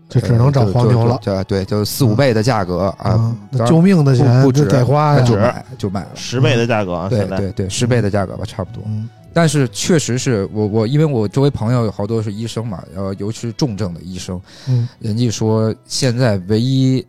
[0.09, 3.35] 就只能找呃黄牛了就就就对，就四五倍的价格啊
[3.67, 6.09] 救命的钱不不止这得花就，买就买了。
[6.15, 8.83] 十倍的价格啊，对对对，十倍的价格吧，差不多。
[8.87, 17.05] 嗯但是确实是我我因为我周围朋友有好多是医生嘛，呃，尤其是重症的医生，嗯人家说现在唯一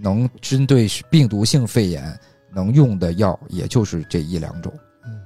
[0.00, 2.16] 能针对病毒性肺炎
[2.54, 4.72] 能用的药，也就是这一两种。
[5.04, 5.18] 嗯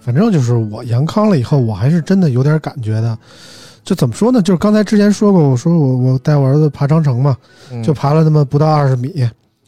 [0.00, 3.16] 反正就是我阳康了以后，我还是真的有点感觉的。
[3.84, 4.40] 就怎么说呢？
[4.42, 7.36] 就是刚才之前说过，我说我我带我儿子爬长城嘛，
[7.72, 9.12] 嗯就爬了那么不到二十米。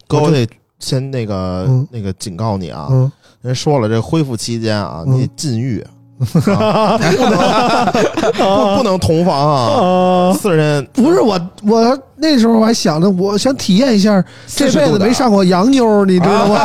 [0.07, 0.47] 哥，我得
[0.79, 3.11] 先那个嗯那个警告你啊，嗯，
[3.41, 5.85] 人说了，这恢复期间啊，嗯你禁欲，
[6.57, 6.99] 啊
[8.33, 16.61] 不不能同房啊， 啊，四人不是我，我那时候我还想着，我想体验一下这辈子没上过洋妞，你知道吗？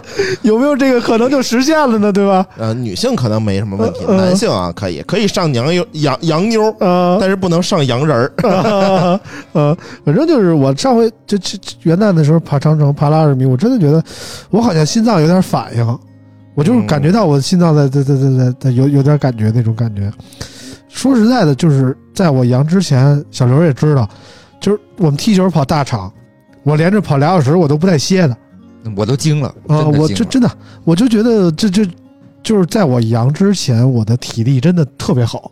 [0.42, 2.12] 有没有这个可能就实现了呢？
[2.12, 2.44] 对吧？
[2.58, 8.32] 呃，女性可能没什么问题，呃男性啊可以可以上娘妞洋洋妞，啊但是不能上洋人儿。
[8.50, 9.18] 啊，
[9.52, 14.02] 呃，反正就是我上回这这这元旦的时候爬长城，爬了二十米，我真的觉得
[14.50, 15.98] 我好像心脏有点反应，
[16.54, 20.10] 我就是感觉到我的心脏在在在在在在有有点感觉那种感觉。
[20.88, 24.08] 说实在的，就是在我阳之前，小刘也知道，
[24.60, 26.12] 就是我们踢球跑大场，
[26.62, 28.36] 我连着跑俩小时，我都不带歇的
[28.94, 29.88] 我都惊了啊！
[29.88, 30.50] 我就真的，
[30.84, 31.84] 我就觉得这这
[32.42, 35.50] 就是在我阳之前，我的体力真的特别好，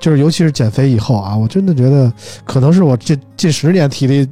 [0.00, 2.12] 就是尤其是减肥以后啊，我真的觉得
[2.44, 4.28] 可能是我这近十年体力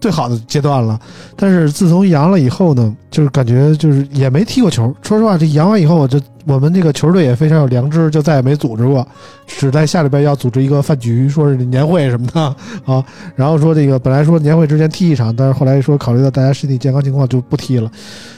[0.00, 0.98] 最好的阶段了。
[1.36, 4.94] 但是自从阳了以后呢，就是感觉就是也没踢过球。
[5.02, 9.06] 说实话，这阳完以后，我就我们这个球队也非常有良知，就再也没组织过，
[9.46, 12.40] 只在下礼拜要组织一个饭局，说是年会什么的
[12.84, 13.04] 啊。
[13.34, 17.90] 然后说这个本来说年会之前踢一场，但是后来说考虑到大家身体健康情况就不踢了。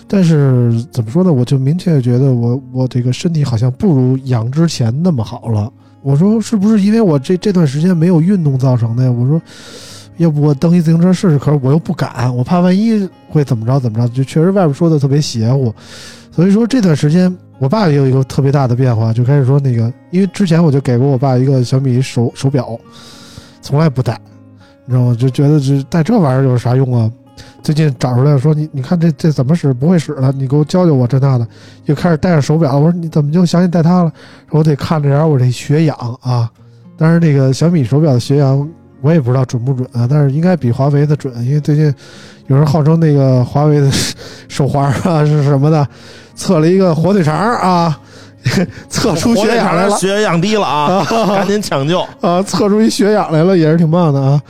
[0.09, 1.33] 但是怎么说呢？
[1.33, 5.73] 我就明确觉得我我这个身体好像不如阳之前那么好了。
[6.03, 9.11] 我说是不是因为我这这段时间没有运动造成的呀？
[9.11, 9.41] 我说，
[10.21, 14.07] 要不我蹬一自行车试试，可是我又不敢，我怕万一会怎么着怎么着。
[14.13, 15.75] 就确实外边说的特别邪乎，
[16.31, 22.79] 所以说这段时间我爸也有一个特别大的变化，就开始说那个，因为之前我就给过我爸一个小米手手表，
[23.63, 24.21] 从来不戴，
[24.85, 25.17] 你知道吗？
[25.19, 27.11] 就觉得这戴这玩意儿有啥用啊？
[27.63, 31.49] 最近找出来说你你看这这怎么使不会使了，你给我教教我这那的，
[31.87, 32.79] 又开始戴上手表。
[32.79, 34.13] 我说你怎么就想起戴它了？
[34.51, 36.51] 说我得看着点我这血氧啊。
[36.99, 38.69] 但是这个小米手表的血氧
[39.01, 41.95] 我也不知道准不准啊，但是应该比华为的准，因为最近
[42.49, 43.91] 有人号称那个华为的
[44.49, 45.87] 手环啊是什么的，
[46.35, 47.99] 测了一个火腿肠啊，
[48.89, 52.01] 测出血氧来了血氧低了啊， 赶紧抢救。
[52.21, 54.41] 啊，测出一血氧来了，也是挺棒的啊。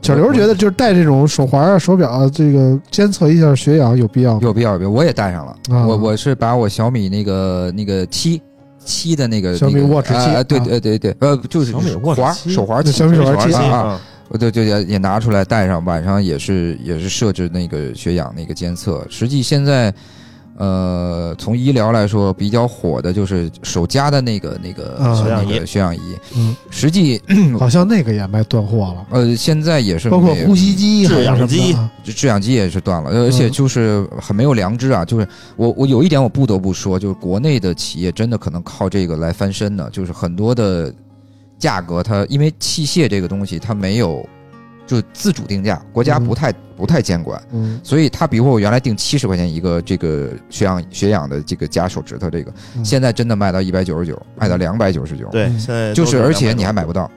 [0.00, 4.40] 小刘觉得就是戴这种手环啊、手表啊，这个监测一下血氧有必要吗？
[4.42, 5.52] 有必要有必要，我也戴上了。
[5.70, 8.40] 啊我我是把我小米那个那个七
[8.88, 10.64] 七的那个小米那个 Watch 7啊对啊。
[10.64, 19.06] 对对对，呃，就是小米 Watch 环7手环七，小米手环七啊，我就就也也拿出来带上，晚上也是也是设置那个血氧那个监测。
[19.10, 19.92] 实际现在，
[20.58, 26.00] 呃，从医疗来说比较火的就是手夹的那个那个、啊那血氧仪个血氧仪。
[26.36, 27.22] 嗯，实际
[27.58, 31.76] 好像那个也卖断货了，呃现在也是包括呼吸机、制氧机。
[32.04, 35.04] 制氧机也是断了，而且就是很没有良知啊！
[35.04, 40.92] 就是我我有一点我不得不说，就是国内的企业真的可能靠这个来翻身的，就是很多的
[41.58, 44.26] 价格它因为器械这个东西它没有
[44.88, 47.78] 就自主定价，国家不太不太监管，嗯。
[47.84, 52.84] 所以他比如说我原来定七十块钱一个这个血氧血氧的这个夹手指头这个，嗯。
[52.84, 55.60] 现在真的卖到一百九十九，卖到两百九十九，对，嗯。
[55.60, 57.08] 现在就是而且你还买买不到。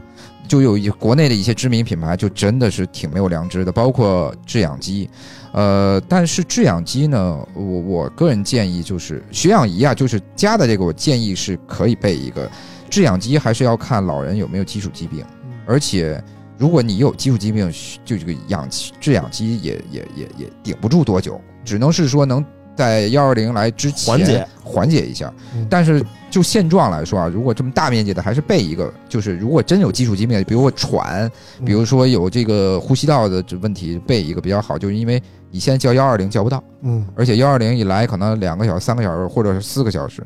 [0.47, 5.09] 就有一国内的一些知名品牌，就真的是挺没有良知的，包括制氧机，
[5.53, 12.51] 呃，但是制氧机呢，我我个人建议就是血氧仪啊，就是加的这个，我建议是可以备一个。
[12.89, 15.23] 制氧机还是要看老人有没有基础疾病，
[15.65, 16.21] 而且
[16.61, 17.73] 如果你有基础疾病，
[18.05, 25.65] 就这个氧气制氧机也也也也顶不住多久，只能是说能在幺二零来之前缓解缓解一下嗯。
[25.67, 31.27] 但是就现状来说啊，如果这么大面积的，还是备一个，就是如果真有基础疾病，比如说喘，
[31.57, 35.19] 嗯比如说有这个呼吸道的这问题，备一个比较好，就是因为
[35.49, 36.63] 你现在叫幺二零叫不到。
[36.83, 40.23] 嗯而且幺二零一来可能两个小时、三个小时，或者是四个小时，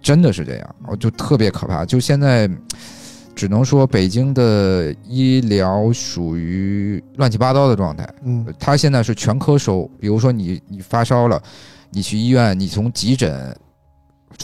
[0.00, 1.84] 真的是这样，我就特别可怕。
[1.84, 2.48] 就现在，
[3.34, 8.08] 只能说北京的医疗属于乱七八糟的状态。
[8.24, 11.42] 嗯他现在是全科收，比如说你你发烧了，
[11.90, 13.54] 你去医院，你从急诊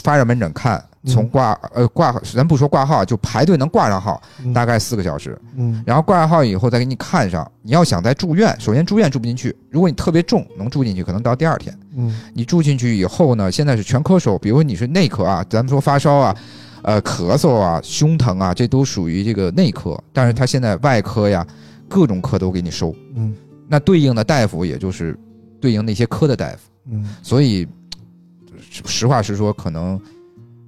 [0.03, 5.37] 发热门诊看，从嗯挂呃挂，咱不说挂号，就排队能挂上号，嗯大概四个小时。
[5.55, 7.49] 嗯然后挂上号以后再给你看上。
[7.61, 11.77] 你要想再住院，首先住院住不进去，如果你特别重能住进去，可能到第二天。
[11.95, 16.35] 嗯你住进去以后呢，现在是全科收，比如说你是内科啊，咱们说发烧啊，
[16.83, 20.01] 呃咳嗽啊、胸疼啊，这都属于这个内科。
[20.13, 21.45] 但是他现在外科呀，
[21.87, 23.35] 各种科都给你收，嗯
[23.67, 25.17] 那对应的大夫也就是
[25.59, 26.57] 对应那些科的大夫。
[26.91, 27.67] 嗯所以
[28.69, 30.01] 实实话实说，可能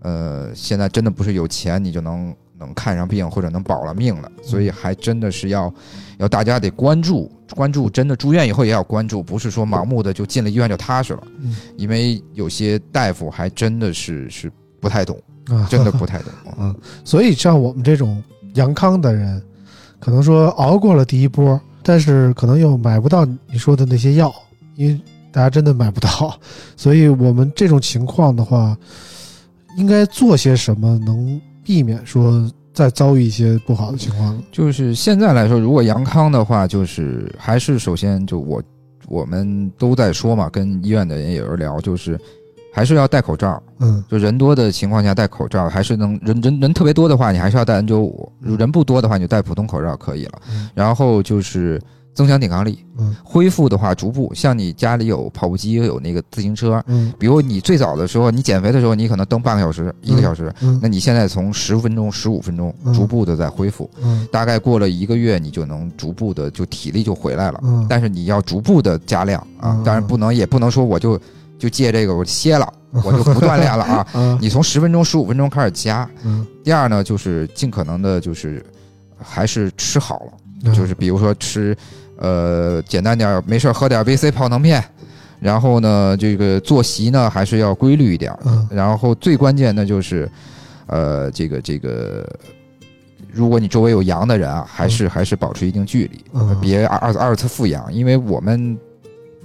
[0.02, 5.74] 呃现在真的不是有钱你就能能看上病或者能保了命了，所以还真的是要
[6.20, 16.32] 要大家得关注关注，真的住院以后也要关注，不是说盲目的就进了医院就踏实了，嗯因为有些大夫还真的是是不太懂，啊，真的不太懂。
[16.60, 18.22] 嗯，所以像我们这种
[18.56, 19.42] 阳康的人，
[20.00, 24.34] 可能说熬过了第一波，但是可能又买不到你说的那些药，
[24.76, 25.00] 因为
[25.32, 26.40] 大家真的买不到，
[26.78, 28.78] 所以我们这种情况的话，
[29.78, 34.42] 应该做些什么能避免说再遭遇一些不好的情况？
[34.52, 38.62] 就是现在来说，如果阳康的话，就是还是首先就我
[39.08, 42.20] 我们都在说嘛，跟医院的人也有人聊，就是
[42.74, 43.62] 还是要戴口罩。
[43.80, 44.04] 嗯。
[44.10, 50.42] 就人多的情况下戴口罩，还是能人人人特别多的话，你还是要戴 N 9 5嗯人不多的话，你就戴普通口罩可以了。
[50.50, 50.70] 嗯。
[50.74, 51.80] 然后就是
[52.14, 53.16] 增强抵抗力，嗯。
[53.24, 57.14] 恢复的话逐步，像你家里有跑步机，有那个自行车，嗯。
[57.20, 60.80] 比如你最早的时候，你减肥的时候，你可能蹬半个小时、一个小时，嗯。
[60.82, 62.94] 那你现在从十分钟、十五分钟嗯。
[62.94, 64.28] 逐步的在恢复，嗯。
[64.32, 67.60] 大概过了一个月，你就能逐步的就体力就回来了。
[67.64, 71.20] 嗯，但是你要逐步的加量啊嗯，当然不能也不能说我就
[71.64, 72.68] 就借这个我歇了，
[73.06, 74.06] 我就不锻炼了啊。
[74.12, 76.10] 啊 你从十分钟、十五分钟开始加。
[76.26, 78.62] 嗯第二呢，就是尽可能的，就是
[79.18, 80.32] 还是吃好了，
[80.66, 81.74] 嗯就是比如说吃，
[82.18, 84.84] 呃，简单点儿，没事儿喝点 VC 泡腾片，
[85.40, 88.38] 然后呢，这个作息呢还是要规律一点
[88.70, 90.30] 然后最关键的就是，
[90.88, 92.28] 呃，这个这个。
[93.32, 98.78] 如果你周围有阳的人啊，还是还是保持一定距离，嗯别二二二次复阳，因为我们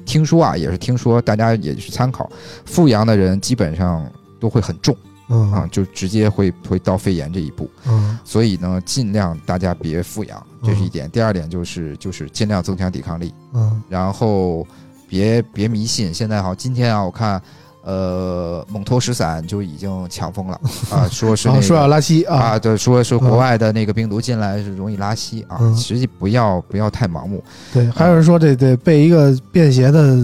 [0.09, 2.29] 听说啊，也是听说，大家也是参考，
[2.65, 4.11] 复阳的人基本上
[4.41, 4.97] 都会很重。
[5.31, 7.71] 嗯啊，就直接会会到肺炎这一步。
[7.87, 11.11] 嗯所以呢，尽量大家别复阳，这是一点。
[11.11, 14.67] 第二点就是就是尽量增强抵抗力，嗯然后
[15.07, 16.15] 别别迷信。
[16.15, 17.41] 现在好，今天啊，我看
[17.83, 20.61] 呃蒙脱石散就已经抢疯了
[20.91, 27.43] 啊，说是说要拉稀啊啊，对，说说国嗯外的那个病毒进来是容易拉稀啊，嗯实际不要不要太盲目。
[27.73, 30.17] 对，还有人说这得备一个便携的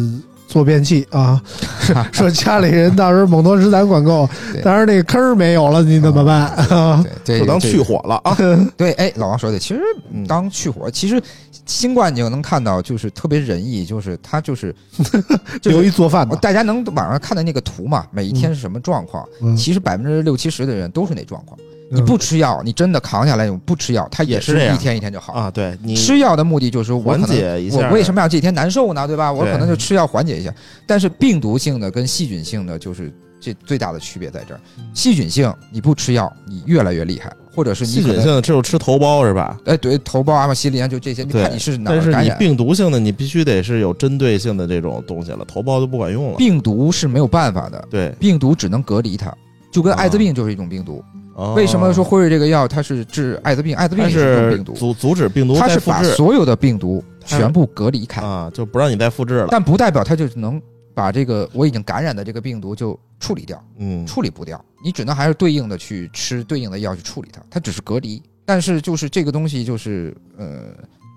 [0.54, 1.42] 坐便器啊，
[2.14, 7.04] 说家里人到时候蒙多石散管够对，但是那个坑儿没有了，你怎么办啊？
[7.24, 8.38] 对，这就当去火了啊！
[8.78, 9.80] 对，哎，老王说的，其实
[10.12, 11.20] 嗯当去火，其实
[11.66, 14.72] 新冠你就能看到，就是特别仁义，就是他就是
[15.60, 19.28] 就是留一做饭的，大家能网上看的那个图嘛，每一天是什么状况？
[19.42, 21.58] 嗯其实百分之六七十的人都是那状况。
[21.90, 25.34] 嗯你不吃药，你真的扛下来，你不吃药，它也是一天一天就好。
[25.34, 29.06] 啊，对你吃药的目的就是我可缓能解一下我为什么要这几天难受呢？
[29.06, 29.32] 对吧？
[29.32, 30.52] 我可能就吃药缓解一下。
[30.86, 34.60] 但是病毒性的跟细菌性的就是这最大的区别在这儿。
[34.94, 39.56] 细菌性你不吃药，你越来越厉害，或者是你细菌性的只有吃头孢是吧？
[39.66, 42.38] 哎对头孢、阿莫西林就这些，你看你是哪但是你儿感染。
[42.38, 46.36] 病毒性的，你必须得是有针对性的这种东西了，头孢就不管用了。
[46.38, 49.32] 病毒是没有办法的，对，病毒只能隔离它。
[49.70, 51.04] 就跟艾滋病就是一种病毒，
[51.34, 53.76] 哦为什么说辉瑞这个药它是治艾滋病？
[53.76, 59.48] 艾滋病是病毒，阻阻止病毒它是把所有的病毒全部隔离开，啊，就不让你再复制了。
[59.50, 60.60] 但不代表它就能
[60.94, 68.22] 把这个我已经感染的这个病毒就处理掉，嗯，处理不掉，你只能还是对应的去吃对应的药去处理它，它只是隔离。
[68.46, 70.66] 但是就是这个东西就是呃，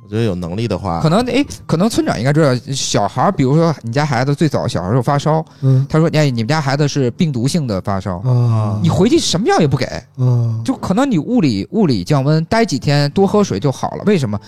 [0.07, 9.85] 我觉得有能力的话可，能哎，可能村长应该知道，小孩儿，比如说你家孩子最早小孩儿时候发烧，嗯他说哎，你们家孩子是病毒性的发烧，啊，你回去什么药也不给，
[10.17, 14.03] 嗯就可能你物理物理降温，待几天多喝水就好了。
[14.05, 14.39] 为什么？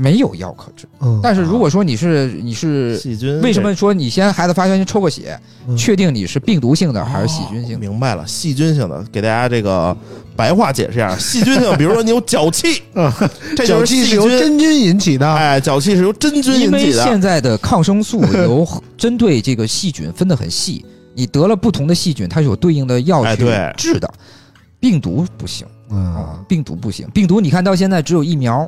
[0.00, 0.88] 没有药可治。
[1.00, 7.78] 嗯，但是如果说你是你是细菌为什么说你先孩子发烧先抽个血，嗯确定你是病毒性的还是细菌性的？
[7.78, 9.94] 明白了，细菌性的，给大家这个
[10.34, 13.14] 白话解释一下， 细菌性，比如说你有脚气，啊，
[13.54, 14.48] 这脚气是由就是细菌。
[14.48, 17.04] 真菌引起的，哎，脚气是由真菌引起的。
[17.04, 18.66] 现在的抗生素有
[18.96, 20.82] 针对这个细菌分得很细，
[21.14, 23.44] 你得了不同的细菌，它是有对应的药去
[23.76, 24.10] 治的。
[24.80, 28.66] 病毒不行啊嗯，病毒不行，病毒你看到现在只有疫苗，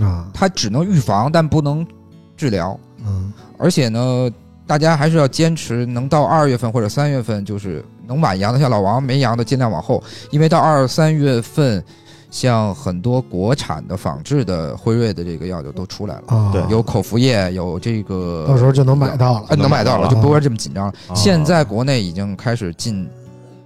[0.00, 1.86] 啊，它只能预防，但不能
[2.36, 2.78] 治疗。
[3.04, 3.32] 嗯。
[3.58, 4.30] 而且呢，
[4.66, 11.84] 大家还是要坚持，能到二月份或者三月份，就是能晚阳的，像老王没阳的，尽量往后，因为到二三月份，
[12.30, 16.62] 像很多国产的仿制的辉瑞的这个药就都出来了，啊，对。
[16.70, 20.94] 有口服液，有这个，到时候就能买到了呃，能买到了，就不会这么紧张了。
[21.08, 21.14] 啊。
[21.14, 23.06] 现在国内已经开始进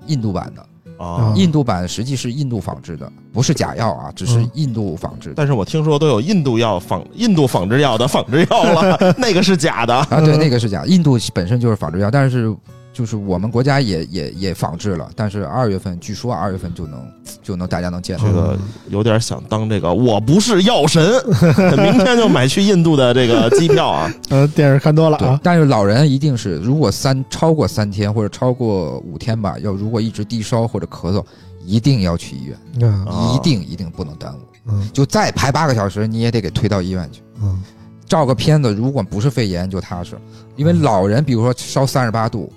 [0.07, 5.35] 印度版的，啊嗯，印度版实际是印度仿制的，不是假药啊，只是嗯印度仿制的。
[5.37, 9.95] 但是我听说都有印度药仿印度仿制药的仿制药了， 那个是假的。
[9.95, 12.55] 啊，对，嗯那个是假，印度本身就是仿制药，但是
[12.95, 17.05] 就是我们国家也也也仿制了，但是二月份据说二月份就能
[17.43, 18.25] 就能大家能见到。
[18.25, 18.57] 这个
[18.89, 21.03] 有点想当这个，我不是药神，
[21.77, 24.15] 明天就买去印度的这个机票啊！
[24.31, 31.25] 呃，电视看多了啊，，对但是老人一定是，如果三超过三天或者超过五天吧，要如果一直低烧或者咳嗽，
[31.67, 33.05] 一定要去医院，嗯。
[33.07, 34.39] 啊一定一定不能耽误，
[34.69, 34.89] 嗯。
[34.93, 37.21] 就再排八个小时，你也得给推到医院去。
[37.43, 37.61] 嗯。
[38.07, 40.17] 照个片子，如果不是肺炎就踏实，
[40.55, 42.53] 因为老人比如说烧三十八度，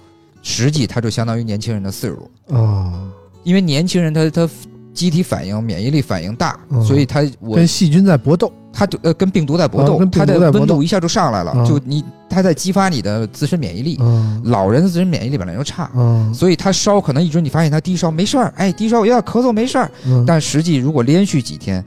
[0.48, 2.56] 实际它就相当于年轻人的四十度。
[2.56, 3.12] 啊，
[3.44, 4.50] 因为年轻人他他
[4.94, 13.98] 机体反应、免疫力反应大，嗯所以他我跟细菌在搏斗，他就呃跟病毒在搏斗，他的温度一下就上来了，嗯就你他在激发你的自身免疫力。
[14.00, 21.84] 嗯老人的自身免疫力本来就差，嗯所以他烧可能一直你发现他低烧没事儿，哎低烧有点咳嗽没事儿，嗯，但实际如果连续几天，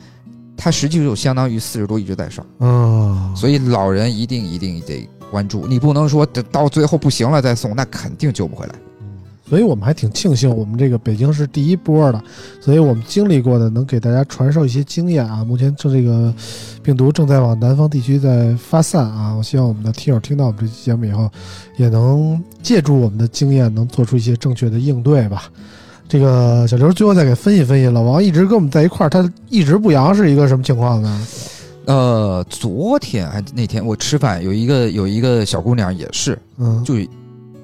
[0.57, 8.75] 他实际就相当于四十度一直在烧，啊，所以老人一定一定得关注，你不能说等到最后不行了再送，那肯定救不回来。
[9.49, 12.23] 所以我们还挺庆幸我们这个北京是第一波的，
[12.61, 15.43] 所以我们经历过的能给大家传授一些经验啊。
[15.43, 16.33] 目前正这个
[16.85, 21.29] 病毒正在往南方地区在发散啊，我希望我们的听友听到我们这期节目以后，
[21.77, 25.51] 也能借助我们的经验，能做出一些正确的应对吧。
[26.09, 31.27] 这个小刘最后再给分析分析，老王一直跟我们在一块儿，他一直不阳是一个什么情况呢？
[31.87, 36.85] 呃，昨天还那天我吃饭，有一个有一个小姑娘也是，嗯。
[36.85, 36.95] 就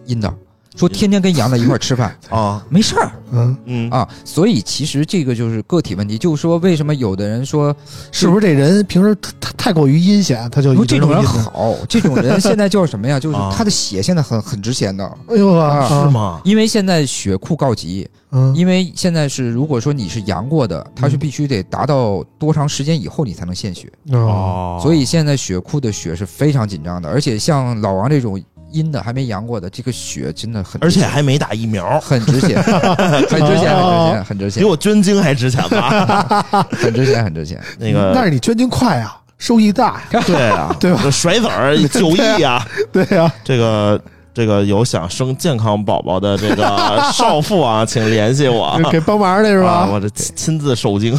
[0.07, 0.33] 阴的，
[0.77, 4.09] 说天天跟羊在一块吃饭， 啊，没事儿嗯，嗯啊。
[4.25, 7.75] 所以其实这个就是个体问题，就是说为什么有的人说
[8.13, 13.19] 是不是这人平时太太过于阴险，他就一直说这种人好，这种人 现在就是什么呀？
[13.19, 16.41] 就是啊他的血现在很很值钱的，哎呦啊，是吗？
[16.45, 28.41] 因为现在血库告急，嗯，因为现在是如果说你是阳过的，他是嗯必须得达到多长时间以后你才能献血，哦，哦，所以现在血库的血是非常紧张的，而且像老王这种
[28.73, 32.63] 阴的还没阳过的，这个血真的很而且还没打疫苗，很值钱，
[33.29, 36.43] 很值钱，很值钱，很值钱比，我捐精还值钱吧？
[36.73, 37.61] 很值钱，很值钱。
[37.79, 40.01] 那个但是你捐精快啊，收益大。
[40.13, 41.01] 呀，对啊，对吧？
[41.03, 42.67] 这甩子儿九亿啊！
[42.93, 44.01] 对呀、这个
[44.37, 46.63] 这个有想生健康宝宝的这个
[47.11, 48.79] 少妇啊， 请联系我。
[48.93, 49.71] 给帮忙的是吧？
[49.71, 51.19] 啊我这亲亲自受精，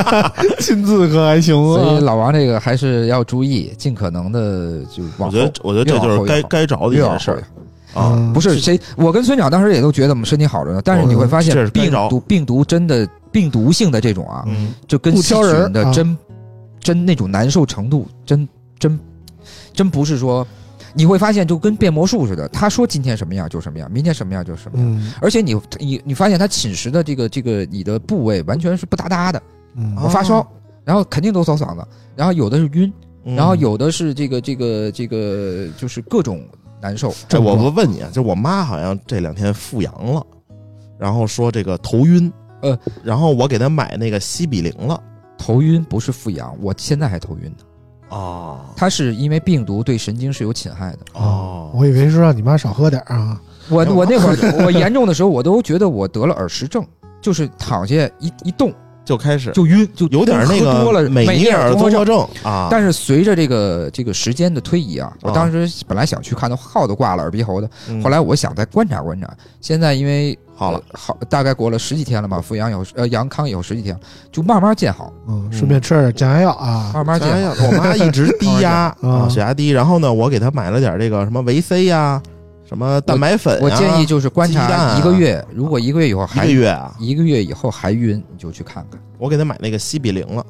[0.60, 2.00] 亲自可还行所以啊。
[2.00, 5.52] 老王这个还是要注意，尽可能的就我往后觉得。
[5.62, 7.42] 我觉得这就是该该着的一件事儿
[7.94, 8.12] 啊。
[8.12, 16.14] 嗯不是谁，我跟村长当时也都觉得我们身体好着呢，但是你会发现病毒病毒真的病毒性的这种啊，嗯，就跟细不挑人的真
[16.78, 18.46] 真那种难受程度，真
[18.78, 19.00] 真
[19.72, 20.46] 真不是说
[20.94, 25.12] 你会发现就跟变魔术似的，他说今天什么样就什么样，明天什么样就什么样，嗯。
[25.20, 29.42] 而且你你你发现他侵蚀的这个这个你的部位完全是不搭搭的，
[29.76, 29.96] 嗯。
[29.96, 30.46] 我发烧，
[30.84, 31.86] 然后肯定都扫嗓子，
[32.16, 32.92] 然后有的是晕，
[33.24, 33.34] 嗯。
[33.34, 36.42] 然后有的是这个这个这个就是各种
[36.80, 37.14] 难受。
[37.28, 40.26] 这我我问你啊，就我妈好像这两天复阳了，
[40.98, 45.00] 然后说这个头晕，呃，然后我给她买那个西比灵了。
[45.38, 47.64] 头晕不是复阳，我现在还头晕呢。
[48.10, 50.98] 哦它是因为病毒对神经是有侵害的。
[51.14, 53.40] 哦，我以为是让你妈少喝点儿啊。
[53.68, 56.84] 我我那会儿 我严重的时候，我都觉得我得了耳石症，
[57.20, 58.72] 就是躺下一一动
[59.10, 62.26] 就开始就晕，就有点那个多了个美尼尔综综合症。
[62.44, 62.68] 啊。
[62.70, 69.28] 但是随着这个这个时间的推移啊，我啊当时本来想去看的号都挂了耳鼻喉的，嗯后来我想再观察观察。
[69.60, 73.98] 现在因为好了呃好大概过了十几天了吧，复阳有呃阳康以后十几天，
[74.30, 76.92] 就慢慢见好，嗯，顺便吃点降压药啊。
[76.94, 79.70] 慢慢降压药。，我妈一直低压 啊，血压低。
[79.70, 82.22] 然后呢，我给她买了点这个什么维 C 呀，
[82.70, 83.60] 什么蛋白粉啊。
[83.60, 89.00] 我建议就是观察啊一个月，如果一个月以后一还个月啊，一个月以后还晕，你就去看看。
[89.18, 90.46] 我给他买那个西比灵了。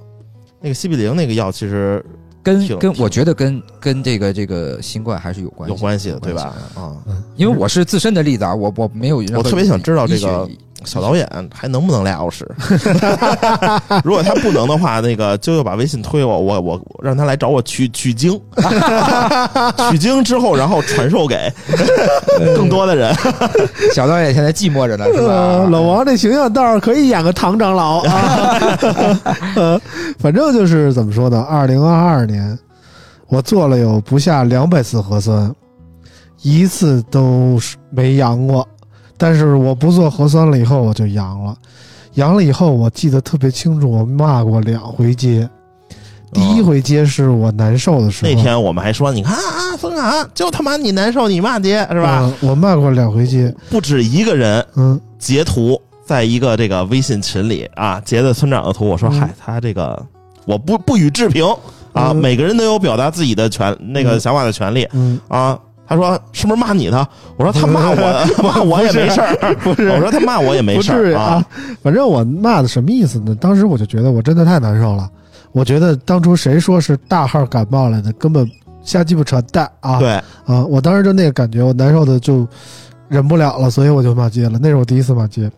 [0.60, 2.04] 那个西比灵那个药其实
[2.42, 6.78] 跟跟我觉得跟跟这个这个新冠还是有关系，有关系的，有对吧系？
[6.78, 6.94] 啊，
[7.36, 10.46] 因为我是自身的例子啊，我我没有我特别想知道这个
[10.84, 12.48] 小导演还能不能俩小时？
[14.04, 18.40] 如果他不能的话，那个就又把微信推我，我我让他来找我取取经，
[19.90, 21.52] 取经之后，然后传授给
[22.56, 23.14] 更多的人。
[23.94, 25.68] 小导演现在寂寞着呢，是呃，吧？
[25.70, 28.58] 老王这形象倒是可以演个唐长老啊。
[29.56, 29.80] 呃，
[30.18, 31.40] 反正就是怎么说呢？
[31.48, 32.58] 二零二二年，
[33.28, 35.52] 我做了有不下两百次核酸，
[36.42, 38.66] 一次都是没阳过。
[39.20, 41.54] 但是我不做核酸了以后，我就阳了。
[42.14, 45.46] 阳了以后，我记得特别清楚，我骂过两回街。
[46.32, 52.20] 第一回街是我难受的时候，那天我们还说，你看啊，冯卡就他妈你难受，你骂街是吧？
[52.22, 53.54] 嗯我骂过两回街。
[53.68, 58.88] 不止一个人嗯，截图，在一个这个微信群里啊，截的村长的图。
[58.88, 60.02] 我说，嗯嗨，他这个
[60.46, 61.44] 我不不予置评
[61.92, 65.58] 啊，嗯每个人都有表达自己的权那个嗯想法的权利嗯，啊。
[65.90, 67.08] 他说是不是骂你的？
[67.36, 67.96] 我说他骂我，
[68.44, 69.34] 骂我也没事儿。
[69.56, 71.44] 不是我说他骂我也没事儿啊。
[71.82, 73.34] 反正我骂的什么意思呢？
[73.34, 75.10] 当时我就觉得我真的太难受了。
[75.50, 78.48] 我觉得当初谁说是大号感冒来的，根本
[78.84, 79.98] 瞎鸡巴扯淡啊！
[79.98, 80.10] 对，
[80.46, 82.46] 啊，我当时就那个感觉，我难受的就
[83.08, 84.60] 忍不了了，所以我就骂街了。
[84.62, 85.50] 那是我第一次骂街。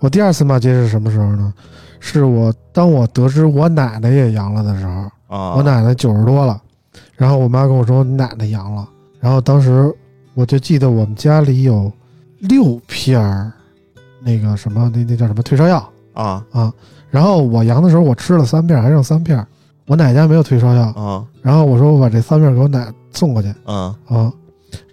[0.00, 1.50] 我第二次骂街是什么时候呢？
[1.98, 4.92] 是我当我得知我奶奶也阳了的时候，
[5.34, 6.60] 啊，我奶奶九十多了，
[7.16, 8.86] 然后我妈跟我说你奶奶阳了，
[9.20, 9.92] 然后当时
[10.34, 11.90] 我就记得我们家里有
[12.38, 13.52] 六片儿
[14.20, 16.44] 那个什么那那叫什么退烧药啊。
[16.50, 16.72] 啊，
[17.10, 19.46] 然后我阳的时候我吃了三片儿，还剩三片儿，
[19.86, 21.24] 我奶家没有退烧药，啊。
[21.42, 23.52] 然后我说我把这三片给我奶送过去。
[23.64, 24.32] 啊，啊，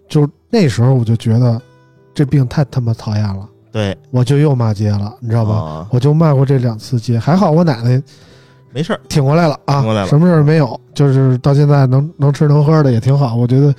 [0.07, 1.61] 就那时候我就觉得
[2.13, 5.87] 这病太他妈讨厌了，对，我就又骂街了，你知知道吧？？
[5.91, 8.01] 我就骂过这两次街，还好我奶奶
[8.71, 13.75] 没事儿，挺过来了啊，什么事儿没有，就是到现在能能吃能喝的也挺好，我觉得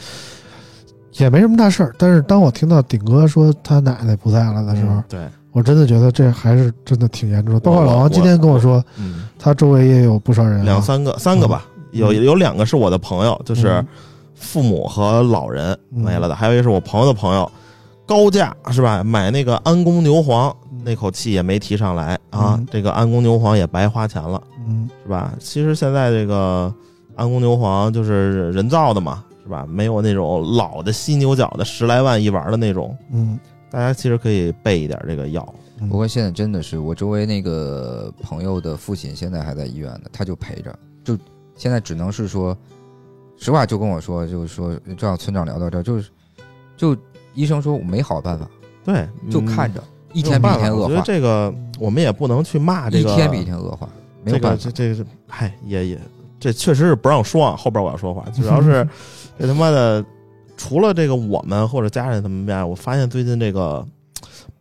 [1.19, 1.95] 也没什么大事儿。
[1.99, 5.21] 但是当我听到顶哥说他奶奶不在了的时候，嗯对，
[5.53, 7.61] 我真的觉得这还是真的挺严重的。
[7.61, 13.87] 包括老王今天跟我说，嗯，他周围也有不少人、啊，两三个，三个吧，有有两个是我的朋友，就是嗯
[14.35, 17.51] 父母和老人嗯没了的，还有一个是我朋友的朋友，
[18.05, 19.03] 高价是吧？
[19.03, 25.33] 买那个安宫牛黄，那口气也没提上来啊嗯，这个安宫牛黄也白花钱了，嗯是吧？
[25.41, 26.71] 其实现在这个
[27.15, 29.65] 安宫牛黄就是人造的嘛，是吧？
[29.69, 33.39] 没有那种老的犀牛角的十来万一丸的那种，嗯
[33.71, 35.55] 大家其实可以备一点这个药。
[35.79, 41.17] 嗯，不过现在真的是我周围那个朋友的父亲现在还在医院呢，他就陪着，就
[41.55, 42.57] 现在只能是说，
[43.37, 46.11] 实话就跟我说，就是说，正好村长聊到这儿，就是
[46.77, 46.97] 就
[47.35, 48.49] 医生说我没好办法，
[48.85, 49.83] 对，就嗯看着
[50.13, 53.87] 一一天比一天恶化我觉得化，这个我们也不能去骂这个，一天比一天恶化，
[54.25, 54.95] 没有这个办法这。
[54.95, 56.01] 这个，嗨，也也，
[56.41, 57.55] 这确实是不让说啊。
[57.55, 58.89] 后边我要说话，主要是
[59.39, 60.05] 这他妈的，
[60.57, 63.85] 除了这个我们或者家人他们面，我发现最近这个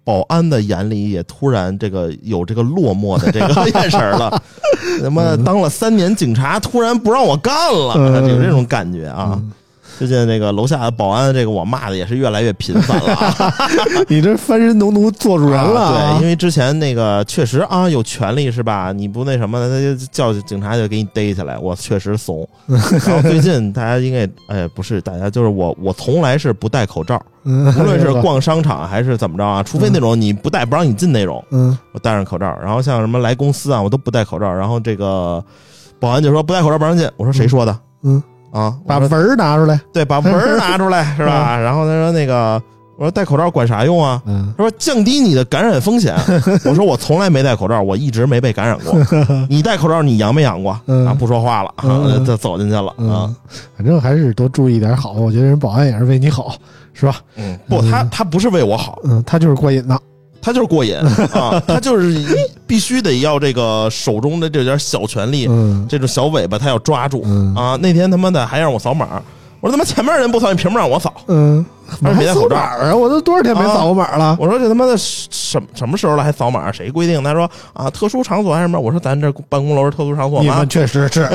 [0.03, 4.41] 保安的眼里也突然这个有这个落寞的这个 眼神了。
[5.01, 9.31] 他妈的当了三年警察，突然不让我干了，嗯有这种感觉啊。
[9.33, 9.51] 嗯
[9.97, 13.53] 最近那个楼下的保安，这个我骂的也是越来越频繁了啊。
[14.09, 18.91] 你这翻身农奴做主人了、啊对，因为之前那个确实啊有权利是吧？
[18.91, 22.47] 你不那什么，他就叫警察就给你逮起来，我确实怂。
[22.67, 32.57] 然后最近大家应该哎不是大家就是我我从来是不戴口罩，嗯，无论是 逛商场还是怎么着啊，除非那种你不戴不让你进那种，嗯我戴上口罩。
[32.61, 34.53] 然后像什么来公司啊，我都不戴口罩。
[34.53, 35.43] 然后这个
[35.99, 38.21] 保安就说不戴口罩不让进，我说谁说的嗯，
[38.55, 38.73] 啊？
[38.87, 41.57] 把文儿拿出来，对，把文儿拿出来是吧？
[41.57, 42.61] 然后他说那个
[42.97, 44.21] 我说戴口罩管啥用啊？
[44.25, 46.15] 嗯他说降低你的感染风险。
[46.63, 48.95] 我说我从来没戴口罩，我一直没被感染过。
[49.49, 50.79] 你戴口罩，你阳没阳过？
[50.85, 53.35] 嗯啊，不说话了，啊嗯就走进去了啊嗯。，
[53.75, 55.11] 反正还是多注意点好。
[55.11, 56.55] 我觉得人保安也是为你好，
[56.93, 57.15] 是吧？
[57.35, 59.99] 嗯，不，他他不是为我好，嗯，他就是过瘾的。
[60.45, 60.95] 他就是过瘾
[61.33, 62.15] 啊，他就是
[62.67, 67.75] 必须得要这个手中的这点小权利，嗯这种小尾巴他要抓住嗯啊。
[67.81, 69.07] 那天他妈的还让我扫码，
[69.59, 71.11] 我说他妈前面人不扫，你凭什么让我扫？
[71.27, 72.95] 嗯，还扫没戴口罩码啊？
[72.95, 74.37] 我都多少天没啊扫过码了？
[74.39, 76.71] 我说这他妈的什什么时候了还扫码？
[76.71, 77.23] 谁规定？
[77.23, 78.79] 他说啊，特殊场所还是什么？
[78.79, 80.69] 我说咱这办公楼是特殊场所吗你们？
[80.69, 81.27] 确实是，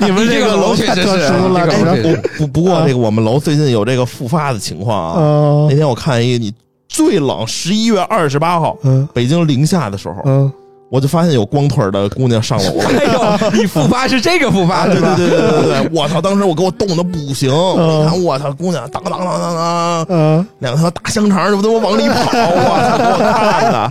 [0.00, 5.14] 你 你们这个楼太确实是特殊了，不不不过这个我们楼最近有这个复发的情况啊。
[5.18, 6.52] 嗯那天我看一个，你
[6.94, 9.08] 最冷十一月二十八号，嗯。
[9.12, 10.52] 北京零下的时候，嗯，
[10.90, 12.84] 我就发现有光腿儿的姑娘上楼了。
[12.98, 15.14] 哎呦，你复发是这个复发对吧？
[15.16, 15.62] 对对对对。
[15.62, 16.20] 对，我操！
[16.20, 17.98] 当时我给我冻的不行，嗯。
[17.98, 20.46] 我一看我操，姑娘当当当当当，嗯。
[20.60, 23.90] 两条大香肠就他妈往里跑， 我操，给我看的。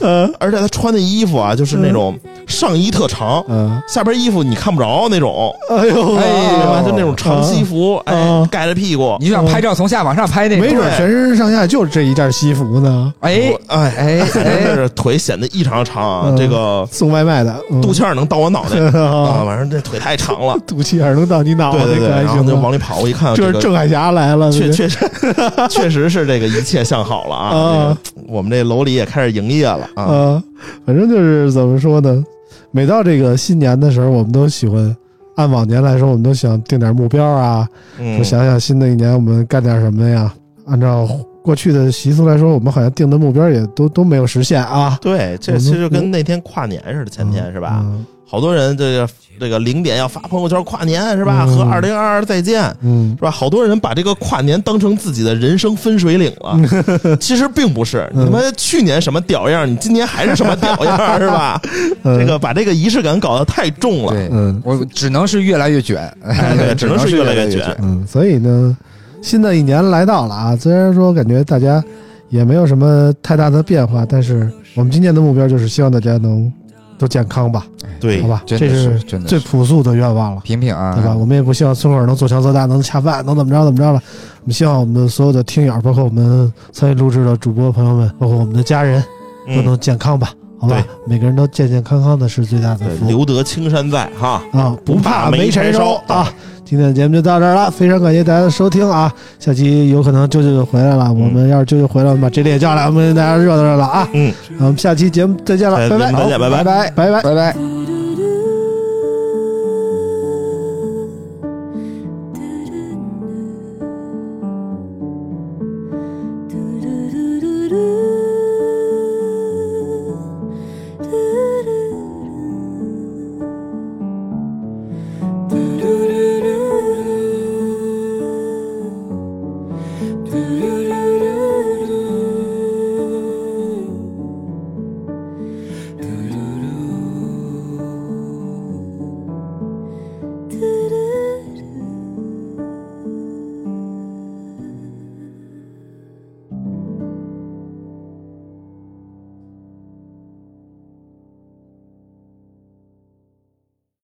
[0.00, 0.34] 嗯。
[0.38, 6.16] 而且她穿的衣服啊，就是那种上衣特长，嗯，下边衣服你看不着那种，哎呦。
[6.16, 6.26] 哎
[6.62, 19.00] 呦啊就那种长西服，哎嗯，盖着屁股，你就想拍照从下往上拍那种，没准全身上下就是这一件西服呢，哎我哎哎腿显得异常长啊，嗯这个送外卖的，嗯肚脐眼能到我脑袋啊，
[19.40, 20.56] 啊，反正这腿太长了。
[20.66, 24.98] 肚脐眼能到你脑袋，对对对，可还然后就往里跑，我一看，个这是郑海霞来了，确确实
[25.70, 27.48] 确实是这个一切向好了啊！
[27.48, 30.02] 啊这个我们这楼里也开始营业了啊！
[30.04, 30.42] 啊，
[30.86, 32.22] 反正就是怎么说呢？
[32.70, 34.96] 每到这个新年的时候，我们都喜欢
[35.36, 37.68] 按往年来说，我们都想定点目标啊，
[37.98, 40.32] 嗯说想想新的一年我们干点什么呀。
[40.66, 41.08] 按照
[41.42, 44.98] 过去的习俗来说，我们好像定的目标也都都没有实现啊。
[45.00, 47.80] 对，这其实就跟那天跨年似的，前天是吧？
[47.82, 49.06] 嗯好多人这个
[49.38, 51.44] 这个零点要发朋友圈跨年是吧？
[51.46, 53.30] 嗯和二零二二再见嗯是吧？
[53.30, 56.58] 好多人把这个跨年当成自己的人生分水岭了，
[57.20, 58.08] 其实并不是。
[58.14, 61.60] 嗯你们去年什么屌样，你今年还是什么屌样是吧？
[62.04, 64.12] 嗯这个把这个仪式感搞得太重了。
[64.14, 68.74] 对，嗯我只能是越来越卷，哎对只能是越来越卷嗯，所以呢，
[69.22, 71.82] 新的一年来到了啊，虽然说感觉大家
[72.28, 76.52] 也没有什么太大的变化，但是我们今年的目标就是希望大家能
[76.98, 77.64] 都健康吧，
[78.00, 78.42] 对好吧？
[78.44, 80.40] 真的这是真的是最朴素的愿望了。
[80.44, 81.16] 平平啊，对吧？
[81.16, 84.02] 我们也不希望村口能做强做大，能恰饭，能怎么着怎么着了。
[84.40, 89.00] 我们希望我们的所有的听友，包括我们参与录制的主播朋友们，包括我们的家人，
[89.46, 90.30] 都嗯能健康吧？
[90.62, 94.40] 好吧，每个人都健健康康的是最大的，福留得青山在哈。
[94.52, 94.76] 啊！
[94.84, 96.32] 不怕没柴烧啊！
[96.64, 99.12] 今天的节目就到这儿了，非常感谢大家的收听啊！
[99.40, 104.08] 下期有可能舅舅就回来了，我们要是舅舅回来，我们把 J 里也叫来，我们大家热闹热闹啊！
[104.12, 108.01] 嗯，我们下期节目再见了，哎拜拜，再见拜拜拜拜，拜拜。